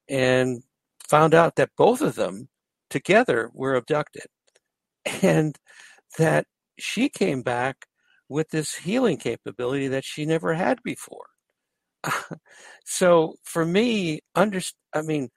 And 0.09 0.63
found 1.07 1.33
out 1.33 1.55
that 1.57 1.71
both 1.77 2.01
of 2.01 2.15
them 2.15 2.49
together 2.89 3.51
were 3.53 3.75
abducted, 3.75 4.27
and 5.23 5.57
that 6.17 6.47
she 6.79 7.09
came 7.09 7.41
back 7.43 7.87
with 8.29 8.49
this 8.49 8.75
healing 8.75 9.17
capability 9.17 9.87
that 9.89 10.05
she 10.05 10.25
never 10.25 10.53
had 10.53 10.79
before. 10.83 11.27
so 12.85 13.35
for 13.43 13.65
me, 13.65 14.21
under, 14.35 14.61
I 14.93 15.01
mean, 15.01 15.29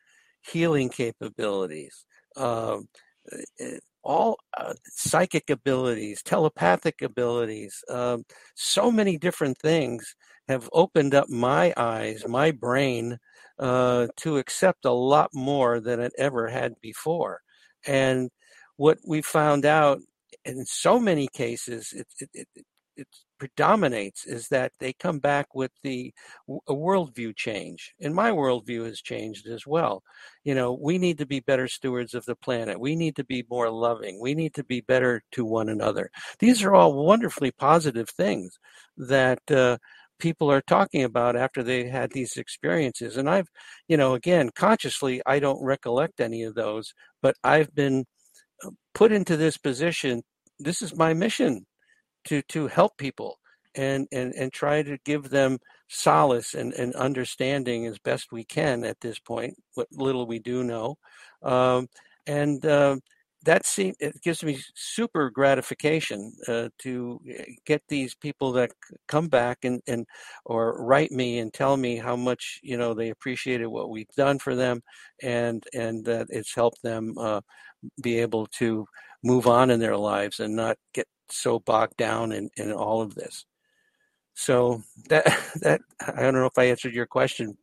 healing 0.42 0.90
capabilities, 0.90 2.04
um, 2.36 2.88
uh, 3.32 3.66
all 4.02 4.38
uh, 4.56 4.74
psychic 4.84 5.50
abilities, 5.50 6.22
telepathic 6.22 7.02
abilities, 7.02 7.82
um, 7.88 8.24
so 8.54 8.90
many 8.90 9.16
different 9.18 9.58
things 9.58 10.14
have 10.48 10.68
opened 10.72 11.14
up 11.14 11.28
my 11.28 11.72
eyes, 11.76 12.24
my 12.26 12.50
brain, 12.50 13.18
uh, 13.58 14.08
to 14.16 14.38
accept 14.38 14.84
a 14.84 14.92
lot 14.92 15.30
more 15.32 15.80
than 15.80 16.00
it 16.00 16.12
ever 16.18 16.48
had 16.48 16.74
before. 16.80 17.40
And 17.86 18.30
what 18.76 18.98
we 19.06 19.22
found 19.22 19.64
out 19.64 20.00
in 20.44 20.64
so 20.64 20.98
many 20.98 21.28
cases, 21.28 21.92
it, 21.92 22.06
it, 22.18 22.48
it, 22.56 22.66
it 22.96 23.08
predominates 23.42 24.24
is 24.24 24.46
that 24.46 24.70
they 24.78 24.92
come 24.92 25.18
back 25.18 25.52
with 25.52 25.72
the 25.82 26.14
a 26.68 26.72
worldview 26.72 27.34
change 27.34 27.92
and 28.00 28.14
my 28.14 28.30
worldview 28.30 28.84
has 28.86 29.00
changed 29.00 29.48
as 29.48 29.66
well. 29.66 30.00
You 30.44 30.54
know 30.54 30.78
we 30.80 30.96
need 30.96 31.18
to 31.18 31.26
be 31.26 31.40
better 31.40 31.66
stewards 31.66 32.14
of 32.14 32.24
the 32.24 32.36
planet. 32.36 32.78
We 32.78 32.94
need 32.94 33.16
to 33.16 33.24
be 33.24 33.44
more 33.50 33.68
loving. 33.68 34.20
We 34.20 34.36
need 34.36 34.54
to 34.54 34.62
be 34.62 34.80
better 34.80 35.22
to 35.32 35.44
one 35.44 35.68
another. 35.68 36.08
These 36.38 36.62
are 36.62 36.72
all 36.72 37.04
wonderfully 37.04 37.50
positive 37.50 38.08
things 38.10 38.60
that 38.96 39.40
uh, 39.50 39.78
people 40.20 40.48
are 40.48 40.62
talking 40.62 41.02
about 41.02 41.34
after 41.34 41.64
they 41.64 41.88
had 41.88 42.12
these 42.12 42.36
experiences 42.36 43.16
and 43.16 43.28
i've 43.28 43.48
you 43.88 43.96
know 43.96 44.14
again 44.14 44.50
consciously 44.54 45.20
i 45.26 45.40
don't 45.40 45.60
recollect 45.64 46.20
any 46.20 46.44
of 46.44 46.54
those 46.54 46.94
but 47.22 47.34
i've 47.42 47.74
been 47.74 48.04
uh, 48.64 48.70
put 48.94 49.10
into 49.10 49.36
this 49.36 49.58
position. 49.58 50.22
This 50.60 50.80
is 50.80 50.94
my 50.94 51.12
mission 51.12 51.66
to 52.24 52.42
to 52.42 52.66
help 52.68 52.96
people 52.98 53.38
and 53.74 54.06
and 54.12 54.34
and 54.34 54.52
try 54.52 54.82
to 54.82 54.98
give 55.04 55.30
them 55.30 55.58
solace 55.88 56.54
and, 56.54 56.72
and 56.74 56.94
understanding 56.94 57.86
as 57.86 57.98
best 57.98 58.32
we 58.32 58.44
can 58.44 58.84
at 58.84 59.00
this 59.00 59.18
point 59.18 59.54
what 59.74 59.86
little 59.92 60.26
we 60.26 60.38
do 60.38 60.64
know. 60.64 60.96
Um, 61.42 61.88
and 62.26 62.64
uh, 62.64 62.96
that 63.44 63.66
seems 63.66 63.96
it 64.00 64.20
gives 64.22 64.44
me 64.44 64.58
super 64.74 65.30
gratification 65.30 66.32
uh, 66.48 66.68
to 66.78 67.20
eh, 67.28 67.44
get 67.66 67.82
these 67.88 68.14
people 68.14 68.52
that 68.52 68.70
come 69.08 69.28
back 69.28 69.58
and, 69.64 69.80
and 69.86 70.06
or 70.44 70.82
write 70.84 71.10
me 71.10 71.38
and 71.40 71.52
tell 71.52 71.76
me 71.76 71.96
how 71.96 72.16
much 72.16 72.60
you 72.62 72.76
know 72.76 72.94
they 72.94 73.10
appreciated 73.10 73.66
what 73.66 73.90
we've 73.90 74.14
done 74.16 74.38
for 74.38 74.54
them 74.54 74.80
and 75.22 75.64
and 75.74 76.04
that 76.04 76.26
it's 76.30 76.54
helped 76.54 76.82
them 76.82 77.14
uh, 77.18 77.40
be 78.02 78.18
able 78.18 78.46
to 78.46 78.86
move 79.24 79.46
on 79.46 79.70
in 79.70 79.80
their 79.80 79.96
lives 79.96 80.40
and 80.40 80.54
not 80.54 80.76
get 80.94 81.06
so 81.32 81.58
bogged 81.58 81.96
down 81.96 82.32
in, 82.32 82.50
in 82.56 82.72
all 82.72 83.02
of 83.02 83.14
this. 83.14 83.44
So 84.34 84.82
that 85.08 85.24
that 85.60 85.80
I 86.00 86.22
don't 86.22 86.34
know 86.34 86.46
if 86.46 86.58
I 86.58 86.64
answered 86.64 86.94
your 86.94 87.06
question. 87.06 87.56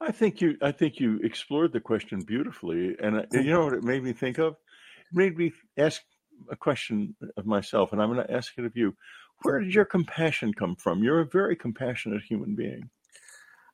I 0.00 0.10
think 0.10 0.40
you 0.40 0.56
I 0.60 0.72
think 0.72 0.98
you 0.98 1.18
explored 1.22 1.72
the 1.72 1.80
question 1.80 2.20
beautifully, 2.20 2.96
and 3.00 3.18
uh, 3.18 3.22
you 3.32 3.50
know 3.50 3.64
what 3.64 3.74
it 3.74 3.84
made 3.84 4.02
me 4.02 4.12
think 4.12 4.38
of? 4.38 4.54
It 4.54 5.16
made 5.16 5.36
me 5.36 5.52
ask 5.78 6.02
a 6.50 6.56
question 6.56 7.14
of 7.36 7.46
myself, 7.46 7.92
and 7.92 8.02
I'm 8.02 8.12
going 8.12 8.26
to 8.26 8.32
ask 8.32 8.52
it 8.58 8.64
of 8.64 8.76
you. 8.76 8.96
Where 9.42 9.60
did 9.60 9.74
your 9.74 9.84
compassion 9.84 10.52
come 10.54 10.76
from? 10.76 11.02
You're 11.02 11.20
a 11.20 11.26
very 11.26 11.56
compassionate 11.56 12.22
human 12.22 12.54
being. 12.54 12.90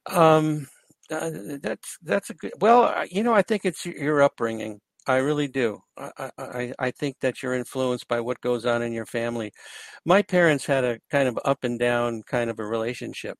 Um, 0.06 0.66
uh, 1.10 1.30
that's 1.62 1.98
that's 2.02 2.30
a 2.30 2.34
good. 2.34 2.52
Well, 2.60 3.06
you 3.10 3.22
know, 3.22 3.34
I 3.34 3.42
think 3.42 3.64
it's 3.64 3.84
your 3.86 4.22
upbringing. 4.22 4.80
I 5.08 5.16
really 5.16 5.48
do. 5.48 5.80
I, 5.96 6.30
I, 6.38 6.72
I 6.78 6.90
think 6.90 7.16
that 7.22 7.42
you're 7.42 7.54
influenced 7.54 8.06
by 8.08 8.20
what 8.20 8.42
goes 8.42 8.66
on 8.66 8.82
in 8.82 8.92
your 8.92 9.06
family. 9.06 9.52
My 10.04 10.20
parents 10.20 10.66
had 10.66 10.84
a 10.84 10.98
kind 11.10 11.28
of 11.28 11.38
up 11.46 11.64
and 11.64 11.78
down 11.78 12.22
kind 12.26 12.50
of 12.50 12.58
a 12.58 12.66
relationship, 12.66 13.38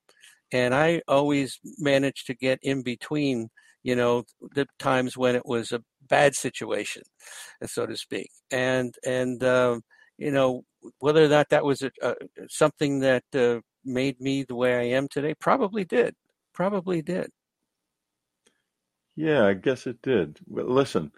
and 0.50 0.74
I 0.74 1.02
always 1.06 1.60
managed 1.78 2.26
to 2.28 2.34
get 2.34 2.58
in 2.62 2.82
between, 2.82 3.50
you 3.82 3.94
know, 3.94 4.24
the 4.54 4.66
times 4.78 5.16
when 5.16 5.36
it 5.36 5.44
was 5.44 5.70
a 5.70 5.82
bad 6.08 6.34
situation, 6.34 7.02
so 7.66 7.84
to 7.86 7.96
speak. 7.96 8.30
And 8.50 8.94
and 9.04 9.42
uh, 9.44 9.80
you 10.16 10.30
know 10.30 10.64
whether 11.00 11.22
or 11.22 11.28
not 11.28 11.50
that 11.50 11.64
was 11.64 11.82
a, 11.82 11.90
a, 12.02 12.14
something 12.48 13.00
that 13.00 13.24
uh, 13.34 13.60
made 13.84 14.20
me 14.20 14.42
the 14.42 14.56
way 14.56 14.74
I 14.74 14.96
am 14.96 15.06
today, 15.08 15.34
probably 15.34 15.84
did, 15.84 16.14
probably 16.54 17.02
did. 17.02 17.28
Yeah, 19.16 19.44
I 19.46 19.54
guess 19.54 19.86
it 19.86 20.00
did. 20.00 20.38
Well, 20.46 20.66
listen 20.66 21.12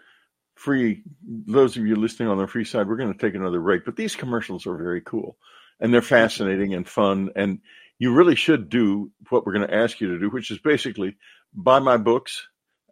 free 0.55 1.03
those 1.23 1.77
of 1.77 1.85
you 1.85 1.95
listening 1.95 2.29
on 2.29 2.37
the 2.37 2.47
free 2.47 2.65
side 2.65 2.87
we're 2.87 2.95
going 2.95 3.11
to 3.11 3.19
take 3.19 3.33
another 3.35 3.59
break 3.59 3.83
but 3.85 3.95
these 3.95 4.15
commercials 4.15 4.67
are 4.67 4.77
very 4.77 5.01
cool 5.01 5.37
and 5.79 5.93
they're 5.93 6.01
fascinating 6.01 6.73
and 6.73 6.87
fun 6.87 7.29
and 7.35 7.59
you 7.97 8.13
really 8.13 8.35
should 8.35 8.69
do 8.69 9.11
what 9.29 9.45
we're 9.45 9.53
going 9.53 9.67
to 9.67 9.73
ask 9.73 10.01
you 10.01 10.09
to 10.09 10.19
do 10.19 10.29
which 10.29 10.51
is 10.51 10.59
basically 10.59 11.15
buy 11.53 11.79
my 11.79 11.97
books 11.97 12.47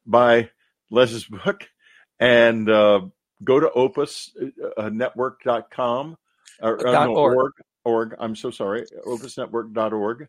buy 0.05 0.49
les's 0.89 1.25
book 1.25 1.67
and 2.19 2.69
uh, 2.69 3.01
go 3.43 3.59
to 3.59 3.67
opusnetwork.com 3.67 6.17
uh, 6.61 6.67
or 6.67 6.87
uh, 6.87 7.05
no, 7.05 7.15
org. 7.15 7.37
org 7.37 7.53
org 7.85 8.13
i'm 8.19 8.35
so 8.35 8.51
sorry 8.51 8.85
opusnetwork.org 9.05 10.27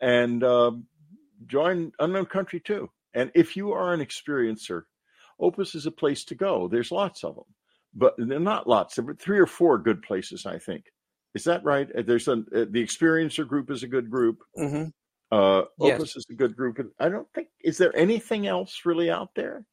and 0.00 0.42
uh, 0.42 0.72
join 1.46 1.92
unknown 1.98 2.26
country 2.26 2.60
too 2.60 2.90
and 3.12 3.32
if 3.34 3.56
you 3.56 3.72
are 3.72 3.92
an 3.92 4.00
experiencer 4.00 4.84
Opus 5.40 5.74
is 5.74 5.86
a 5.86 5.90
place 5.90 6.24
to 6.24 6.34
go. 6.34 6.68
There's 6.68 6.92
lots 6.92 7.24
of 7.24 7.34
them, 7.34 7.44
but 7.94 8.14
they're 8.18 8.38
not 8.38 8.68
lots. 8.68 8.94
There 8.94 9.08
are 9.08 9.14
three 9.14 9.38
or 9.38 9.46
four 9.46 9.78
good 9.78 10.02
places, 10.02 10.46
I 10.46 10.58
think. 10.58 10.84
Is 11.34 11.44
that 11.44 11.64
right? 11.64 11.88
Uh, 11.96 12.02
there's 12.02 12.28
a 12.28 12.32
uh, 12.32 12.66
the 12.70 12.84
experiencer 12.84 13.46
group 13.46 13.70
is 13.70 13.82
a 13.82 13.88
good 13.88 14.10
group. 14.10 14.42
Mm-hmm. 14.58 14.88
Uh, 15.32 15.62
Opus 15.78 16.10
yes. 16.10 16.16
is 16.16 16.26
a 16.30 16.34
good 16.34 16.56
group. 16.56 16.78
I 16.98 17.08
don't 17.08 17.28
think 17.34 17.48
is 17.62 17.78
there 17.78 17.96
anything 17.96 18.46
else 18.46 18.80
really 18.84 19.10
out 19.10 19.30
there. 19.36 19.64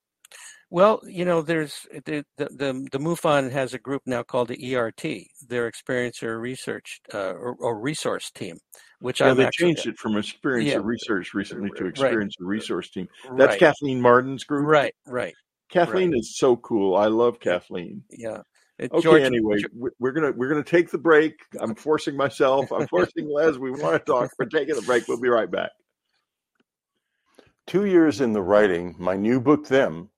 Well, 0.69 0.99
you 1.07 1.23
know, 1.23 1.41
there's 1.41 1.87
the 2.05 2.25
the 2.37 2.45
the, 2.45 2.87
the 2.91 2.99
MUFON 2.99 3.51
has 3.51 3.73
a 3.73 3.79
group 3.79 4.01
now 4.05 4.21
called 4.21 4.49
the 4.49 4.75
ERT, 4.75 5.01
their 5.47 5.71
Experiencer 5.71 6.39
Research 6.39 6.99
uh, 7.13 7.31
or, 7.31 7.55
or, 7.59 7.79
Resource 7.79 8.29
Team, 8.31 8.57
which 8.99 9.21
yeah, 9.21 9.29
I'm 9.29 9.37
they 9.37 9.45
actually, 9.45 9.67
changed 9.67 9.87
it 9.87 9.97
from 9.97 10.13
Experiencer 10.13 10.65
yeah, 10.65 10.79
Research 10.83 11.33
recently 11.33 11.69
to 11.77 11.85
Experiencer 11.85 12.41
right, 12.41 12.47
Resource 12.47 12.89
Team. 12.89 13.07
That's 13.37 13.51
right. 13.51 13.59
Kathleen 13.59 14.01
Marden's 14.01 14.43
group. 14.43 14.67
Right, 14.67 14.93
right. 15.05 15.33
Kathleen 15.69 16.11
right. 16.11 16.19
is 16.19 16.37
so 16.37 16.55
cool. 16.55 16.95
I 16.95 17.07
love 17.07 17.39
Kathleen. 17.39 18.03
Yeah. 18.09 18.41
It, 18.79 18.91
okay. 18.91 19.01
George, 19.01 19.21
anyway, 19.23 19.57
we're 19.99 20.11
gonna 20.11 20.31
we're 20.31 20.49
gonna 20.49 20.63
take 20.63 20.91
the 20.91 20.99
break. 20.99 21.33
I'm 21.59 21.73
forcing 21.73 22.15
myself. 22.15 22.71
I'm 22.71 22.87
forcing 22.87 23.27
Les. 23.27 23.57
We 23.57 23.71
want 23.71 24.05
to 24.05 24.11
talk. 24.11 24.29
We're 24.37 24.45
taking 24.45 24.75
the 24.75 24.83
break. 24.83 25.07
We'll 25.07 25.19
be 25.19 25.29
right 25.29 25.49
back. 25.49 25.71
Two 27.65 27.85
years 27.85 28.21
in 28.21 28.33
the 28.33 28.41
writing, 28.41 28.95
my 28.99 29.17
new 29.17 29.41
book, 29.41 29.67
Them, 29.67 30.09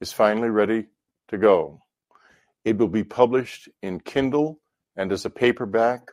is 0.00 0.12
finally 0.12 0.50
ready 0.50 0.86
to 1.28 1.36
go. 1.36 1.82
It 2.64 2.78
will 2.78 2.88
be 2.88 3.04
published 3.04 3.68
in 3.82 4.00
Kindle 4.00 4.60
and 4.96 5.12
as 5.12 5.24
a 5.24 5.30
paperback 5.30 6.10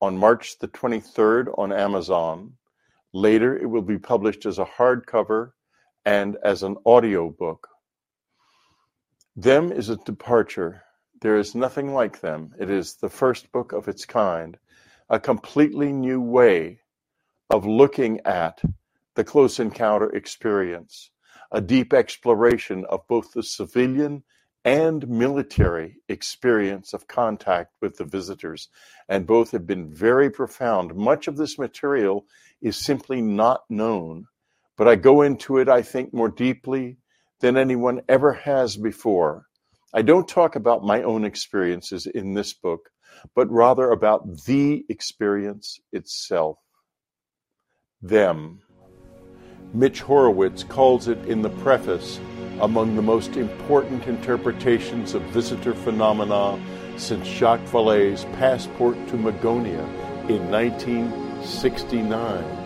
on 0.00 0.18
March 0.18 0.58
the 0.58 0.68
23rd 0.68 1.58
on 1.58 1.72
Amazon. 1.72 2.52
Later, 3.12 3.58
it 3.58 3.66
will 3.66 3.82
be 3.82 3.98
published 3.98 4.46
as 4.46 4.58
a 4.58 4.64
hardcover 4.64 5.50
and 6.04 6.36
as 6.44 6.62
an 6.62 6.76
audio 6.86 7.30
book 7.30 7.69
them 9.36 9.72
is 9.72 9.88
a 9.88 9.96
departure. 9.96 10.82
There 11.20 11.36
is 11.36 11.54
nothing 11.54 11.94
like 11.94 12.20
them. 12.20 12.54
It 12.58 12.70
is 12.70 12.94
the 12.94 13.08
first 13.08 13.52
book 13.52 13.72
of 13.72 13.88
its 13.88 14.04
kind, 14.04 14.58
a 15.08 15.20
completely 15.20 15.92
new 15.92 16.20
way 16.20 16.80
of 17.50 17.66
looking 17.66 18.20
at 18.24 18.60
the 19.14 19.24
close 19.24 19.58
encounter 19.60 20.10
experience, 20.10 21.10
a 21.52 21.60
deep 21.60 21.92
exploration 21.92 22.84
of 22.86 23.06
both 23.08 23.32
the 23.32 23.42
civilian 23.42 24.22
and 24.64 25.08
military 25.08 25.96
experience 26.08 26.92
of 26.92 27.08
contact 27.08 27.72
with 27.80 27.96
the 27.96 28.04
visitors, 28.04 28.68
and 29.08 29.26
both 29.26 29.50
have 29.50 29.66
been 29.66 29.92
very 29.92 30.30
profound. 30.30 30.94
Much 30.94 31.28
of 31.28 31.36
this 31.36 31.58
material 31.58 32.26
is 32.60 32.76
simply 32.76 33.22
not 33.22 33.62
known, 33.70 34.26
but 34.76 34.86
I 34.86 34.96
go 34.96 35.22
into 35.22 35.58
it, 35.58 35.68
I 35.68 35.82
think, 35.82 36.12
more 36.12 36.28
deeply 36.28 36.98
than 37.40 37.56
anyone 37.56 38.02
ever 38.08 38.32
has 38.32 38.76
before. 38.76 39.46
I 39.92 40.02
don't 40.02 40.28
talk 40.28 40.54
about 40.56 40.84
my 40.84 41.02
own 41.02 41.24
experiences 41.24 42.06
in 42.06 42.34
this 42.34 42.52
book, 42.52 42.90
but 43.34 43.50
rather 43.50 43.90
about 43.90 44.44
the 44.44 44.84
experience 44.88 45.80
itself. 45.92 46.58
Them. 48.00 48.60
Mitch 49.74 50.00
Horowitz 50.00 50.62
calls 50.64 51.08
it 51.08 51.18
in 51.26 51.42
the 51.42 51.50
preface 51.50 52.20
among 52.60 52.94
the 52.94 53.02
most 53.02 53.36
important 53.36 54.06
interpretations 54.06 55.14
of 55.14 55.22
visitor 55.24 55.74
phenomena 55.74 56.58
since 56.96 57.26
Jacques 57.26 57.66
Vallée's 57.66 58.24
Passport 58.36 58.94
to 59.08 59.14
Magonia 59.14 59.84
in 60.28 60.48
1969. 60.50 62.60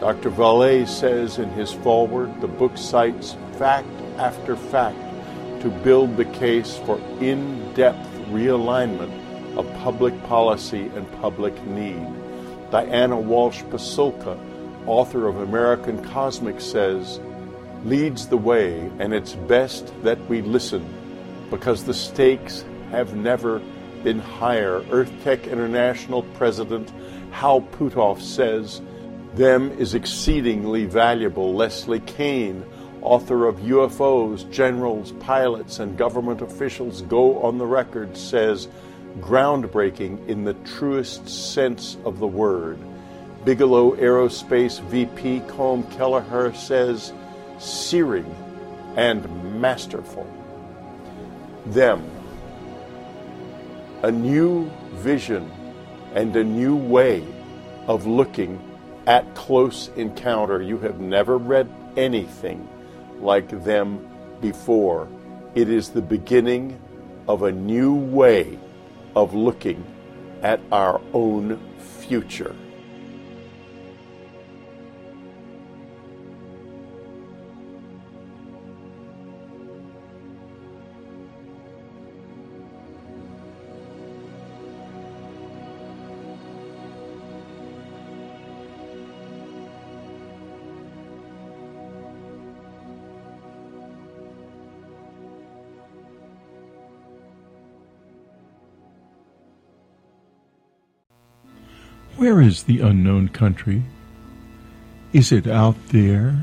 Dr. 0.00 0.30
Vallée 0.30 0.86
says 0.86 1.38
in 1.38 1.48
his 1.50 1.72
foreword 1.72 2.40
the 2.40 2.46
book 2.46 2.78
cites 2.78 3.36
fact 3.58 3.88
after 4.18 4.56
fact 4.56 4.98
to 5.60 5.68
build 5.82 6.16
the 6.16 6.24
case 6.24 6.78
for 6.86 6.98
in 7.20 7.74
depth 7.74 8.08
realignment 8.30 9.12
of 9.56 9.66
public 9.82 10.14
policy 10.24 10.86
and 10.94 11.10
public 11.20 11.60
need. 11.66 12.06
Diana 12.70 13.18
Walsh 13.18 13.62
Pasulka, 13.64 14.38
author 14.86 15.26
of 15.26 15.38
American 15.38 16.04
Cosmic, 16.10 16.60
says, 16.60 17.18
leads 17.84 18.28
the 18.28 18.36
way, 18.36 18.78
and 18.98 19.12
it's 19.12 19.34
best 19.34 19.92
that 20.02 20.20
we 20.28 20.42
listen 20.42 20.84
because 21.50 21.84
the 21.84 21.94
stakes 21.94 22.64
have 22.90 23.16
never 23.16 23.60
been 24.04 24.20
higher. 24.20 24.80
EarthTech 24.82 25.50
International 25.50 26.22
President 26.34 26.92
Hal 27.32 27.62
Puthoff 27.62 28.20
says, 28.20 28.80
them 29.34 29.70
is 29.72 29.94
exceedingly 29.94 30.84
valuable. 30.84 31.54
Leslie 31.54 32.00
Kean, 32.00 32.64
author 33.02 33.46
of 33.46 33.56
UFOs, 33.56 34.50
Generals, 34.50 35.12
Pilots, 35.20 35.78
and 35.78 35.96
Government 35.96 36.42
Officials 36.42 37.02
Go 37.02 37.42
on 37.42 37.58
the 37.58 37.66
Record, 37.66 38.16
says, 38.16 38.68
groundbreaking 39.20 40.28
in 40.28 40.44
the 40.44 40.54
truest 40.54 41.28
sense 41.28 41.96
of 42.04 42.18
the 42.18 42.26
word. 42.26 42.78
Bigelow 43.44 43.96
Aerospace 43.96 44.80
VP 44.82 45.40
Colm 45.40 45.90
Kelleher 45.96 46.52
says, 46.54 47.12
searing 47.58 48.34
and 48.96 49.60
masterful. 49.60 50.26
Them. 51.66 52.08
A 54.02 54.10
new 54.10 54.70
vision 54.92 55.50
and 56.14 56.34
a 56.36 56.44
new 56.44 56.76
way 56.76 57.24
of 57.86 58.06
looking 58.06 58.60
at 59.06 59.34
close 59.34 59.88
encounter. 59.96 60.62
You 60.62 60.78
have 60.78 61.00
never 61.00 61.38
read 61.38 61.68
anything 61.96 62.68
like 63.20 63.64
them 63.64 64.08
before. 64.40 65.08
It 65.54 65.68
is 65.68 65.90
the 65.90 66.02
beginning 66.02 66.80
of 67.26 67.42
a 67.42 67.52
new 67.52 67.94
way 67.94 68.58
of 69.16 69.34
looking 69.34 69.84
at 70.42 70.60
our 70.70 71.00
own 71.12 71.60
future. 72.00 72.54
Where 102.18 102.40
is 102.40 102.64
the 102.64 102.80
unknown 102.80 103.28
country? 103.28 103.84
Is 105.12 105.30
it 105.30 105.46
out 105.46 105.76
there 105.90 106.36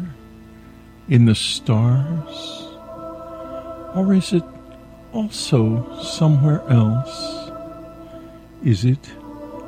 in 1.09 1.25
the 1.25 1.35
stars? 1.35 2.69
Or 3.93 4.13
is 4.13 4.31
it 4.31 4.43
also 5.11 6.01
somewhere 6.01 6.61
else? 6.69 7.51
Is 8.63 8.85
it 8.85 9.05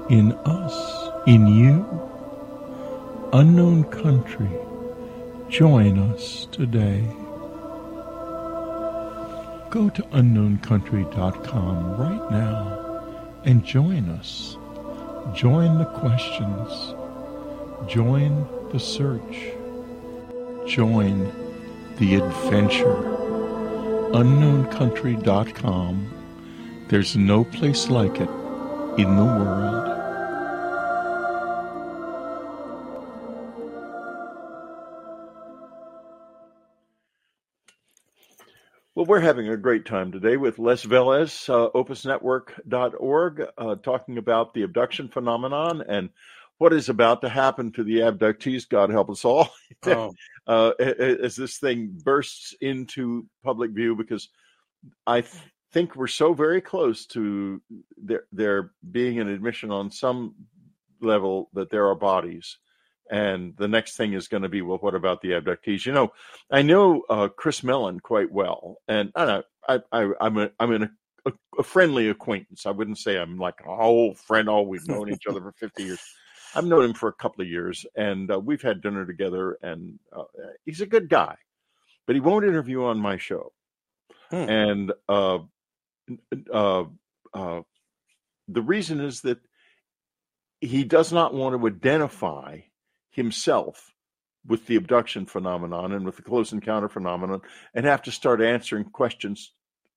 in 0.10 0.32
us, 0.46 1.10
in 1.28 1.46
you? 1.46 1.86
Unknown 3.34 3.84
country, 3.84 4.50
join 5.50 6.00
us 6.00 6.48
today. 6.54 7.04
Go 9.70 9.90
to 9.90 10.04
unknowncountry.com 10.14 11.98
right 11.98 12.32
now 12.32 13.42
and 13.44 13.66
join 13.66 14.08
us. 14.08 14.56
Join 15.34 15.78
the 15.78 15.86
questions. 15.86 16.96
Join 17.88 18.48
the 18.72 18.80
search. 18.80 19.52
Join 20.68 21.32
the 21.98 22.16
adventure. 22.16 22.96
UnknownCountry.com. 24.14 26.14
There's 26.90 27.18
no 27.18 27.44
place 27.44 27.90
like 27.90 28.22
it 28.22 28.30
in 28.98 29.16
the 29.16 29.24
world. 29.24 29.97
We're 39.08 39.22
having 39.22 39.48
a 39.48 39.56
great 39.56 39.86
time 39.86 40.12
today 40.12 40.36
with 40.36 40.60
Les 40.60 40.84
Velez, 40.84 41.50
uh, 41.50 41.70
opusnetwork.org, 41.70 43.48
uh, 43.58 43.76
talking 43.76 44.18
about 44.18 44.54
the 44.54 44.64
abduction 44.64 45.08
phenomenon 45.08 45.82
and 45.88 46.10
what 46.58 46.74
is 46.74 46.90
about 46.90 47.22
to 47.22 47.30
happen 47.30 47.72
to 47.72 47.86
the 47.86 48.00
abductees, 48.00 48.68
God 48.68 48.90
help 48.90 49.10
us 49.10 49.24
all, 49.24 49.50
oh. 49.86 50.14
uh, 50.46 50.72
as 50.80 51.38
this 51.38 51.58
thing 51.58 51.98
bursts 52.04 52.54
into 52.60 53.26
public 53.46 53.72
view, 53.72 53.96
because 53.96 54.28
I 55.06 55.22
th- 55.22 55.42
think 55.72 55.96
we're 55.96 56.08
so 56.08 56.34
very 56.34 56.60
close 56.60 57.06
to 57.08 57.62
there, 57.96 58.26
there 58.34 58.72
being 58.92 59.20
an 59.20 59.30
admission 59.30 59.72
on 59.72 59.90
some 59.90 60.36
level 61.00 61.50
that 61.54 61.70
there 61.70 61.88
are 61.88 61.96
bodies 61.96 62.58
and 63.10 63.56
the 63.58 63.68
next 63.68 63.96
thing 63.96 64.14
is 64.14 64.28
going 64.28 64.44
to 64.44 64.50
be 64.50 64.62
well 64.62 64.78
what 64.80 64.96
about 64.96 65.22
the 65.22 65.30
abductees? 65.30 65.86
You 65.86 65.94
know 65.94 66.12
i 66.52 66.62
know 66.62 67.04
uh, 67.10 67.28
chris 67.30 67.64
mellon 67.64 68.00
quite 68.00 68.32
well 68.32 68.78
and 68.88 69.12
i 69.16 69.26
know 69.26 69.44
i, 69.68 69.80
I 69.92 70.12
i'm 70.22 70.38
a 70.38 70.52
i'm 70.60 70.72
in 70.72 70.84
a, 71.26 71.34
a, 71.60 71.64
friendly 71.64 72.10
acquaintance. 72.10 72.66
I 72.66 72.72
wouldn't 72.72 73.00
say 73.00 73.18
i'm 73.18 73.38
like 73.38 73.56
an 73.64 73.70
old 73.70 74.18
friend 74.18 74.50
oh 74.50 74.62
we've 74.62 74.88
known 74.88 75.12
each 75.12 75.28
other 75.28 75.42
for 75.42 75.52
50 75.54 75.84
years. 75.84 76.02
I've 76.56 76.66
known 76.66 76.86
him 76.86 76.94
for 76.94 77.10
a 77.10 77.14
couple 77.14 77.42
of 77.42 77.50
years 77.50 77.86
and 77.96 78.32
uh, 78.32 78.40
we've 78.40 78.62
had 78.62 78.82
dinner 78.82 79.06
together 79.06 79.58
and 79.62 80.00
uh, 80.16 80.24
he's 80.66 80.82
a 80.82 80.86
good 80.86 81.10
guy 81.10 81.36
but 82.06 82.16
he 82.16 82.22
won't 82.22 82.46
interview 82.46 82.86
on 82.86 83.00
my 83.00 83.18
show. 83.18 83.52
Hmm. 84.30 84.36
and 84.36 84.92
uh, 85.08 85.40
uh, 86.54 86.84
uh, 87.34 87.62
the 88.48 88.62
reason 88.62 89.00
is 89.00 89.22
that 89.22 89.40
he 90.62 90.84
does 90.84 91.14
not 91.14 91.34
want 91.34 91.60
to 91.60 91.68
identify 91.68 92.60
himself 93.18 93.92
with 94.46 94.66
the 94.68 94.78
abduction 94.78 95.26
phenomenon 95.26 95.92
and 95.92 96.06
with 96.06 96.16
the 96.16 96.22
close 96.22 96.54
encounter 96.54 96.88
phenomenon 96.88 97.42
and 97.74 97.86
have 97.86 98.04
to 98.04 98.12
start 98.12 98.42
answering 98.42 98.86
questions 98.86 99.52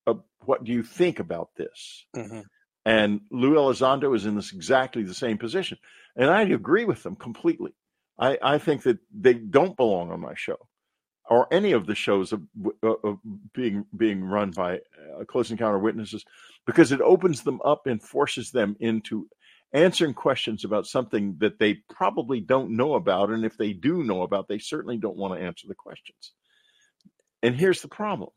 of 0.07 0.23
what 0.45 0.65
do 0.65 0.73
you 0.73 0.83
think 0.83 1.21
about 1.21 1.51
this? 1.57 2.07
Mm-hmm. 2.17 2.41
And 2.85 3.21
Lou 3.31 3.55
Elizondo 3.55 4.17
is 4.17 4.27
in 4.27 4.35
this 4.35 4.53
exactly 4.53 5.05
the 5.05 5.15
same 5.15 5.39
position. 5.39 5.79
And 6.17 6.31
I 6.31 6.43
agree 6.43 6.85
with 6.85 7.03
them 7.05 7.15
completely. 7.15 7.73
I, 8.19 8.39
I 8.43 8.59
think 8.59 8.83
that 8.83 8.99
they 9.15 9.35
don't 9.35 9.77
belong 9.77 10.11
on 10.11 10.21
my 10.21 10.35
show 10.35 10.57
or 11.29 11.47
any 11.53 11.73
of 11.73 11.87
the 11.87 11.95
shows 11.95 12.33
of, 12.33 12.43
of 12.83 13.19
being 13.55 13.87
being 13.97 14.25
run 14.25 14.51
by 14.51 14.77
uh, 14.77 15.25
close 15.27 15.51
encounter 15.51 15.79
witnesses 15.79 16.25
because 16.67 16.91
it 16.91 17.01
opens 17.01 17.43
them 17.43 17.61
up 17.65 17.87
and 17.87 18.03
forces 18.03 18.51
them 18.51 18.77
into 18.81 19.29
answering 19.73 20.15
questions 20.15 20.65
about 20.65 20.87
something 20.87 21.37
that 21.39 21.59
they 21.59 21.75
probably 21.89 22.41
don't 22.41 22.77
know 22.77 22.95
about. 22.95 23.31
And 23.31 23.45
if 23.45 23.57
they 23.57 23.73
do 23.73 24.03
know 24.03 24.23
about, 24.23 24.49
they 24.49 24.59
certainly 24.59 24.99
don't 24.99 25.17
want 25.17 25.39
to 25.39 25.45
answer 25.45 25.67
the 25.69 25.75
questions. 25.75 26.33
And 27.43 27.55
here's 27.55 27.83
the 27.83 27.89
problem 27.89 28.31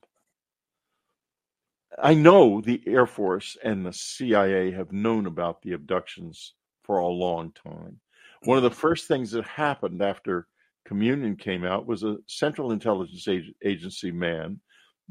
I 2.01 2.13
know 2.13 2.61
the 2.61 2.81
Air 2.87 3.05
Force 3.05 3.57
and 3.63 3.85
the 3.85 3.93
CIA 3.93 4.71
have 4.71 4.91
known 4.91 5.25
about 5.25 5.61
the 5.61 5.73
abductions 5.73 6.53
for 6.83 6.97
a 6.97 7.07
long 7.07 7.51
time. 7.51 7.99
One 8.43 8.57
of 8.57 8.63
the 8.63 8.71
first 8.71 9.07
things 9.07 9.31
that 9.31 9.45
happened 9.45 10.01
after 10.01 10.47
Communion 10.85 11.37
came 11.37 11.63
out 11.63 11.87
was 11.87 12.03
a 12.03 12.17
Central 12.27 12.71
Intelligence 12.71 13.27
Agency 13.63 14.11
man, 14.11 14.59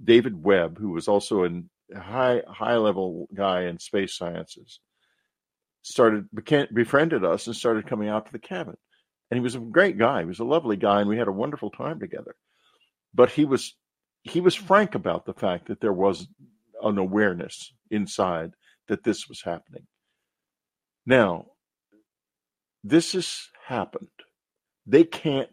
David 0.02 0.42
Webb, 0.42 0.78
who 0.78 0.90
was 0.90 1.08
also 1.08 1.44
a 1.44 1.98
high 1.98 2.42
high 2.46 2.76
level 2.76 3.26
guy 3.34 3.62
in 3.62 3.78
space 3.78 4.14
sciences, 4.14 4.80
started 5.82 6.28
befriended 6.72 7.24
us 7.24 7.46
and 7.46 7.56
started 7.56 7.86
coming 7.86 8.08
out 8.08 8.26
to 8.26 8.32
the 8.32 8.38
cabin. 8.38 8.76
And 9.30 9.38
he 9.38 9.42
was 9.42 9.54
a 9.54 9.60
great 9.60 9.98
guy. 9.98 10.20
He 10.20 10.26
was 10.26 10.40
a 10.40 10.44
lovely 10.44 10.76
guy, 10.76 11.00
and 11.00 11.08
we 11.08 11.18
had 11.18 11.28
a 11.28 11.32
wonderful 11.32 11.70
time 11.70 11.98
together. 11.98 12.34
But 13.14 13.30
he 13.30 13.44
was 13.44 13.74
he 14.22 14.40
was 14.40 14.54
frank 14.54 14.94
about 14.94 15.26
the 15.26 15.34
fact 15.34 15.68
that 15.68 15.80
there 15.80 15.92
was 15.92 16.26
an 16.82 16.98
awareness 16.98 17.72
inside 17.90 18.52
that 18.88 19.04
this 19.04 19.28
was 19.28 19.42
happening. 19.42 19.86
Now, 21.06 21.46
this 22.84 23.12
has 23.12 23.48
happened. 23.66 24.08
They 24.86 25.04
can't. 25.04 25.48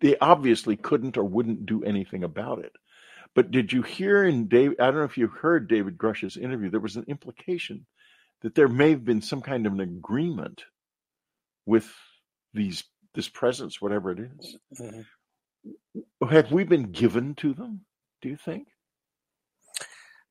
They 0.00 0.16
obviously 0.18 0.76
couldn't 0.76 1.16
or 1.16 1.24
wouldn't 1.24 1.66
do 1.66 1.82
anything 1.82 2.22
about 2.22 2.60
it. 2.60 2.72
But 3.34 3.50
did 3.50 3.72
you 3.72 3.82
hear 3.82 4.24
in 4.24 4.48
Dave? 4.48 4.74
I 4.78 4.86
don't 4.86 4.96
know 4.96 5.04
if 5.04 5.18
you 5.18 5.28
heard 5.28 5.68
David 5.68 5.98
Grusch's 5.98 6.36
interview. 6.36 6.70
There 6.70 6.80
was 6.80 6.96
an 6.96 7.04
implication 7.08 7.86
that 8.42 8.54
there 8.54 8.68
may 8.68 8.90
have 8.90 9.04
been 9.04 9.22
some 9.22 9.42
kind 9.42 9.66
of 9.66 9.72
an 9.74 9.80
agreement 9.80 10.62
with 11.64 11.92
these 12.54 12.84
this 13.14 13.28
presence, 13.28 13.80
whatever 13.80 14.10
it 14.10 14.18
is. 14.20 14.56
Mm-hmm. 14.78 16.28
Have 16.28 16.52
we 16.52 16.64
been 16.64 16.92
given 16.92 17.34
to 17.36 17.54
them? 17.54 17.80
Do 18.22 18.28
you 18.28 18.36
think? 18.36 18.68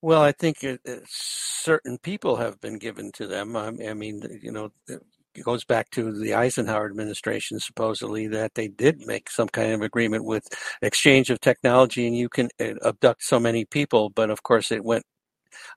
Well, 0.02 0.22
I 0.22 0.32
think 0.32 0.64
it, 0.64 0.82
it, 0.86 1.04
certain 1.08 1.98
people 1.98 2.36
have 2.36 2.62
been 2.62 2.78
given 2.78 3.12
to 3.14 3.26
them. 3.26 3.56
I, 3.56 3.74
I 3.90 3.94
mean, 3.96 4.22
you 4.42 4.52
know, 4.52 4.70
it 4.88 5.02
goes 5.44 5.66
back 5.66 5.90
to 5.92 6.12
the 6.12 6.36
Eisenhower 6.36 6.86
administration, 6.86 7.60
supposedly, 7.60 8.28
that 8.28 8.54
they 8.54 8.68
did 8.68 9.06
make 9.06 9.30
some 9.30 9.50
kind 9.50 9.72
of 9.72 9.82
agreement 9.82 10.24
with 10.24 10.48
exchange 10.82 11.30
of 11.30 11.42
technology 11.42 12.06
and 12.08 12.16
you 12.16 12.30
can 12.30 12.50
uh, 12.60 12.76
abduct 12.86 13.24
so 13.24 13.40
many 13.40 13.66
people. 13.66 14.10
But 14.10 14.30
of 14.30 14.44
course, 14.44 14.72
it 14.72 14.84
went 14.84 15.04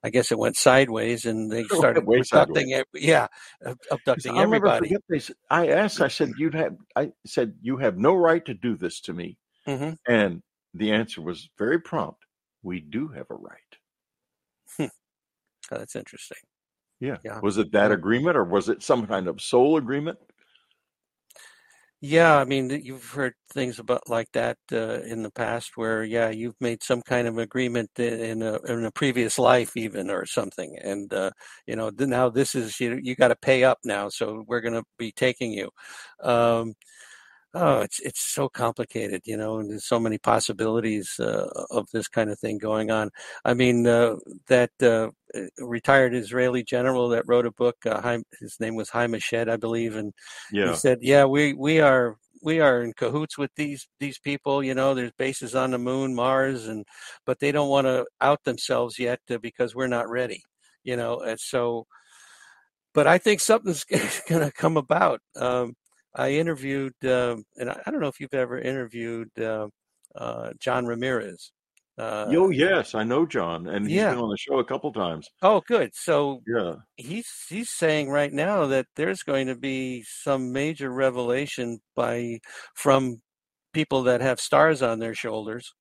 I 0.03 0.11
guess 0.11 0.33
it 0.33 0.39
went 0.39 0.57
sideways, 0.57 1.25
and 1.25 1.51
they 1.51 1.65
started 1.65 2.05
abducting. 2.09 2.71
It, 2.71 2.87
yeah, 2.95 3.27
abducting 3.91 4.37
I'll 4.37 4.43
everybody. 4.43 4.91
Never 4.91 5.03
forget 5.09 5.37
I 5.51 5.69
asked. 5.69 6.01
I 6.01 6.09
said, 6.09 6.33
"You 6.39 6.51
have." 6.51 6.77
I 6.97 7.13
said, 7.27 7.55
"You 7.61 7.77
have 7.79 7.99
no 7.99 8.15
right 8.15 8.45
to 8.45 8.55
do 8.55 8.77
this 8.77 9.01
to 9.03 9.13
me." 9.13 9.39
Mm-hmm. 9.67 9.95
And 10.11 10.43
the 10.75 10.93
answer 10.93 11.21
was 11.21 11.49
very 11.59 11.81
prompt. 11.81 12.25
We 12.63 12.81
do 12.81 13.09
have 13.09 13.27
a 13.31 13.35
right. 13.35 13.59
Hmm. 14.77 14.87
Oh, 15.71 15.79
that's 15.79 15.97
interesting. 15.97 16.39
Yeah. 17.01 17.19
yeah. 17.25 17.41
Was 17.41 17.59
it 17.59 17.73
that 17.73 17.93
agreement, 17.93 18.37
or 18.37 18.45
was 18.45 18.69
it 18.69 18.83
some 18.83 19.07
kind 19.07 19.29
of 19.29 19.41
soul 19.41 19.77
agreement? 19.77 20.19
Yeah, 22.01 22.37
I 22.37 22.45
mean, 22.45 22.71
you've 22.71 23.05
heard 23.11 23.35
things 23.53 23.81
about 23.81 24.09
like 24.09 24.31
that 24.33 24.57
uh, 24.73 25.01
in 25.03 25.25
the 25.25 25.31
past, 25.33 25.73
where 25.77 26.05
yeah, 26.05 26.29
you've 26.31 26.55
made 26.61 26.81
some 26.85 27.03
kind 27.03 27.27
of 27.27 27.39
agreement 27.39 27.91
in 27.99 28.41
a 28.43 28.57
in 28.73 28.85
a 28.85 28.91
previous 28.93 29.37
life, 29.37 29.77
even 29.77 30.09
or 30.09 30.25
something, 30.25 30.79
and 30.81 31.13
uh, 31.13 31.31
you 31.67 31.75
know 31.75 31.91
now 31.99 32.29
this 32.29 32.55
is 32.55 32.79
you 32.79 33.01
you 33.03 33.17
got 33.17 33.29
to 33.29 33.37
pay 33.37 33.65
up 33.65 33.79
now, 33.85 34.09
so 34.09 34.45
we're 34.47 34.61
going 34.61 34.75
to 34.75 34.85
be 34.97 35.11
taking 35.11 35.53
you. 35.53 35.71
Um, 36.23 36.75
oh, 37.59 37.81
it's 37.81 38.01
it's 38.01 38.21
so 38.21 38.49
complicated, 38.49 39.23
you 39.25 39.37
know, 39.37 39.59
and 39.59 39.71
there's 39.71 39.87
so 39.87 39.99
many 39.99 40.19
possibilities 40.19 41.15
uh, 41.19 41.49
of 41.71 41.89
this 41.93 42.09
kind 42.09 42.31
of 42.31 42.39
thing 42.39 42.59
going 42.59 42.91
on. 42.91 43.11
I 43.45 43.55
mean, 43.55 43.87
uh, 43.87 44.17
that 44.49 44.71
uh, 44.81 45.09
retired 45.59 46.15
Israeli 46.15 46.63
general 46.63 47.09
that 47.11 47.27
wrote 47.27 47.47
a 47.47 47.51
book. 47.51 47.77
Uh, 47.85 48.19
his 48.41 48.59
name 48.61 48.77
was 48.77 48.91
Haim 48.91 49.13
Eshed, 49.13 49.51
I 49.51 49.57
believe, 49.57 49.97
and 49.97 50.13
yeah. 50.53 50.71
he 50.71 50.77
said, 50.77 50.99
"Yeah, 51.03 51.25
we 51.25 51.55
we 51.55 51.81
are." 51.81 52.17
We 52.41 52.61
are 52.61 52.83
in 52.83 52.93
cahoots 52.93 53.37
with 53.37 53.51
these 53.57 53.89
these 53.99 54.21
people. 54.21 54.63
You 54.63 54.73
know, 54.73 54.95
there's 54.95 55.11
bases 55.19 55.57
on 55.57 55.73
the 55.73 55.79
moon, 55.79 56.15
Mars, 56.15 56.69
and 56.69 56.87
but 57.27 57.41
they 57.41 57.51
don't 57.51 57.69
want 57.69 57.89
to 57.89 58.07
out 58.21 58.45
themselves 58.45 58.97
yet 58.97 59.19
uh, 59.29 59.39
because 59.39 59.75
we're 59.75 59.89
not 59.89 60.09
ready. 60.09 60.45
You 60.85 60.97
know, 60.97 61.19
and 61.19 61.41
so 61.41 61.89
but 62.95 63.09
I 63.09 63.19
think 63.19 63.41
something's 63.41 63.85
going 64.29 64.45
to 64.45 64.53
come 64.53 64.77
about. 64.77 65.21
Um, 65.35 65.75
I 66.19 66.33
interviewed, 66.33 66.95
uh, 67.05 67.37
and 67.57 67.71
I, 67.71 67.91
don't 67.91 68.01
know 68.01 68.09
if 68.09 68.19
you've 68.19 68.35
ever 68.35 68.59
interviewed 68.59 69.31
uh, 69.41 69.69
uh, 70.17 70.51
John 70.59 70.85
Ramirez. 70.85 71.53
Uh, 71.97 72.27
oh 72.31 72.51
yes, 72.51 72.95
I 72.95 73.05
know 73.05 73.25
John, 73.25 73.69
and 73.69 73.87
he's 73.87 73.97
yeah. 73.97 74.11
been 74.11 74.23
on 74.23 74.29
the 74.29 74.37
show 74.37 74.59
a 74.59 74.65
couple 74.65 74.93
times. 74.93 75.29
Oh, 75.43 75.63
good. 75.67 75.91
So 75.95 76.43
yeah, 76.47 76.75
he's 76.97 77.29
he's 77.49 77.71
saying 77.71 78.09
right 78.09 78.33
now 78.33 78.67
that 78.67 78.87
there's 78.95 79.23
going 79.23 79.49
to 79.49 79.57
be 79.57 80.05
some 80.07 80.53
major 80.53 80.91
revelation 80.91 81.81
by 81.97 82.39
from 82.75 83.21
people 83.73 84.05
that 84.05 84.21
have 84.21 84.41
stars 84.41 84.81
on 84.81 85.01
their 85.01 85.15
shoulders, 85.15 85.73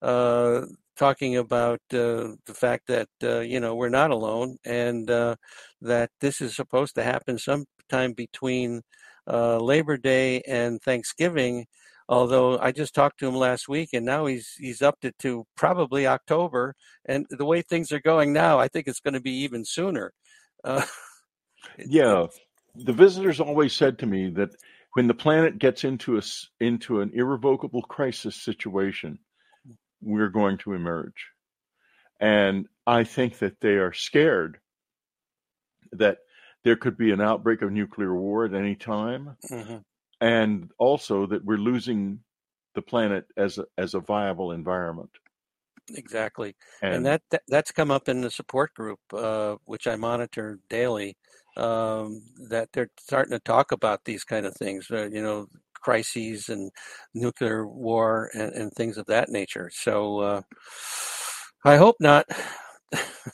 uh, 0.00 0.62
talking 0.96 1.36
about 1.36 1.80
uh, 1.92 2.32
the 2.46 2.54
fact 2.54 2.86
that 2.88 3.08
uh, 3.22 3.40
you 3.40 3.60
know 3.60 3.74
we're 3.74 3.90
not 3.90 4.10
alone, 4.10 4.56
and 4.64 5.10
uh, 5.10 5.36
that 5.82 6.10
this 6.20 6.40
is 6.40 6.56
supposed 6.56 6.94
to 6.94 7.02
happen 7.02 7.38
sometime 7.38 8.14
between 8.14 8.80
uh, 9.28 9.58
Labor 9.58 9.96
Day 9.96 10.40
and 10.42 10.80
Thanksgiving 10.82 11.66
Although 12.08 12.58
I 12.58 12.72
just 12.72 12.94
talked 12.94 13.18
to 13.20 13.28
him 13.28 13.34
last 13.34 13.68
week, 13.68 13.90
and 13.92 14.06
now 14.06 14.24
he's 14.24 14.54
he's 14.58 14.80
upped 14.80 15.04
it 15.04 15.18
to 15.18 15.44
probably 15.56 16.06
October. 16.06 16.74
And 17.04 17.26
the 17.28 17.44
way 17.44 17.60
things 17.60 17.92
are 17.92 18.00
going 18.00 18.32
now, 18.32 18.58
I 18.58 18.68
think 18.68 18.88
it's 18.88 19.00
going 19.00 19.14
to 19.14 19.20
be 19.20 19.42
even 19.42 19.64
sooner. 19.64 20.12
Uh, 20.64 20.86
yeah, 21.78 22.26
the 22.74 22.94
visitors 22.94 23.40
always 23.40 23.74
said 23.74 23.98
to 23.98 24.06
me 24.06 24.30
that 24.30 24.50
when 24.94 25.06
the 25.06 25.14
planet 25.14 25.58
gets 25.58 25.84
into 25.84 26.16
a 26.16 26.22
into 26.60 27.02
an 27.02 27.10
irrevocable 27.12 27.82
crisis 27.82 28.36
situation, 28.36 29.18
we're 30.00 30.30
going 30.30 30.56
to 30.58 30.72
emerge. 30.72 31.26
And 32.20 32.68
I 32.86 33.04
think 33.04 33.38
that 33.40 33.60
they 33.60 33.74
are 33.74 33.92
scared 33.92 34.58
that 35.92 36.18
there 36.68 36.76
could 36.76 36.98
be 36.98 37.10
an 37.12 37.20
outbreak 37.20 37.62
of 37.62 37.72
nuclear 37.72 38.14
war 38.14 38.44
at 38.44 38.54
any 38.54 38.74
time. 38.76 39.36
Mm-hmm 39.50 39.78
and 40.20 40.70
also 40.78 41.26
that 41.26 41.44
we're 41.44 41.56
losing 41.56 42.20
the 42.74 42.82
planet 42.82 43.26
as 43.36 43.58
a, 43.58 43.64
as 43.76 43.94
a 43.94 44.00
viable 44.00 44.52
environment. 44.52 45.10
Exactly, 45.94 46.54
and, 46.82 46.96
and 46.96 47.06
that, 47.06 47.22
that, 47.30 47.42
that's 47.48 47.72
come 47.72 47.90
up 47.90 48.08
in 48.08 48.20
the 48.20 48.30
support 48.30 48.74
group, 48.74 48.98
uh, 49.14 49.56
which 49.64 49.86
I 49.86 49.96
monitor 49.96 50.58
daily. 50.68 51.16
Um, 51.56 52.22
that 52.50 52.68
they're 52.72 52.90
starting 53.00 53.32
to 53.32 53.40
talk 53.40 53.72
about 53.72 54.04
these 54.04 54.22
kind 54.22 54.46
of 54.46 54.54
things, 54.54 54.86
uh, 54.92 55.08
you 55.08 55.20
know, 55.20 55.48
crises 55.74 56.50
and 56.50 56.70
nuclear 57.14 57.66
war 57.66 58.30
and, 58.32 58.52
and 58.52 58.72
things 58.72 58.96
of 58.96 59.06
that 59.06 59.28
nature. 59.28 59.68
So 59.74 60.20
uh, 60.20 60.42
I 61.64 61.76
hope 61.76 61.96
not. 61.98 62.26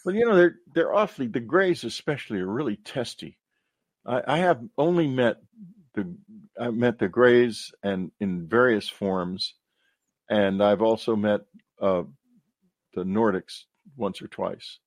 Well, 0.05 0.15
you 0.15 0.27
know, 0.27 0.37
they're 0.37 0.57
they're 0.75 0.95
awfully 0.95 1.29
the 1.29 1.41
Greys, 1.41 1.85
especially, 1.85 2.41
are 2.41 2.47
really 2.47 2.77
testy. 2.77 3.39
I, 4.07 4.23
I 4.27 4.39
have 4.39 4.61
only 4.77 5.09
met 5.09 5.37
the 5.95 6.15
I 6.61 6.71
met 6.71 6.99
the 6.99 7.09
Greys 7.09 7.73
and 7.83 8.11
in 8.21 8.49
various 8.49 8.89
forms, 8.89 9.55
and 10.29 10.63
I've 10.63 10.83
also 10.83 11.17
met 11.17 11.43
uh, 11.81 12.03
the 12.95 13.05
Nordics 13.05 13.63
once 13.97 14.23
or 14.23 14.29
twice, 14.29 14.79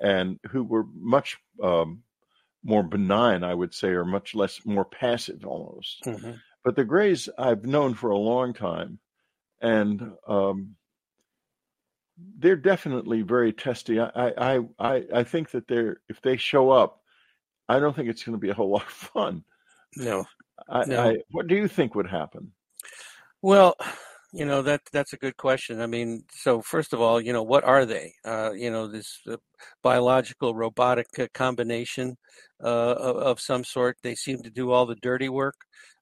and 0.00 0.38
who 0.50 0.64
were 0.64 0.84
much 0.94 1.38
um, 1.62 2.02
more 2.64 2.82
benign, 2.82 3.44
I 3.44 3.54
would 3.54 3.74
say, 3.74 3.88
or 3.88 4.04
much 4.04 4.34
less 4.34 4.60
more 4.64 4.84
passive 4.84 5.44
almost. 5.44 6.02
Mm-hmm. 6.04 6.32
But 6.64 6.76
the 6.76 6.84
Greys 6.84 7.28
I've 7.38 7.64
known 7.64 7.94
for 7.94 8.10
a 8.10 8.18
long 8.18 8.54
time, 8.54 8.98
and 9.60 10.12
um, 10.26 10.76
they're 12.38 12.56
definitely 12.56 13.22
very 13.22 13.52
testy. 13.52 14.00
I, 14.00 14.10
I 14.16 14.60
I 14.78 15.04
I 15.14 15.24
think 15.24 15.50
that 15.50 15.68
they're 15.68 16.00
if 16.08 16.20
they 16.22 16.36
show 16.36 16.70
up, 16.70 17.00
I 17.68 17.78
don't 17.78 17.94
think 17.94 18.08
it's 18.08 18.22
going 18.22 18.36
to 18.36 18.40
be 18.40 18.50
a 18.50 18.54
whole 18.54 18.70
lot 18.72 18.82
of 18.82 18.92
fun. 18.92 19.44
No. 19.96 20.24
I, 20.68 20.84
no. 20.84 21.02
I, 21.02 21.16
what 21.30 21.46
do 21.46 21.54
you 21.54 21.68
think 21.68 21.94
would 21.94 22.08
happen? 22.08 22.52
Well, 23.42 23.76
you 24.32 24.44
know 24.44 24.60
that 24.62 24.82
that's 24.92 25.12
a 25.12 25.18
good 25.18 25.36
question. 25.36 25.80
I 25.80 25.86
mean, 25.86 26.24
so 26.30 26.60
first 26.60 26.92
of 26.92 27.00
all, 27.00 27.20
you 27.20 27.32
know, 27.32 27.42
what 27.42 27.64
are 27.64 27.86
they? 27.86 28.12
Uh, 28.24 28.52
you 28.52 28.70
know, 28.70 28.86
this 28.86 29.20
uh, 29.30 29.36
biological 29.82 30.54
robotic 30.54 31.06
uh, 31.18 31.28
combination 31.32 32.16
uh, 32.62 32.66
of, 32.92 33.16
of, 33.16 33.40
some 33.40 33.64
sort. 33.64 33.96
They 34.02 34.14
seem 34.14 34.42
to 34.42 34.50
do 34.50 34.70
all 34.70 34.84
the 34.84 34.96
dirty 34.96 35.28
work 35.28 35.56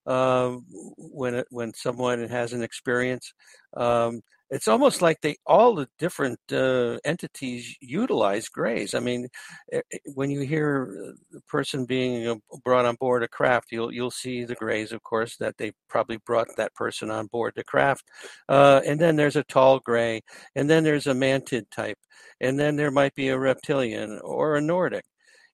um, 0.07 0.65
when 0.97 1.35
it, 1.37 1.47
when 1.51 1.73
someone 1.75 2.27
has 2.29 2.53
an 2.53 2.63
experience. 2.63 3.33
Um, 3.77 4.23
it's 4.51 4.69
almost 4.69 5.03
like 5.03 5.21
they 5.21 5.37
all 5.47 5.75
the 5.75 5.89
different 5.99 6.39
uh, 6.53 6.99
entities 7.05 7.77
utilize 7.81 8.49
grays. 8.49 8.95
I 8.95 9.01
mean, 9.01 9.29
eh, 9.73 9.81
eh, 9.93 9.99
when 10.15 10.31
you 10.31 10.41
hear 10.41 11.15
the 11.33 11.41
person 11.49 11.85
being 11.85 12.27
uh, 12.29 12.35
brought 12.65 12.87
on 12.87 12.97
board 12.97 13.23
a 13.23 13.29
craft, 13.29 13.69
you'll 13.73 13.93
you'll 13.93 14.11
see 14.11 14.45
the 14.45 14.55
grays, 14.55 14.93
of 14.93 15.03
course, 15.03 15.37
that 15.39 15.57
they 15.59 15.73
probably 15.89 16.19
brought 16.27 16.49
that 16.57 16.75
person 16.75 17.11
on 17.11 17.27
board 17.27 17.55
the 17.57 17.65
craft. 17.65 18.05
Uh, 18.49 18.81
and 18.87 19.01
then 19.01 19.17
there's 19.17 19.37
a 19.37 19.45
tall 19.45 19.81
gray, 19.81 20.21
and 20.55 20.71
then 20.71 20.85
there's 20.85 21.07
a 21.07 21.15
mantid 21.15 21.65
type, 21.71 21.99
and 22.41 22.59
then 22.59 22.77
there 22.77 22.91
might 22.91 23.15
be 23.15 23.29
a 23.29 23.39
reptilian 23.39 24.21
or 24.23 24.57
a 24.57 24.61
Nordic 24.61 25.05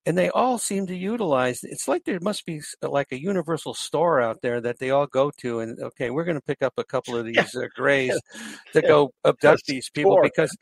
and 0.05 0.19
they 0.19 0.31
all 0.31 0.59
seem 0.59 0.87
to 0.87 0.97
utilize 0.97 1.63
it's 1.63 1.87
like 1.87 2.05
there 2.05 2.19
must 2.21 2.45
be 2.45 2.61
like 2.83 3.13
a 3.13 3.21
universal 3.21 3.75
store 3.75 4.21
out 4.21 4.41
there 4.43 4.61
that 4.61 4.79
they 4.79 4.91
all 4.91 5.07
go 5.07 5.31
to 5.39 5.61
and 5.61 5.81
okay 5.81 6.11
we're 6.11 6.25
going 6.25 6.37
to 6.37 6.47
pick 6.47 6.63
up 6.63 6.75
a 6.77 6.85
couple 6.85 7.17
of 7.17 7.25
these 7.25 7.55
uh, 7.55 7.67
grays 7.75 8.19
to 8.73 8.83
go 8.83 9.13
abduct 9.25 9.63
these 9.67 9.91
people 9.91 10.19
because 10.23 10.57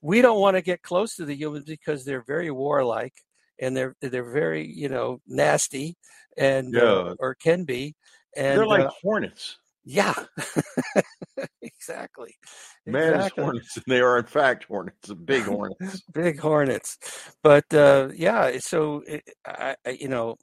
we 0.00 0.22
don't 0.22 0.40
want 0.40 0.56
to 0.56 0.62
get 0.62 0.82
close 0.82 1.16
to 1.16 1.24
the 1.24 1.34
humans 1.34 1.64
because 1.64 2.04
they're 2.04 2.24
very 2.26 2.50
warlike 2.50 3.14
and 3.60 3.76
they're 3.76 3.94
they're 4.00 4.30
very 4.30 4.66
you 4.66 4.88
know 4.88 5.20
nasty 5.26 5.96
and 6.36 6.76
uh, 6.76 6.80
yeah. 6.80 7.10
uh, 7.10 7.14
or 7.18 7.34
can 7.34 7.64
be 7.64 7.94
and 8.36 8.58
they're 8.58 8.66
like 8.66 8.86
uh, 8.86 8.90
hornets 9.02 9.58
yeah, 9.90 10.12
exactly. 11.62 12.36
Man 12.84 13.14
exactly. 13.14 13.42
hornets, 13.42 13.76
and 13.76 13.84
they 13.86 14.02
are 14.02 14.18
in 14.18 14.26
fact 14.26 14.64
hornets, 14.64 15.10
big 15.24 15.44
hornets, 15.44 16.02
big 16.12 16.38
hornets. 16.38 16.98
But 17.42 17.72
uh, 17.72 18.10
yeah, 18.14 18.58
so 18.58 19.02
it, 19.06 19.22
I, 19.46 19.76
you 19.98 20.08
know, 20.08 20.36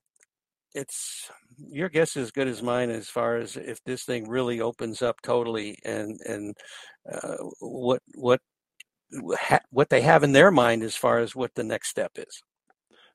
it's 0.74 1.30
your 1.60 1.89
guess 1.89 2.18
is 2.18 2.24
as 2.24 2.32
good 2.32 2.48
as 2.48 2.64
mine 2.64 2.89
as 2.89 3.08
far 3.08 3.38
as 3.38 3.56
if 3.56 3.84
this 3.84 4.04
thing 4.04 4.28
really 4.28 4.62
opens 4.62 5.04
up 5.04 5.22
totally, 5.22 5.78
and 5.86 6.20
and 6.26 6.56
uh, 7.14 7.38
what 7.60 8.02
what 8.16 8.41
what 9.70 9.89
they 9.91 10.02
have 10.02 10.24
in 10.24 10.32
their 10.32 10.50
mind 10.50 10.82
as 10.82 10.96
far 10.96 11.20
as 11.20 11.36
what 11.36 11.54
the 11.54 11.64
next 11.64 11.89
step 11.89 12.14
is. 12.16 12.41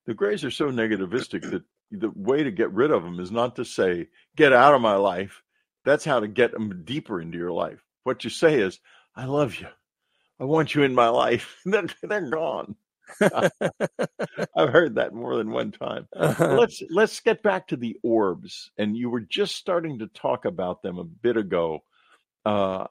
The 0.06 0.14
Greys 0.14 0.44
are 0.44 0.50
so 0.52 0.70
negativistic 0.70 1.50
that 1.50 1.64
the 1.90 2.12
way 2.14 2.44
to 2.44 2.52
get 2.52 2.72
rid 2.72 2.92
of 2.92 3.02
them 3.02 3.18
is 3.18 3.32
not 3.32 3.56
to 3.56 3.64
say 3.64 4.06
"get 4.36 4.52
out 4.52 4.74
of 4.74 4.80
my 4.80 4.94
life." 4.94 5.42
That's 5.84 6.04
how 6.04 6.20
to 6.20 6.28
get 6.28 6.52
them 6.52 6.82
deeper 6.84 7.20
into 7.20 7.38
your 7.38 7.52
life. 7.52 7.82
What 8.04 8.24
you 8.24 8.30
say 8.30 8.60
is, 8.60 8.78
I 9.14 9.24
love 9.24 9.56
you. 9.56 9.68
I 10.38 10.44
want 10.44 10.74
you 10.74 10.82
in 10.82 10.94
my 10.94 11.08
life. 11.08 11.60
they're, 11.64 11.86
they're 12.02 12.30
gone. 12.30 12.76
I've 13.20 14.68
heard 14.70 14.94
that 14.94 15.12
more 15.12 15.36
than 15.36 15.50
one 15.50 15.72
time. 15.72 16.06
Uh-huh. 16.14 16.56
Let's 16.58 16.82
let's 16.90 17.20
get 17.20 17.42
back 17.42 17.68
to 17.68 17.76
the 17.76 17.96
orbs, 18.02 18.70
and 18.78 18.96
you 18.96 19.10
were 19.10 19.20
just 19.20 19.56
starting 19.56 19.98
to 19.98 20.06
talk 20.06 20.44
about 20.44 20.82
them 20.82 20.98
a 20.98 21.04
bit 21.04 21.36
ago, 21.36 21.80
uh, 22.46 22.86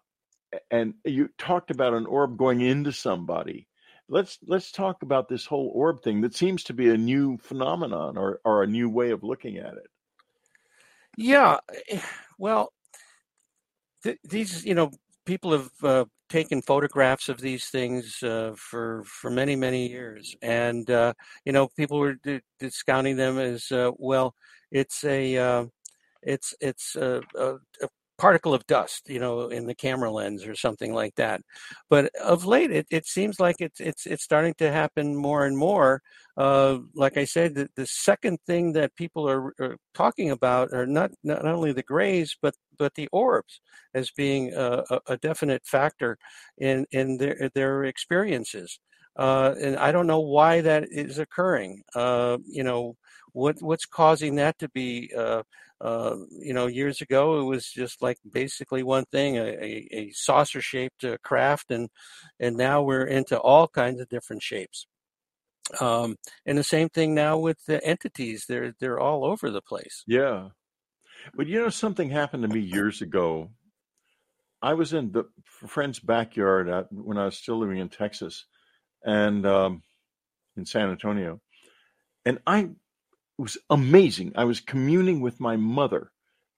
and 0.70 0.96
you 1.06 1.30
talked 1.38 1.72
about 1.72 1.94
an 1.94 2.06
orb 2.06 2.38
going 2.38 2.62
into 2.62 2.92
somebody. 2.92 3.68
Let's 4.10 4.40
let's 4.46 4.72
talk 4.72 5.04
about 5.04 5.30
this 5.30 5.46
whole 5.46 5.72
orb 5.74 6.04
thing 6.04 6.22
that 6.22 6.36
seems 6.36 6.66
to 6.66 6.74
be 6.74 6.90
a 6.90 6.98
new 6.98 7.38
phenomenon 7.38 8.18
or 8.18 8.42
or 8.44 8.64
a 8.64 8.68
new 8.68 8.90
way 8.90 9.12
of 9.12 9.24
looking 9.24 9.58
at 9.58 9.74
it. 9.74 9.88
Yeah, 11.18 11.60
eh, 11.90 12.02
well, 12.38 12.74
th- 14.04 14.18
these 14.24 14.66
you 14.66 14.76
know 14.76 14.92
people 15.26 15.52
have 15.52 15.72
uh, 15.84 16.06
taken 16.30 16.62
photographs 16.62 17.30
of 17.30 17.40
these 17.40 17.68
things 17.70 18.22
uh, 18.24 18.54
for 18.58 19.04
for 19.06 19.30
many 19.32 19.56
many 19.56 19.88
years, 19.90 20.36
and 20.42 20.90
uh, 20.90 21.14
you 21.46 21.52
know 21.52 21.68
people 21.78 22.00
were 22.00 22.16
d- 22.16 22.42
discounting 22.60 23.16
them 23.18 23.38
as 23.38 23.72
uh, 23.72 23.92
well. 23.98 24.36
It's 24.72 25.04
a 25.04 25.38
uh, 25.38 25.66
it's 26.24 26.56
it's 26.62 26.96
a, 26.96 27.22
a, 27.38 27.56
a 27.84 27.90
particle 28.20 28.54
of 28.54 28.68
dust, 28.68 29.10
you 29.10 29.20
know, 29.20 29.48
in 29.48 29.66
the 29.66 29.74
camera 29.74 30.12
lens 30.12 30.46
or 30.46 30.54
something 30.54 30.94
like 30.94 31.16
that. 31.16 31.42
But 31.90 32.12
of 32.24 32.46
late, 32.46 32.72
it, 32.72 32.86
it 32.92 33.08
seems 33.08 33.40
like 33.40 33.56
it's 33.60 33.80
it's 33.80 34.06
it's 34.06 34.24
starting 34.24 34.54
to 34.60 34.72
happen 34.72 35.16
more 35.16 35.46
and 35.46 35.58
more. 35.58 36.02
Uh, 36.38 36.80
like 36.94 37.18
I 37.18 37.26
said, 37.26 37.56
the, 37.56 37.70
the 37.76 37.88
second 37.88 38.38
thing 38.46 38.74
that 38.74 38.96
people 38.96 39.28
are, 39.30 39.54
are 39.60 39.78
talking 39.94 40.32
about 40.32 40.74
are 40.74 40.86
not 40.86 41.12
not 41.24 41.46
only 41.46 41.72
the 41.72 41.84
grays, 41.84 42.38
but 42.42 42.54
but 42.78 42.94
the 42.96 43.10
orbs 43.12 43.62
as 43.94 44.12
being 44.12 44.54
a, 44.54 44.84
a 45.08 45.18
definite 45.18 45.66
factor 45.66 46.18
in 46.58 46.86
in 46.92 47.18
their 47.18 47.50
their 47.56 47.86
experiences. 47.86 48.80
Uh, 49.18 49.54
and 49.60 49.76
I 49.78 49.92
don't 49.92 50.08
know 50.08 50.22
why 50.22 50.62
that 50.62 50.86
is 50.92 51.20
occurring. 51.20 51.84
Uh, 51.96 52.38
you 52.46 52.64
know, 52.64 52.96
what 53.34 53.58
what's 53.62 53.86
causing 53.86 54.36
that 54.36 54.58
to 54.60 54.70
be 54.70 55.12
uh, 55.18 55.44
uh, 55.82 56.16
you 56.30 56.54
know, 56.54 56.68
years 56.68 57.02
ago, 57.02 57.40
it 57.40 57.44
was 57.44 57.70
just 57.72 58.02
like 58.02 58.18
basically 58.30 58.84
one 58.84 59.06
thing, 59.06 59.38
a, 59.38 59.44
a, 59.44 59.88
a 59.92 60.12
saucer-shaped 60.14 61.04
uh, 61.04 61.18
craft, 61.24 61.72
and 61.72 61.90
and 62.40 62.58
now 62.58 62.82
we're 62.82 63.06
into 63.06 63.40
all 63.40 63.68
kinds 63.68 64.02
of 64.02 64.10
different 64.10 64.42
shapes. 64.44 64.88
Um, 65.80 66.16
and 66.46 66.58
the 66.58 66.64
same 66.64 66.90
thing 66.90 67.14
now 67.14 67.38
with 67.38 67.66
the 67.66 67.84
entities; 67.86 68.46
they're 68.48 68.74
they're 68.80 69.00
all 69.00 69.24
over 69.24 69.50
the 69.50 69.62
place. 69.62 70.04
Yeah, 70.06 70.50
but 71.34 71.48
you 71.48 71.60
know, 71.62 71.70
something 71.70 72.10
happened 72.10 72.44
to 72.44 72.50
me 72.50 72.60
years 72.60 73.02
ago. 73.02 73.52
I 74.62 74.74
was 74.74 74.92
in 74.92 75.14
the 75.14 75.24
friend's 75.46 76.00
backyard 76.00 76.68
at, 76.68 76.92
when 76.92 77.18
I 77.18 77.26
was 77.26 77.38
still 77.38 77.58
living 77.58 77.78
in 77.78 77.88
Texas, 77.88 78.46
and 79.06 79.46
um, 79.46 79.84
in 80.58 80.66
San 80.66 80.90
Antonio, 80.90 81.40
and 82.26 82.40
I 82.46 82.72
was 83.40 83.58
amazing. 83.70 84.34
I 84.36 84.44
was 84.44 84.60
communing 84.60 85.22
with 85.22 85.40
my 85.40 85.56
mother. 85.56 86.12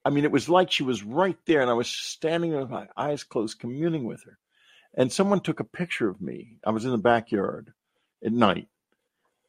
I 0.04 0.10
mean, 0.10 0.24
it 0.24 0.32
was 0.32 0.50
like 0.50 0.72
she 0.72 0.84
was 0.84 1.04
right 1.04 1.38
there, 1.46 1.62
and 1.62 1.70
I 1.70 1.74
was 1.74 1.88
standing 1.88 2.56
with 2.56 2.70
my 2.70 2.88
eyes 2.98 3.24
closed, 3.24 3.60
communing 3.60 4.04
with 4.06 4.24
her. 4.24 4.40
And 4.96 5.12
someone 5.12 5.42
took 5.42 5.60
a 5.60 5.66
picture 5.66 6.10
of 6.10 6.22
me. 6.22 6.58
I 6.66 6.72
was 6.72 6.86
in 6.86 6.92
the 6.92 6.98
backyard 6.98 7.74
at 8.26 8.34
night. 8.34 8.68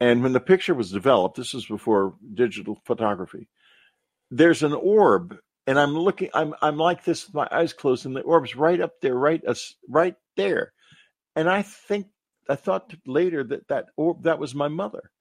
And 0.00 0.22
when 0.22 0.32
the 0.32 0.40
picture 0.40 0.74
was 0.74 0.90
developed, 0.90 1.36
this 1.36 1.54
was 1.54 1.66
before 1.66 2.16
digital 2.34 2.80
photography, 2.84 3.48
there's 4.32 4.62
an 4.64 4.72
orb, 4.72 5.38
and 5.66 5.78
I'm 5.78 5.96
looking, 5.96 6.28
I'm 6.34 6.54
I'm 6.60 6.76
like 6.76 7.04
this 7.04 7.26
with 7.26 7.34
my 7.34 7.48
eyes 7.52 7.72
closed, 7.72 8.04
and 8.04 8.16
the 8.16 8.22
orb's 8.22 8.56
right 8.56 8.80
up 8.80 9.00
there, 9.00 9.14
right 9.14 9.44
us 9.46 9.76
right 9.88 10.16
there. 10.36 10.72
And 11.36 11.48
I 11.48 11.62
think 11.62 12.08
I 12.48 12.56
thought 12.56 12.92
later 13.06 13.44
that 13.44 13.68
that 13.68 13.90
orb 13.96 14.24
that 14.24 14.40
was 14.40 14.56
my 14.56 14.68
mother. 14.68 15.11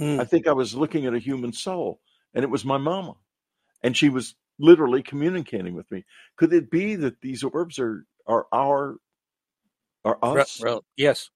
Mm. 0.00 0.20
I 0.20 0.24
think 0.24 0.46
I 0.46 0.52
was 0.52 0.74
looking 0.74 1.06
at 1.06 1.14
a 1.14 1.18
human 1.18 1.52
soul, 1.52 2.00
and 2.34 2.44
it 2.44 2.50
was 2.50 2.64
my 2.64 2.78
mama, 2.78 3.14
and 3.82 3.96
she 3.96 4.08
was 4.08 4.34
literally 4.58 5.02
communicating 5.02 5.74
with 5.74 5.90
me. 5.90 6.04
Could 6.36 6.52
it 6.52 6.70
be 6.70 6.96
that 6.96 7.20
these 7.20 7.42
orbs 7.42 7.78
are 7.78 8.04
are 8.26 8.46
our 8.52 8.96
are 10.04 10.18
us? 10.22 10.60
Well, 10.62 10.84
yes, 10.96 11.30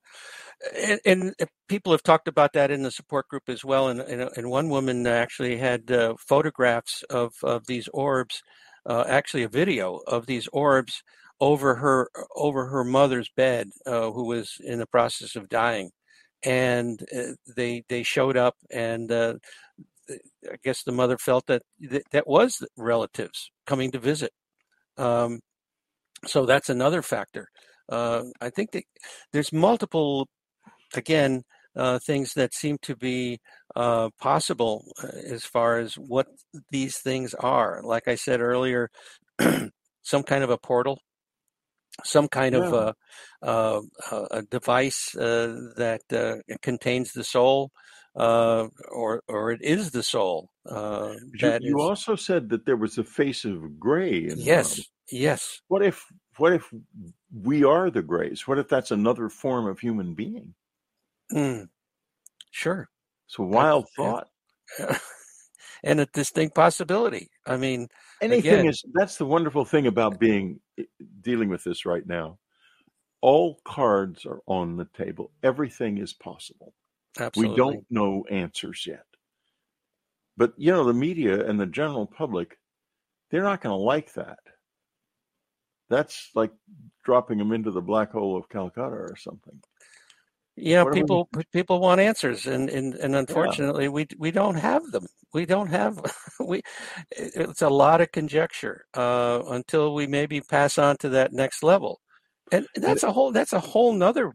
and, 0.76 1.00
and, 1.04 1.34
people 1.68 1.92
have 1.92 2.02
talked 2.02 2.28
about 2.28 2.52
that 2.52 2.70
in 2.70 2.82
the 2.82 2.90
support 2.90 3.28
group 3.28 3.48
as 3.48 3.64
well. 3.64 3.88
And 3.88 4.00
and, 4.00 4.30
and 4.36 4.50
one 4.50 4.68
woman 4.68 5.06
actually 5.06 5.56
had 5.56 5.90
uh, 5.90 6.14
photographs 6.18 7.02
of 7.10 7.32
of 7.42 7.66
these 7.66 7.88
orbs, 7.92 8.42
uh, 8.86 9.04
actually 9.08 9.42
a 9.42 9.48
video 9.48 10.00
of 10.06 10.26
these 10.26 10.48
orbs 10.52 11.02
over 11.40 11.76
her 11.76 12.10
over 12.36 12.66
her 12.66 12.84
mother's 12.84 13.30
bed, 13.36 13.70
uh, 13.86 14.10
who 14.12 14.26
was 14.26 14.56
in 14.60 14.78
the 14.78 14.86
process 14.86 15.34
of 15.34 15.48
dying 15.48 15.90
and 16.44 17.02
uh, 17.16 17.34
they 17.56 17.84
they 17.88 18.02
showed 18.02 18.36
up 18.36 18.56
and 18.70 19.10
uh, 19.12 19.34
I 20.10 20.56
guess 20.64 20.82
the 20.82 20.92
mother 20.92 21.18
felt 21.18 21.46
that 21.46 21.62
th- 21.80 22.04
that 22.12 22.26
was 22.26 22.64
relatives 22.76 23.50
coming 23.66 23.90
to 23.92 23.98
visit. 23.98 24.32
Um, 24.98 25.40
so 26.26 26.46
that's 26.46 26.68
another 26.68 27.02
factor. 27.02 27.48
Uh, 27.88 28.24
I 28.40 28.50
think 28.50 28.72
that 28.72 28.84
there's 29.32 29.52
multiple, 29.52 30.28
again, 30.94 31.42
uh, 31.76 31.98
things 31.98 32.34
that 32.34 32.54
seem 32.54 32.78
to 32.82 32.96
be 32.96 33.40
uh, 33.74 34.10
possible 34.20 34.84
as 35.26 35.44
far 35.44 35.78
as 35.78 35.94
what 35.94 36.26
these 36.70 36.98
things 36.98 37.34
are. 37.34 37.80
Like 37.82 38.08
I 38.08 38.14
said 38.14 38.40
earlier, 38.40 38.90
some 40.02 40.22
kind 40.22 40.44
of 40.44 40.50
a 40.50 40.58
portal 40.58 40.98
some 42.04 42.28
kind 42.28 42.54
Yeah. 42.54 42.66
of 42.66 42.74
uh, 42.74 42.92
uh, 43.42 43.80
a 44.30 44.42
device 44.42 45.14
uh, 45.16 45.56
that 45.76 46.02
uh, 46.12 46.36
contains 46.62 47.12
the 47.12 47.24
soul, 47.24 47.70
uh, 48.16 48.68
or 48.90 49.22
or 49.28 49.52
it 49.52 49.62
is 49.62 49.90
the 49.90 50.02
soul. 50.02 50.50
Uh, 50.66 51.14
you, 51.34 51.58
you 51.60 51.76
is 51.78 51.82
also 51.82 52.16
said 52.16 52.48
that 52.50 52.66
there 52.66 52.76
was 52.76 52.98
a 52.98 53.04
face 53.04 53.44
of 53.44 53.78
gray 53.78 54.28
in 54.28 54.38
yes, 54.38 54.80
yes. 55.10 55.60
What 55.68 55.82
if 55.82 56.04
what 56.38 56.52
if 56.52 56.72
we 57.32 57.64
are 57.64 57.90
the 57.90 58.02
grays? 58.02 58.46
What 58.46 58.58
if 58.58 58.68
that's 58.68 58.90
another 58.90 59.28
form 59.28 59.66
of 59.66 59.80
human 59.80 60.14
being? 60.14 60.54
Mm, 61.32 61.68
sure. 62.50 62.88
It's 63.26 63.38
a 63.38 63.42
That's 63.42 63.54
wild 63.54 63.86
yeah. 63.98 64.04
thought. 64.04 64.28
and 65.84 66.00
a 66.00 66.06
distinct 66.06 66.54
possibility. 66.54 67.28
I 67.46 67.56
mean, 67.56 67.88
Anything 68.22 68.52
again, 68.52 68.66
is 68.66 68.84
that's 68.94 69.16
the 69.16 69.26
wonderful 69.26 69.64
thing 69.64 69.88
about 69.88 70.20
being 70.20 70.60
eh, 70.78 70.84
dealing 71.20 71.48
with 71.48 71.64
this 71.64 71.84
right 71.84 72.06
now. 72.06 72.38
All 73.20 73.60
cards 73.64 74.24
are 74.26 74.40
on 74.46 74.76
the 74.76 74.88
table. 74.96 75.32
Everything 75.42 75.98
is 75.98 76.12
possible. 76.12 76.72
We 77.36 77.54
don't 77.54 77.84
know 77.90 78.24
answers 78.30 78.84
yet. 78.86 79.04
But 80.36 80.54
you 80.56 80.72
know, 80.72 80.84
the 80.84 80.94
media 80.94 81.46
and 81.46 81.60
the 81.60 81.66
general 81.66 82.06
public, 82.06 82.58
they're 83.30 83.42
not 83.42 83.60
going 83.60 83.72
to 83.72 83.76
like 83.82 84.12
that. 84.14 84.38
That's 85.90 86.30
like 86.34 86.52
dropping 87.04 87.38
them 87.38 87.52
into 87.52 87.70
the 87.70 87.82
black 87.82 88.12
hole 88.12 88.36
of 88.36 88.48
Calcutta 88.48 88.96
or 88.96 89.16
something. 89.16 89.60
Yeah, 90.56 90.84
What 90.84 90.92
are 90.92 90.98
we? 90.98 91.16
people 91.16 91.28
people 91.52 91.80
want 91.80 92.00
answers, 92.00 92.46
and 92.46 92.68
and 92.68 92.94
and 92.94 93.16
Yeah, 93.28 93.56
unfortunately, 93.56 93.88
we 93.88 94.06
we 94.18 94.30
don't 94.30 94.56
have 94.56 94.90
them. 94.92 95.06
We 95.32 95.46
don't 95.46 95.68
have 95.68 95.98
we. 96.40 96.60
It's 97.10 97.62
a 97.62 97.70
lot 97.70 98.02
of 98.02 98.12
conjecture 98.12 98.84
uh, 98.94 99.42
until 99.48 99.94
we 99.94 100.06
maybe 100.06 100.40
pass 100.42 100.76
on 100.78 100.98
to 100.98 101.08
that 101.10 101.32
next 101.32 101.62
level, 101.62 102.00
and 102.50 102.66
that's 102.74 103.02
a 103.02 103.12
whole 103.12 103.32
that's 103.32 103.54
a 103.54 103.60
whole 103.60 103.94
nother 103.94 104.32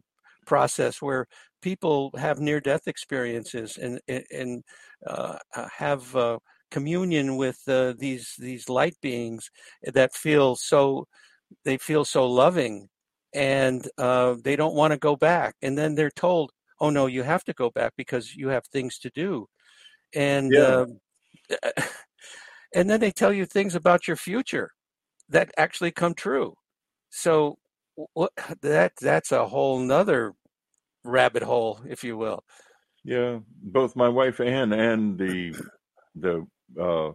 process 0.47 1.01
where 1.03 1.27
people 1.61 2.11
have 2.17 2.39
near 2.39 2.59
death 2.61 2.87
experiences 2.87 3.77
and 3.77 3.99
and 4.07 4.63
uh, 5.05 5.37
uh, 5.55 5.67
have 5.77 6.15
uh, 6.15 6.39
communion 6.71 7.37
with 7.37 7.59
uh, 7.67 7.93
these 7.99 8.33
these 8.39 8.69
light 8.69 8.95
beings 9.01 9.49
that 9.83 10.13
feel 10.15 10.55
so 10.55 11.05
they 11.65 11.77
feel 11.77 12.05
so 12.05 12.25
loving 12.27 12.89
and 13.33 13.87
uh, 13.97 14.35
they 14.43 14.55
don't 14.55 14.75
want 14.75 14.91
to 14.91 14.97
go 14.97 15.15
back 15.15 15.55
and 15.61 15.77
then 15.77 15.95
they're 15.95 16.11
told 16.11 16.51
oh 16.79 16.89
no 16.89 17.07
you 17.07 17.23
have 17.23 17.43
to 17.43 17.53
go 17.53 17.69
back 17.69 17.93
because 17.97 18.35
you 18.35 18.47
have 18.49 18.65
things 18.67 18.97
to 18.97 19.09
do 19.11 19.47
and 20.15 20.51
yeah, 20.53 20.85
uh, 21.63 21.81
and 22.75 22.89
then 22.89 22.99
they 22.99 23.11
tell 23.11 23.33
you 23.33 23.45
things 23.45 23.75
about 23.75 24.07
your 24.07 24.17
future 24.17 24.71
that 25.29 25.51
actually 25.57 25.91
come 25.91 26.13
true 26.13 26.53
so 27.09 27.57
what 28.13 28.31
that 28.61 28.93
that's 29.01 29.31
a 29.31 29.47
whole 29.47 29.79
nother 29.79 30.33
rabbit 31.03 31.43
hole 31.43 31.79
if 31.87 32.03
you 32.03 32.17
will 32.17 32.43
yeah. 33.07 33.39
Both 33.63 33.95
my 33.95 34.09
wife 34.09 34.41
Ann 34.41 34.73
and 34.73 35.17
the 35.17 35.55
the 36.15 36.45
uh, 36.79 37.11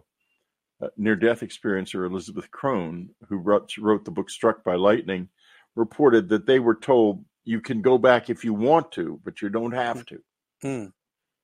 near 0.97 1.15
death 1.15 1.41
experiencer 1.41 2.05
Elizabeth 2.05 2.49
Krohn, 2.51 3.09
who 3.29 3.37
wrote, 3.37 3.77
wrote 3.77 4.03
the 4.03 4.11
book 4.11 4.29
Struck 4.29 4.63
by 4.63 4.75
Lightning, 4.75 5.29
reported 5.75 6.29
that 6.29 6.45
they 6.45 6.59
were 6.59 6.75
told 6.75 7.25
you 7.43 7.59
can 7.61 7.81
go 7.81 7.97
back 7.97 8.29
if 8.29 8.43
you 8.45 8.53
want 8.53 8.91
to, 8.93 9.19
but 9.23 9.41
you 9.41 9.49
don't 9.49 9.73
have 9.73 10.05
to. 10.05 10.19
Hmm. 10.61 10.85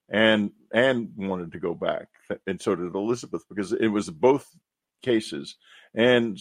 And 0.09 0.51
Anne 0.73 1.11
wanted 1.17 1.51
to 1.51 1.59
go 1.59 1.73
back, 1.73 2.07
and 2.47 2.59
so 2.61 2.75
did 2.75 2.95
Elizabeth, 2.95 3.43
because 3.47 3.73
it 3.73 3.87
was 3.87 4.09
both 4.09 4.47
cases. 5.03 5.55
And 5.93 6.39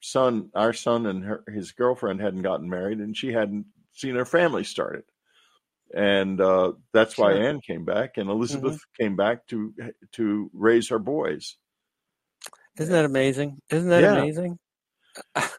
son, 0.00 0.50
our 0.54 0.72
son, 0.72 1.06
and 1.06 1.24
her, 1.24 1.42
his 1.48 1.72
girlfriend 1.72 2.20
hadn't 2.20 2.42
gotten 2.42 2.68
married, 2.68 2.98
and 2.98 3.16
she 3.16 3.32
hadn't 3.32 3.66
seen 3.94 4.14
her 4.14 4.26
family 4.26 4.64
started, 4.64 5.04
and 5.94 6.38
uh, 6.40 6.72
that's 6.92 7.16
why 7.16 7.32
Sure. 7.32 7.42
Anne 7.42 7.60
came 7.60 7.84
back, 7.86 8.18
and 8.18 8.28
Elizabeth 8.28 8.78
came 9.00 9.16
back 9.16 9.46
to 9.48 9.72
to 10.12 10.50
raise 10.52 10.88
her 10.90 10.98
boys. 10.98 11.56
Isn't 12.78 12.92
that 12.92 13.04
amazing? 13.06 13.58
Isn't 13.70 13.88
that 13.88 14.02
Yeah. 14.02 14.18
amazing? 14.18 14.58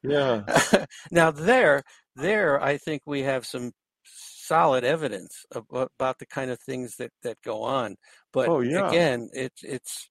Yeah, 0.04 0.44
now 1.12 1.32
there, 1.32 1.84
there, 2.16 2.62
I 2.62 2.78
think 2.78 3.02
we 3.06 3.22
have 3.24 3.46
some 3.46 3.72
solid 4.04 4.84
evidence 4.84 5.46
about 5.52 6.18
the 6.20 6.26
kind 6.26 6.52
of 6.52 6.60
things 6.60 6.96
that 6.98 7.12
that 7.24 7.38
go 7.44 7.64
on. 7.64 7.96
But 8.34 8.50
Oh, 8.50 8.62
yeah. 8.62 8.90
again, 8.90 9.30
it's 9.34 9.64
it's 9.64 10.10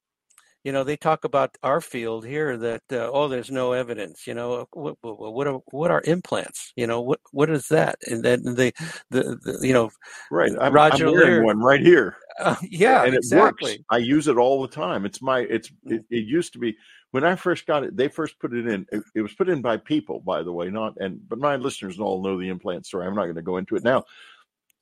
you 0.63 0.71
know 0.71 0.83
they 0.83 0.97
talk 0.97 1.23
about 1.23 1.57
our 1.63 1.81
field 1.81 2.25
here 2.25 2.57
that 2.57 2.81
uh, 2.91 3.09
oh 3.11 3.27
there's 3.27 3.49
no 3.49 3.71
evidence 3.71 4.27
you 4.27 4.33
know 4.33 4.67
what 4.71 4.97
what 5.01 5.33
what 5.33 5.47
are, 5.47 5.59
what 5.71 5.91
are 5.91 6.01
implants 6.05 6.73
you 6.75 6.85
know 6.85 7.01
what 7.01 7.19
what 7.31 7.49
is 7.49 7.67
that 7.69 7.95
and 8.07 8.23
then 8.23 8.43
the 8.43 8.73
the, 9.09 9.37
the 9.43 9.59
you 9.65 9.73
know 9.73 9.89
right. 10.31 10.51
I'm, 10.59 10.73
Roger 10.73 11.07
I'm 11.07 11.13
Leir. 11.15 11.43
one 11.43 11.59
right 11.59 11.81
here. 11.81 12.17
Uh, 12.39 12.55
yeah 12.69 13.03
and 13.03 13.13
it 13.13 13.17
exactly 13.17 13.71
works. 13.73 13.83
I 13.89 13.97
use 13.97 14.27
it 14.27 14.37
all 14.37 14.61
the 14.61 14.67
time. 14.67 15.05
It's 15.05 15.21
my 15.21 15.39
it's 15.41 15.69
Mm. 15.85 15.93
it, 15.93 16.05
it 16.09 16.25
used 16.25 16.53
to 16.53 16.59
be 16.59 16.75
when 17.11 17.23
I 17.23 17.35
first 17.35 17.65
got 17.67 17.83
it. 17.83 17.95
They 17.97 18.07
first 18.07 18.39
put 18.39 18.53
it 18.53 18.67
in. 18.67 18.85
It, 18.91 19.03
it 19.15 19.21
was 19.21 19.33
put 19.33 19.49
in 19.49 19.61
by 19.61 19.77
people, 19.77 20.19
by 20.19 20.43
the 20.43 20.51
way, 20.51 20.69
not 20.69 20.95
and 20.97 21.19
but 21.27 21.39
my 21.39 21.55
listeners 21.57 21.99
all 21.99 22.21
know 22.23 22.39
the 22.39 22.49
implant 22.49 22.85
story. 22.85 23.05
I'm 23.05 23.15
not 23.15 23.25
going 23.25 23.35
to 23.35 23.41
go 23.41 23.57
into 23.57 23.75
it 23.75 23.83
now. 23.83 24.03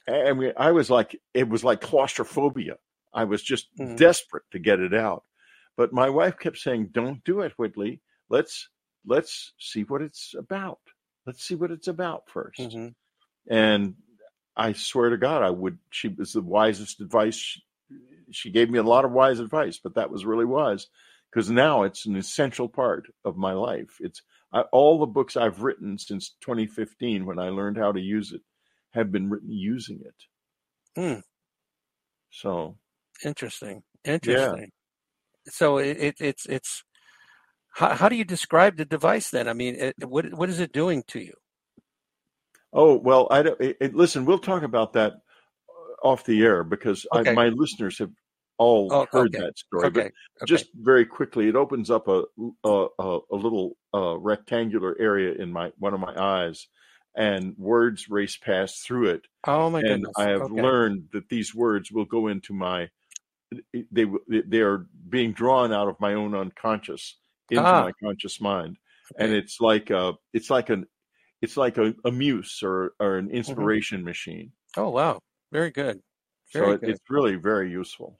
I 0.07 0.31
mean, 0.33 0.53
I 0.57 0.71
was 0.71 0.89
like 0.89 1.19
it 1.33 1.49
was 1.49 1.63
like 1.63 1.81
claustrophobia. 1.81 2.77
I 3.13 3.23
was 3.25 3.41
just 3.43 3.67
Mhm. 3.77 3.97
desperate 3.97 4.43
to 4.51 4.59
get 4.59 4.79
it 4.79 4.93
out, 4.93 5.23
but 5.75 5.91
my 5.93 6.09
wife 6.09 6.37
kept 6.37 6.57
saying, 6.57 6.89
"Don't 6.91 7.23
do 7.23 7.41
it, 7.41 7.53
Whitley. 7.57 8.01
Let's 8.29 8.69
let's 9.05 9.53
see 9.57 9.83
what 9.83 10.01
it's 10.01 10.33
about. 10.37 10.79
Let's 11.25 11.43
see 11.43 11.55
what 11.55 11.71
it's 11.71 11.87
about 11.87 12.29
1st 12.29 12.59
Mhm. 12.59 12.95
and 13.49 13.95
I 14.57 14.73
swear 14.73 15.11
to 15.11 15.17
God, 15.17 15.43
I 15.43 15.51
would. 15.51 15.77
She 15.91 16.07
was 16.07 16.33
the 16.33 16.41
wisest 16.41 16.99
advice. 16.99 17.35
She, 17.35 17.61
she 18.31 18.49
gave 18.49 18.69
me 18.69 18.79
a 18.79 18.83
lot 18.83 19.05
of 19.05 19.11
wise 19.11 19.39
advice, 19.39 19.79
but 19.81 19.95
that 19.95 20.09
was 20.09 20.25
really 20.25 20.45
wise 20.45 20.87
because 21.31 21.49
now 21.49 21.83
it's 21.83 22.05
an 22.05 22.15
essential 22.15 22.67
part 22.67 23.05
of 23.23 23.37
my 23.37 23.53
life. 23.53 23.97
It's 23.99 24.21
I, 24.51 24.61
all 24.71 24.99
the 24.99 25.05
books 25.05 25.37
I've 25.37 25.61
written 25.61 25.97
since 25.97 26.35
2015, 26.41 27.25
when 27.25 27.39
I 27.39 27.49
learned 27.49 27.77
how 27.77 27.91
to 27.91 27.99
use 27.99 28.33
it, 28.33 28.41
have 28.91 29.11
been 29.11 29.29
written 29.29 29.51
using 29.51 30.01
it. 30.03 30.99
Hmm. 30.99 31.19
So 32.31 32.77
Interesting. 33.23 33.83
Interesting. 34.03 34.59
Yeah. 34.59 35.51
So 35.51 35.77
it, 35.77 35.97
it 35.97 36.15
it's 36.19 36.45
it's 36.45 36.83
how, 37.73 37.93
how 37.93 38.09
do 38.09 38.15
you 38.15 38.25
describe 38.25 38.77
the 38.77 38.85
device 38.85 39.29
then? 39.29 39.47
I 39.47 39.53
mean, 39.53 39.75
it, 39.75 39.95
what 40.07 40.33
what 40.33 40.49
is 40.49 40.59
it 40.59 40.71
doing 40.71 41.03
to 41.07 41.19
you? 41.19 41.33
Oh 42.74 42.95
well, 42.97 43.28
I 43.32 43.41
don't. 43.43 43.59
It, 43.61 43.78
it- 43.80 43.95
listen, 43.95 44.26
we'll 44.26 44.39
talk 44.39 44.63
about 44.63 44.93
that 44.93 45.13
uh, 45.13 46.07
off 46.07 46.26
the 46.26 46.43
air 46.43 46.63
because 46.63 47.05
Okay. 47.13 47.32
I, 47.32 47.34
my 47.34 47.47
listeners 47.49 47.99
have 47.99 48.11
all 48.59 48.89
Oh, 48.91 49.05
heard 49.11 49.36
okay. 49.36 49.45
that 49.45 49.57
story. 49.57 49.89
But 49.89 49.99
Okay. 49.99 50.07
okay. 50.07 50.45
just 50.47 50.68
very 50.76 51.05
quickly, 51.05 51.47
it 51.47 51.55
opens 51.55 51.89
up 51.89 52.07
a 52.07 52.24
a, 52.65 52.88
a, 52.99 53.20
little 53.36 53.78
uh, 53.93 54.18
rectangular 54.18 54.95
area 54.99 55.34
in 55.36 55.51
my 55.51 55.72
one 55.78 55.93
of 55.93 55.99
my 55.99 56.13
eyes, 56.20 56.68
and 57.15 57.55
words 57.57 58.09
race 58.09 58.36
past 58.38 58.86
through 58.86 59.09
it. 59.11 59.22
oh 59.45 59.70
my 59.70 59.80
and 59.80 59.88
goodness. 60.03 60.13
I 60.18 60.30
have 60.30 60.51
learned 60.51 61.09
that 61.13 61.30
these 61.30 61.53
words 61.55 61.91
will 61.91 62.05
go 62.05 62.28
into 62.28 62.53
my. 62.53 62.89
They 63.91 64.05
they 64.28 64.59
are 64.59 64.88
being 65.07 65.32
drawn 65.32 65.72
out 65.72 65.88
of 65.88 65.95
my 66.01 66.15
own 66.15 66.36
unconscious 66.36 67.15
into 67.49 67.63
Ah. 67.63 67.84
my 67.84 67.91
conscious 68.03 68.41
mind, 68.41 68.76
and 69.18 69.32
it's 69.32 69.61
like 69.61 69.89
a 69.89 70.15
it's 70.34 70.49
like 70.49 70.70
an 70.70 70.86
it's 71.41 71.57
like 71.57 71.77
a, 71.77 71.93
a 72.05 72.11
muse 72.11 72.61
or 72.63 72.93
or 72.99 73.19
Mm-hmm. 73.19 73.27
an 73.29 73.31
inspiration 73.31 74.03
machine. 74.03 74.51
Oh 74.77 74.89
wow. 74.89 75.19
Very 75.51 75.71
good. 75.71 76.01
So 76.47 76.71
it, 76.71 76.81
good. 76.81 76.91
it's 76.91 77.01
really 77.09 77.35
very 77.35 77.69
useful, 77.71 78.19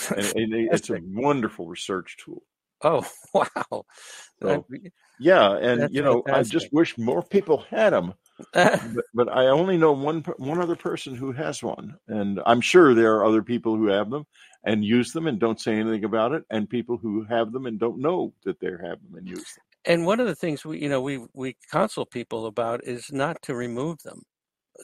and, 0.10 0.26
and 0.36 0.54
it's 0.72 0.90
a 0.90 0.98
wonderful 1.02 1.66
research 1.68 2.16
tool. 2.24 2.42
Oh 2.82 3.06
wow. 3.34 3.84
So, 4.42 4.66
yeah, 5.18 5.56
and 5.56 5.80
That's 5.82 5.94
you 5.94 6.02
know, 6.02 6.22
I 6.30 6.42
just 6.42 6.72
wish 6.72 6.98
more 6.98 7.22
people 7.22 7.64
had 7.70 7.92
them. 7.92 8.14
But, 8.78 9.04
but 9.14 9.28
I 9.32 9.46
only 9.46 9.78
know 9.78 9.92
one 9.92 10.22
one 10.38 10.60
other 10.60 10.76
person 10.76 11.14
who 11.14 11.32
has 11.32 11.62
one, 11.62 11.96
and 12.08 12.40
I'm 12.46 12.60
sure 12.60 12.94
there 12.94 13.14
are 13.16 13.24
other 13.24 13.42
people 13.42 13.76
who 13.76 13.88
have 13.88 14.10
them 14.10 14.26
and 14.64 14.84
use 14.84 15.12
them 15.12 15.26
and 15.26 15.38
don't 15.38 15.60
say 15.60 15.74
anything 15.76 16.04
about 16.04 16.32
it, 16.32 16.44
and 16.50 16.68
people 16.68 16.98
who 16.98 17.24
have 17.24 17.52
them 17.52 17.66
and 17.66 17.78
don't 17.80 17.98
know 18.00 18.34
that 18.44 18.60
they 18.60 18.68
have 18.70 19.00
them 19.02 19.14
and 19.16 19.26
use 19.28 19.54
them. 19.54 19.64
And 19.86 20.04
one 20.06 20.20
of 20.20 20.26
the 20.26 20.34
things 20.34 20.64
we 20.64 20.80
you 20.80 20.88
know 20.88 21.00
we 21.00 21.20
we 21.34 21.56
counsel 21.72 22.06
people 22.06 22.46
about 22.46 22.84
is 22.84 23.12
not 23.12 23.40
to 23.42 23.54
remove 23.54 23.98
them. 24.02 24.22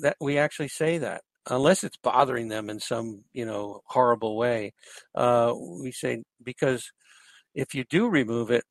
That 0.00 0.16
we 0.20 0.38
actually 0.38 0.68
say 0.68 0.98
that 0.98 1.22
unless 1.50 1.84
it's 1.84 1.96
bothering 2.02 2.48
them 2.48 2.70
in 2.70 2.80
some 2.80 3.24
you 3.32 3.44
know 3.44 3.80
horrible 3.86 4.36
way, 4.36 4.72
uh, 5.14 5.52
we 5.82 5.92
say 5.92 6.22
because 6.42 6.90
if 7.54 7.74
you 7.74 7.84
do 7.90 8.08
remove 8.08 8.50
it, 8.50 8.64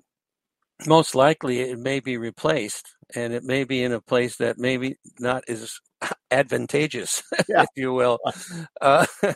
most 0.88 1.13
likely 1.13 1.59
it 1.59 1.77
may 1.77 1.99
be 1.99 2.17
replaced, 2.17 2.88
and 3.15 3.34
it 3.34 3.43
may 3.43 3.63
be 3.63 3.84
in 3.84 3.91
a 3.91 4.01
place 4.01 4.38
that 4.38 4.57
maybe 4.57 4.95
not 5.19 5.43
as 5.47 5.73
advantageous, 6.32 7.21
Yeah. 7.47 7.63
if 7.63 7.69
you 7.75 7.93
will. 7.93 8.17
Uh, 8.82 9.05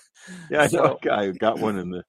Yeah, 0.50 0.62
I 0.62 0.64
know 0.64 0.68
So- 0.68 0.98
a 1.02 1.06
guy 1.06 1.26
who 1.28 1.34
got 1.34 1.60
one 1.60 1.78
in 1.78 1.92
the 1.92 2.04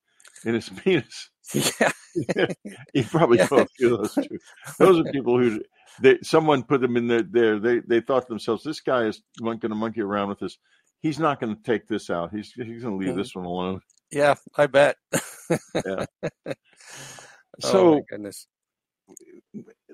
in 0.47 0.55
his 0.55 0.71
penis. 0.71 1.29
yeah, 1.53 1.93
you 2.95 3.05
probably 3.05 3.39
Yeah. 3.39 3.49
know 3.51 3.59
a 3.59 3.67
few 3.67 3.95
of 3.95 4.01
those 4.03 4.15
too. 4.27 4.39
Those 4.79 4.99
are 5.01 5.05
people 5.13 5.39
who 5.39 5.61
they 6.01 6.19
someone 6.23 6.63
put 6.63 6.81
them 6.81 6.97
in 6.97 7.07
there. 7.09 7.23
there 7.23 7.59
they 7.59 7.81
they 7.81 8.01
thought 8.01 8.23
to 8.23 8.29
themselves, 8.29 8.63
this 8.65 8.81
guy 8.81 9.05
is 9.05 9.23
going 9.43 9.61
to 9.61 9.69
monkey 9.71 10.01
around 10.03 10.29
with 10.29 10.41
this. 10.41 10.59
He's 11.01 11.19
not 11.19 11.41
going 11.41 11.55
to 11.57 11.63
take 11.63 11.87
this 11.89 12.11
out. 12.11 12.33
He's 12.35 12.53
he's 12.53 12.83
going 12.83 12.99
to 12.99 13.05
leave 13.07 13.15
Mhm. 13.15 13.19
this 13.19 13.35
one 13.35 13.45
alone. 13.45 13.81
yeah, 14.11 14.35
I 14.57 14.67
bet. 14.67 14.97
Yeah. 15.75 16.07
oh 16.47 16.53
So 17.61 17.95
my 17.95 18.01
goodness. 18.09 18.47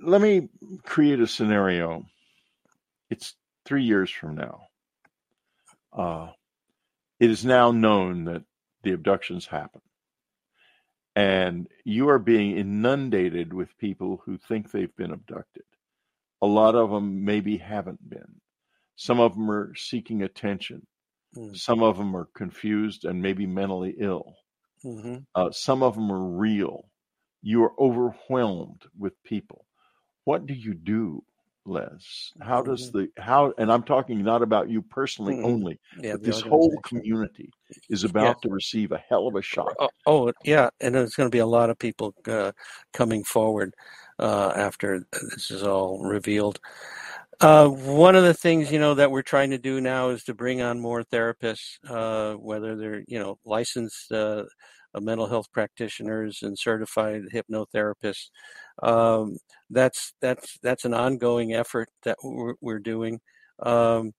let 0.03 0.20
me 0.20 0.49
create 0.85 1.20
a 1.20 1.27
scenario. 1.27 2.05
It's 3.11 3.35
three 3.64 3.85
years 3.85 4.11
from 4.11 4.37
now. 4.37 4.62
Uh, 5.93 6.29
it 7.20 7.31
is 7.31 7.45
now 7.45 7.70
known 7.70 8.25
that 8.25 8.43
the 8.83 8.93
abductions 8.93 9.47
happen. 9.47 9.81
And 11.17 11.69
you 11.85 12.09
are 12.09 12.19
being 12.19 12.57
inundated 12.57 13.53
with 13.53 13.77
people 13.79 14.23
who 14.25 14.39
think 14.39 14.71
they've 14.71 14.95
been 14.97 15.13
abducted. 15.13 15.65
A 16.43 16.47
lot 16.47 16.75
of 16.75 16.91
them 16.91 17.25
maybe 17.25 17.59
haven't 17.59 18.09
been. 18.09 18.41
Some 18.97 19.21
of 19.21 19.35
them 19.35 19.51
are 19.51 19.75
seeking 19.75 20.23
attention. 20.23 20.87
Mm. 21.37 21.57
Some 21.57 21.83
of 21.83 21.99
them 21.99 22.17
are 22.17 22.29
confused 22.35 23.05
and 23.05 23.23
maybe 23.23 23.47
mentally 23.47 23.97
ill. 23.99 24.35
hmm 24.83 25.19
Uh, 25.35 25.51
some 25.51 25.83
of 25.83 25.95
them 25.95 26.11
are 26.13 26.39
real. 26.39 26.91
You 27.43 27.65
are 27.65 27.81
overwhelmed 27.81 28.83
with 28.99 29.23
people. 29.25 29.67
What 30.25 30.47
do 30.47 30.55
you 30.55 30.75
do, 30.75 31.25
Les? 31.65 32.33
How 32.41 32.63
does 32.63 32.91
the 32.91 33.09
how? 33.19 33.53
And 33.59 33.71
I'm 33.71 33.83
talking 33.85 34.23
not 34.23 34.43
about 34.43 34.69
you 34.69 34.83
personally 34.83 35.35
Mhm. 35.35 35.45
only, 35.45 35.81
Yeah, 35.99 36.13
but 36.15 36.25
this 36.25 36.41
whole 36.41 36.81
community 36.83 37.53
is 37.89 38.05
about 38.05 38.43
to 38.43 38.49
receive 38.49 38.93
a 38.93 38.99
hell 38.99 39.29
of 39.29 39.37
a 39.37 39.43
shock. 39.43 39.75
Oh, 39.79 39.91
oh, 40.07 40.33
yeah, 40.45 40.71
and 40.81 40.95
there's 40.95 41.15
going 41.15 41.29
to 41.29 41.35
be 41.35 41.39
a 41.39 41.47
lot 41.47 41.71
of 41.71 41.79
people 41.79 42.15
uh, 42.27 42.53
coming 42.93 43.23
forward 43.25 43.75
uh, 44.19 44.53
after 44.57 45.07
this 45.31 45.51
is 45.51 45.63
all 45.63 46.01
revealed. 46.01 46.59
Uh, 47.41 47.69
one 47.69 48.15
of 48.15 48.23
the 48.23 48.35
things 48.35 48.71
you 48.71 48.79
know 48.79 48.95
that 48.95 49.11
we're 49.11 49.23
trying 49.23 49.51
to 49.51 49.59
do 49.59 49.81
now 49.81 50.11
is 50.11 50.23
to 50.25 50.35
bring 50.35 50.63
on 50.63 50.79
more 50.81 51.03
therapists, 51.03 51.79
uh, 51.89 52.35
whether 52.37 52.77
they're 52.77 53.05
you 53.09 53.19
know 53.19 53.39
licensed 53.45 54.13
uh, 54.13 54.45
uh, 54.95 55.01
mental 55.01 55.26
health 55.28 55.47
practitioners 55.53 56.40
and 56.43 56.59
certified 56.59 57.22
hypnotherapists. 57.32 58.30
Um, 58.82 59.36
that's 59.70 60.14
that's 60.20 60.59
that's 60.62 60.84
an 60.84 60.95
ongoing 60.95 61.53
effort 61.55 61.88
that 62.05 62.18
we're, 62.22 62.55
we're 62.61 62.78
doing. 62.80 63.20
Um, 63.62 64.12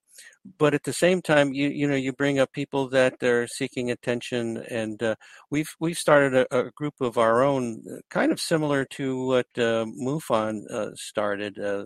but 0.59 0.74
at 0.74 0.84
the 0.84 0.93
same 0.93 1.21
time, 1.21 1.53
you 1.53 1.69
you 1.69 1.88
know 1.88 1.95
you 1.95 2.13
bring 2.13 2.39
up 2.39 2.51
people 2.53 2.88
that 2.89 3.21
are 3.24 3.47
seeking 3.47 3.89
attention, 3.91 4.57
and 4.69 5.01
uh, 5.01 5.15
we've 5.49 5.69
we've 5.80 5.97
started 5.97 6.36
a, 6.51 6.67
a 6.67 6.71
group 6.71 6.95
of 7.01 7.17
our 7.17 7.43
own, 7.43 7.84
uh, 7.91 7.97
kind 8.09 8.32
of 8.32 8.39
similar 8.39 8.86
to 8.86 9.26
what 9.28 9.47
uh, 9.57 9.86
MUFON 9.86 10.69
uh, 10.71 10.91
started. 10.95 11.57
Uh, 11.59 11.86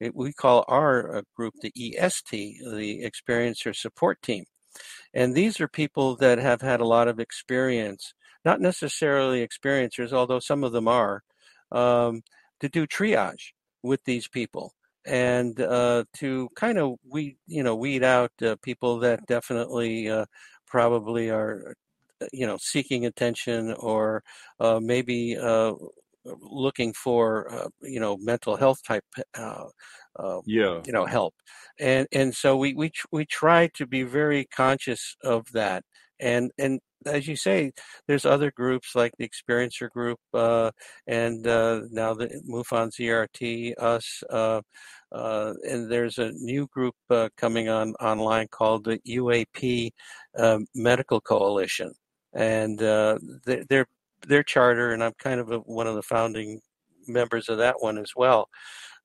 it- 0.00 0.14
we 0.14 0.32
call 0.32 0.64
our 0.68 1.16
uh, 1.18 1.22
group 1.36 1.54
the 1.62 1.72
EST, 1.76 2.58
the 2.72 3.02
Experiencer 3.04 3.74
Support 3.74 4.22
Team, 4.22 4.44
and 5.14 5.34
these 5.34 5.60
are 5.60 5.68
people 5.68 6.16
that 6.16 6.38
have 6.38 6.60
had 6.62 6.80
a 6.80 6.86
lot 6.86 7.08
of 7.08 7.20
experience, 7.20 8.14
not 8.44 8.60
necessarily 8.60 9.46
experiencers, 9.46 10.12
although 10.12 10.40
some 10.40 10.64
of 10.64 10.72
them 10.72 10.88
are, 10.88 11.22
um, 11.72 12.22
to 12.60 12.68
do 12.68 12.86
triage 12.86 13.52
with 13.82 14.04
these 14.04 14.28
people 14.28 14.74
and 15.06 15.60
uh, 15.60 16.04
to 16.14 16.48
kind 16.54 16.78
of 16.78 16.96
weed 17.08 17.36
you 17.46 17.62
know 17.62 17.74
weed 17.74 18.02
out 18.02 18.30
uh, 18.42 18.56
people 18.62 18.98
that 18.98 19.24
definitely 19.26 20.08
uh, 20.10 20.26
probably 20.66 21.30
are 21.30 21.74
uh, 22.22 22.26
you 22.32 22.46
know 22.46 22.58
seeking 22.60 23.06
attention 23.06 23.72
or 23.78 24.22
uh, 24.60 24.78
maybe 24.82 25.36
uh, 25.38 25.72
looking 26.40 26.92
for 26.92 27.52
uh, 27.52 27.68
you 27.82 28.00
know 28.00 28.16
mental 28.18 28.56
health 28.56 28.82
type 28.86 29.04
uh, 29.38 29.64
uh, 30.18 30.40
yeah. 30.46 30.80
you 30.84 30.92
know 30.92 31.06
help. 31.06 31.34
And 31.78 32.06
and 32.12 32.34
so 32.34 32.56
we 32.56 32.74
we 32.74 32.92
we 33.12 33.24
try 33.26 33.68
to 33.74 33.86
be 33.86 34.02
very 34.02 34.44
conscious 34.46 35.16
of 35.22 35.46
that. 35.52 35.84
And 36.18 36.50
and 36.58 36.80
as 37.06 37.26
you 37.26 37.36
say, 37.36 37.72
there's 38.06 38.26
other 38.26 38.50
groups 38.50 38.94
like 38.94 39.12
the 39.18 39.28
Experiencer 39.28 39.88
Group 39.90 40.18
uh, 40.34 40.70
and 41.06 41.46
uh, 41.46 41.82
now 41.90 42.14
the 42.14 42.28
MUFON 42.46 42.90
ERT, 43.00 43.74
us, 43.78 44.22
uh, 44.30 44.60
uh, 45.12 45.54
and 45.68 45.90
there's 45.90 46.18
a 46.18 46.32
new 46.32 46.66
group 46.68 46.94
uh, 47.08 47.28
coming 47.36 47.68
on 47.68 47.94
online 47.94 48.48
called 48.48 48.84
the 48.84 48.98
UAP 49.08 49.90
Medical 50.74 51.20
Coalition, 51.20 51.92
and 52.34 52.78
their 52.78 53.86
their 54.26 54.42
charter, 54.42 54.92
and 54.92 55.02
I'm 55.02 55.14
kind 55.18 55.40
of 55.40 55.50
a, 55.50 55.58
one 55.58 55.86
of 55.86 55.94
the 55.94 56.02
founding 56.02 56.60
members 57.06 57.48
of 57.48 57.58
that 57.58 57.76
one 57.80 57.98
as 57.98 58.12
well 58.14 58.48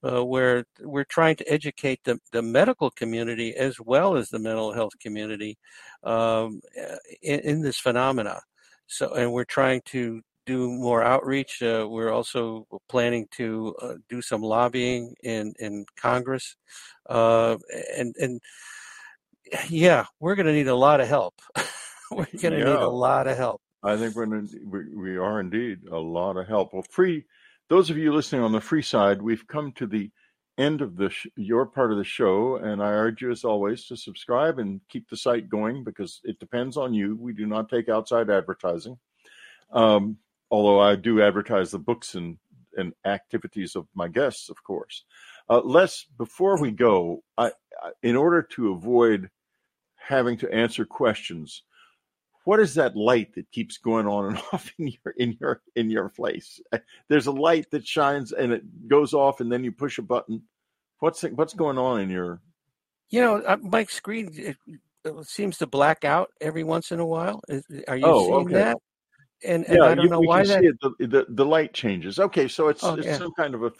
uh, 0.06 0.24
where 0.24 0.66
we're 0.82 1.06
trying 1.06 1.36
to 1.38 1.52
educate 1.52 2.00
the, 2.04 2.20
the 2.32 2.42
medical 2.42 2.92
community 2.92 3.56
as 3.56 3.80
well 3.80 4.16
as 4.16 4.30
the 4.30 4.40
mental 4.40 4.74
health 4.74 4.94
community 5.00 5.58
um, 6.04 6.62
in, 7.22 7.40
in, 7.42 7.62
this 7.62 7.80
phenomena. 7.80 8.40
So, 8.88 9.14
and 9.14 9.32
we're 9.34 9.46
trying 9.46 9.82
to 9.86 10.22
do 10.46 10.70
more 10.70 11.04
outreach. 11.04 11.64
Uh, 11.64 11.88
we're 11.90 12.12
also 12.12 12.68
planning 12.88 13.28
to 13.32 13.76
uh, 13.82 13.94
do 14.10 14.22
some 14.22 14.44
lobbying 14.44 15.16
in 15.24 15.54
in 15.58 15.86
Congress, 15.98 16.56
uh, 17.10 17.58
and 17.98 18.16
and 18.20 18.40
yeah, 19.70 20.06
we're 20.20 20.36
going 20.36 20.46
to 20.46 20.54
need 20.54 20.68
a 20.68 20.76
lot 20.76 21.02
of 21.02 21.08
help. 21.08 21.34
we're 22.12 22.28
going 22.40 22.54
to 22.54 22.60
yeah. 22.60 22.66
need 22.66 22.76
a 22.76 22.88
lot 22.88 23.26
of 23.26 23.38
help. 23.38 23.62
I 23.86 23.98
think 23.98 24.16
we're 24.16 24.26
we, 24.66 24.96
we 24.96 25.18
are 25.18 25.40
indeed 25.40 25.88
a 25.92 25.98
lot 25.98 26.38
of 26.38 26.48
help. 26.48 26.74
Well, 26.74 26.86
free 26.90 27.24
those 27.70 27.90
of 27.90 27.98
you 27.98 28.14
listening 28.14 28.42
on 28.42 28.52
the 28.52 28.62
free 28.62 28.82
side, 28.82 29.22
we've 29.22 29.48
come 29.48 29.72
to 29.74 29.88
the 29.88 30.12
end 30.58 30.82
of 30.82 30.96
the 30.96 31.10
sh- 31.10 31.28
your 31.36 31.66
part 31.66 31.92
of 31.92 31.98
the 31.98 32.04
show, 32.04 32.58
and 32.58 32.82
I 32.82 32.90
urge 32.90 33.22
you, 33.22 33.32
as 33.32 33.44
always, 33.44 33.86
to 33.88 33.98
subscribe 33.98 34.60
and 34.60 34.82
keep 34.90 35.10
the 35.10 35.18
site 35.18 35.50
going 35.50 35.84
because 35.84 36.22
it 36.24 36.40
depends 36.40 36.78
on 36.78 36.94
you. 36.94 37.16
We 37.16 37.34
do 37.34 37.46
not 37.46 37.70
take 37.70 37.90
outside 37.90 38.30
advertising, 38.30 38.98
um, 39.72 40.18
although 40.52 40.80
I 40.80 40.96
do 40.96 41.22
advertise 41.22 41.72
the 41.72 41.80
books 41.80 42.16
and 42.16 42.38
and 42.78 42.94
activities 43.06 43.76
of 43.78 43.88
my 43.96 44.10
guests, 44.10 44.50
of 44.50 44.62
course. 44.64 45.06
Uh, 45.50 45.62
Les, 45.62 46.06
before 46.18 46.60
we 46.60 46.72
go, 46.72 47.24
I, 47.38 47.48
I, 47.82 47.92
in 48.04 48.18
order 48.18 48.42
to 48.42 48.74
avoid 48.74 49.30
having 49.96 50.38
to 50.40 50.54
answer 50.54 50.84
questions, 50.84 51.64
what 52.46 52.60
is 52.60 52.76
that 52.76 52.96
light 52.96 53.34
that 53.36 53.52
keeps 53.52 53.78
going 53.78 54.08
on 54.08 54.28
and 54.28 54.38
off 54.54 54.72
in 54.80 54.88
your 54.88 55.14
in 55.18 55.38
your 55.40 55.62
in 55.76 55.90
your 55.90 56.10
place? 56.10 56.62
Eh, 56.72 56.80
there's 57.10 57.28
a 57.28 57.32
light 57.32 57.70
that 57.72 57.86
shines 57.86 58.32
and 58.32 58.54
it 58.54 58.88
goes 58.88 59.14
off, 59.14 59.42
and 59.42 59.52
then 59.52 59.64
you 59.64 59.72
push 59.72 59.98
a 59.98 60.02
button. 60.02 60.44
What's 61.00 61.24
what's 61.24 61.54
going 61.54 61.78
on 61.78 62.00
in 62.00 62.10
your? 62.10 62.42
You 63.10 63.22
know, 63.22 63.36
uh, 63.38 63.58
my 63.62 63.84
screen 63.86 64.30
it, 64.34 64.58
it 65.04 65.26
seems 65.26 65.58
to 65.58 65.68
black 65.68 66.06
out 66.06 66.30
every 66.40 66.64
once 66.64 66.92
in 66.92 67.00
a 67.00 67.06
while. 67.06 67.42
Are 67.88 67.98
you 67.98 68.06
oh, 68.06 68.26
seeing 68.26 68.34
okay. 68.34 68.54
that? 68.54 68.78
And, 69.44 69.66
and 69.66 69.78
yeah, 69.78 69.84
I 69.84 69.96
don't 69.96 70.06
you, 70.06 70.10
know 70.10 70.22
why 70.22 70.44
that. 70.46 70.64
The, 70.82 71.08
the, 71.08 71.26
the 71.30 71.46
light 71.46 71.74
changes. 71.74 72.20
Okay, 72.20 72.48
so 72.48 72.70
it's, 72.70 72.84
oh, 72.84 72.96
it's 72.96 73.06
yeah. 73.06 73.18
some 73.18 73.34
kind 73.38 73.54
of 73.54 73.64
a 73.64 73.72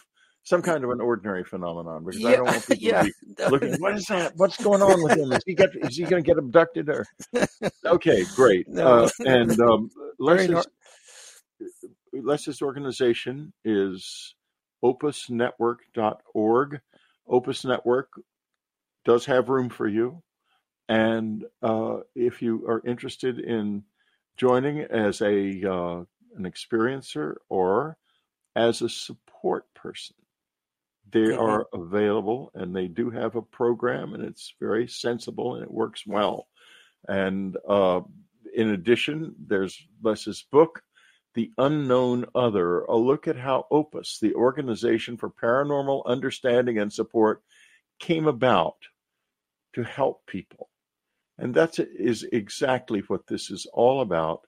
some 0.46 0.62
kind 0.62 0.84
of 0.84 0.92
an 0.92 1.02
ordinary 1.02 1.44
phenomenon 1.44 2.06
because 2.06 2.22
yeah, 2.22 2.30
I 2.30 2.36
don't 2.36 2.46
want 2.46 2.68
people 2.68 2.84
yeah. 2.84 3.02
to 3.02 3.10
be 3.10 3.44
looking. 3.50 3.76
What 3.82 3.96
is 3.96 4.06
that? 4.06 4.34
What's 4.38 4.64
going 4.64 4.82
on 4.82 5.04
with 5.04 5.18
him? 5.18 5.34
Is 5.34 5.42
he 5.46 5.56
get? 5.56 5.72
Is 5.76 5.98
he 5.98 6.04
going 6.04 6.24
to 6.24 6.28
get 6.28 6.38
abducted 6.38 6.88
or? 6.90 7.06
Okay, 7.86 8.24
great. 8.36 8.68
No. 8.68 9.06
Uh, 9.06 9.10
and 9.26 9.60
um, 9.60 9.90
Les's, 10.20 10.66
Les's 12.14 12.62
organization 12.62 13.54
is 13.64 14.36
opusnetwork.org. 14.84 16.82
Opus 17.28 17.66
Network 17.66 18.10
does 19.04 19.26
have 19.26 19.50
room 19.50 19.70
for 19.70 19.88
you, 19.88 20.22
and 20.90 21.46
uh, 21.62 21.98
if 22.16 22.42
you 22.42 22.66
are 22.68 22.82
interested 22.86 23.40
in 23.40 23.84
joining 24.38 24.82
as 24.82 25.22
a 25.22 25.64
uh, 25.64 26.04
an 26.36 26.44
experiencer 26.44 27.36
or 27.50 27.98
as 28.56 28.82
a 28.82 28.90
support 28.90 29.66
person 29.74 30.16
they 31.12 31.34
are 31.34 31.68
available 31.74 32.52
and 32.56 32.76
they 32.76 32.88
do 32.88 33.10
have 33.10 33.36
a 33.36 33.42
program 33.42 34.14
and 34.14 34.24
it's 34.24 34.54
very 34.60 34.88
sensible 34.88 35.56
and 35.56 35.64
it 35.64 35.72
works 35.72 36.04
well. 36.06 36.48
And 37.08 37.56
uh, 37.68 38.02
in 38.54 38.70
addition, 38.70 39.36
there's 39.48 39.80
Les's 40.02 40.44
book, 40.52 40.82
The 41.36 41.52
Unknown 41.58 42.26
Other, 42.34 42.82
a 42.82 42.96
look 42.96 43.28
at 43.28 43.38
how 43.38 43.68
Opus, 43.70 44.18
the 44.20 44.34
Organization 44.34 45.18
for 45.18 45.30
Paranormal 45.30 46.06
Understanding 46.06 46.80
and 46.80 46.92
Support, 46.92 47.44
came 48.00 48.28
about 48.28 48.78
to 49.74 49.84
help 49.84 50.26
people. 50.26 50.70
And 51.38 51.54
that 51.56 51.78
is 51.80 52.24
exactly 52.24 53.04
what 53.08 53.28
this 53.28 53.52
is 53.52 53.68
all 53.72 54.02
about. 54.02 54.42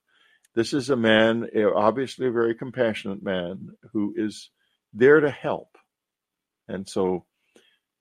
This 0.55 0.73
is 0.73 0.89
a 0.89 0.95
man, 0.95 1.47
obviously 1.75 2.27
a 2.27 2.31
very 2.31 2.55
compassionate 2.55 3.21
man, 3.21 3.69
who 3.91 4.13
is 4.17 4.49
there 4.93 5.19
to 5.19 5.29
help 5.29 5.76
and 6.67 6.87
so 6.87 7.25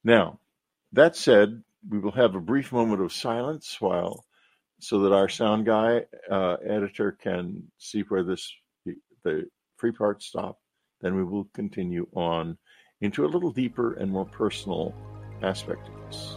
now, 0.07 0.39
that 0.93 1.17
said, 1.17 1.63
we 1.89 1.99
will 1.99 2.13
have 2.13 2.37
a 2.37 2.41
brief 2.41 2.71
moment 2.73 3.03
of 3.03 3.13
silence 3.13 3.81
while 3.81 4.25
so 4.79 5.01
that 5.01 5.13
our 5.13 5.29
sound 5.29 5.67
guy 5.67 6.05
uh, 6.31 6.57
editor 6.65 7.11
can 7.11 7.65
see 7.79 8.03
where 8.03 8.23
this 8.23 8.53
the 9.25 9.49
free 9.77 9.91
parts 9.91 10.27
stop. 10.27 10.61
Then 11.01 11.17
we 11.17 11.25
will 11.25 11.49
continue 11.55 12.07
on 12.15 12.57
into 13.01 13.25
a 13.25 13.29
little 13.29 13.51
deeper 13.51 13.95
and 13.95 14.11
more 14.11 14.25
personal 14.25 14.95
aspect 15.43 15.89
of 15.89 15.95
this. 16.07 16.37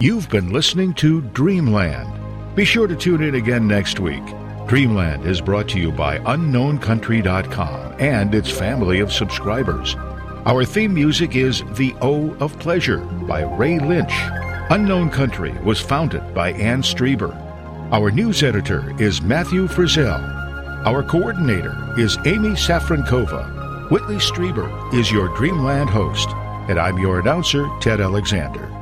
You've 0.00 0.28
been 0.28 0.52
listening 0.52 0.92
to 0.94 1.22
Dreamland. 1.22 2.54
Be 2.54 2.66
sure 2.66 2.86
to 2.86 2.94
tune 2.94 3.22
in 3.22 3.36
again 3.36 3.66
next 3.66 4.00
week. 4.00 4.22
Dreamland 4.66 5.24
is 5.24 5.40
brought 5.40 5.68
to 5.70 5.80
you 5.80 5.90
by 5.90 6.18
UnknownCountry.com 6.18 7.96
and 7.98 8.34
its 8.34 8.50
family 8.50 9.00
of 9.00 9.12
subscribers. 9.12 9.96
Our 10.48 10.64
theme 10.64 10.94
music 10.94 11.36
is 11.36 11.62
The 11.72 11.94
O 12.00 12.30
of 12.40 12.58
Pleasure 12.58 13.00
by 13.00 13.42
Ray 13.42 13.78
Lynch. 13.78 14.14
Unknown 14.70 15.10
Country 15.10 15.52
was 15.62 15.78
founded 15.78 16.32
by 16.32 16.52
Anne 16.52 16.80
Strieber. 16.80 17.36
Our 17.92 18.10
news 18.10 18.42
editor 18.42 18.98
is 18.98 19.20
Matthew 19.20 19.68
Frizzell. 19.68 20.18
Our 20.86 21.02
coordinator 21.02 21.76
is 21.98 22.16
Amy 22.24 22.52
Safrankova. 22.52 23.90
Whitley 23.90 24.16
Strieber 24.16 24.94
is 24.94 25.12
your 25.12 25.28
Dreamland 25.36 25.90
host, 25.90 26.30
and 26.70 26.80
I'm 26.80 26.96
your 26.96 27.20
announcer, 27.20 27.68
Ted 27.82 28.00
Alexander. 28.00 28.77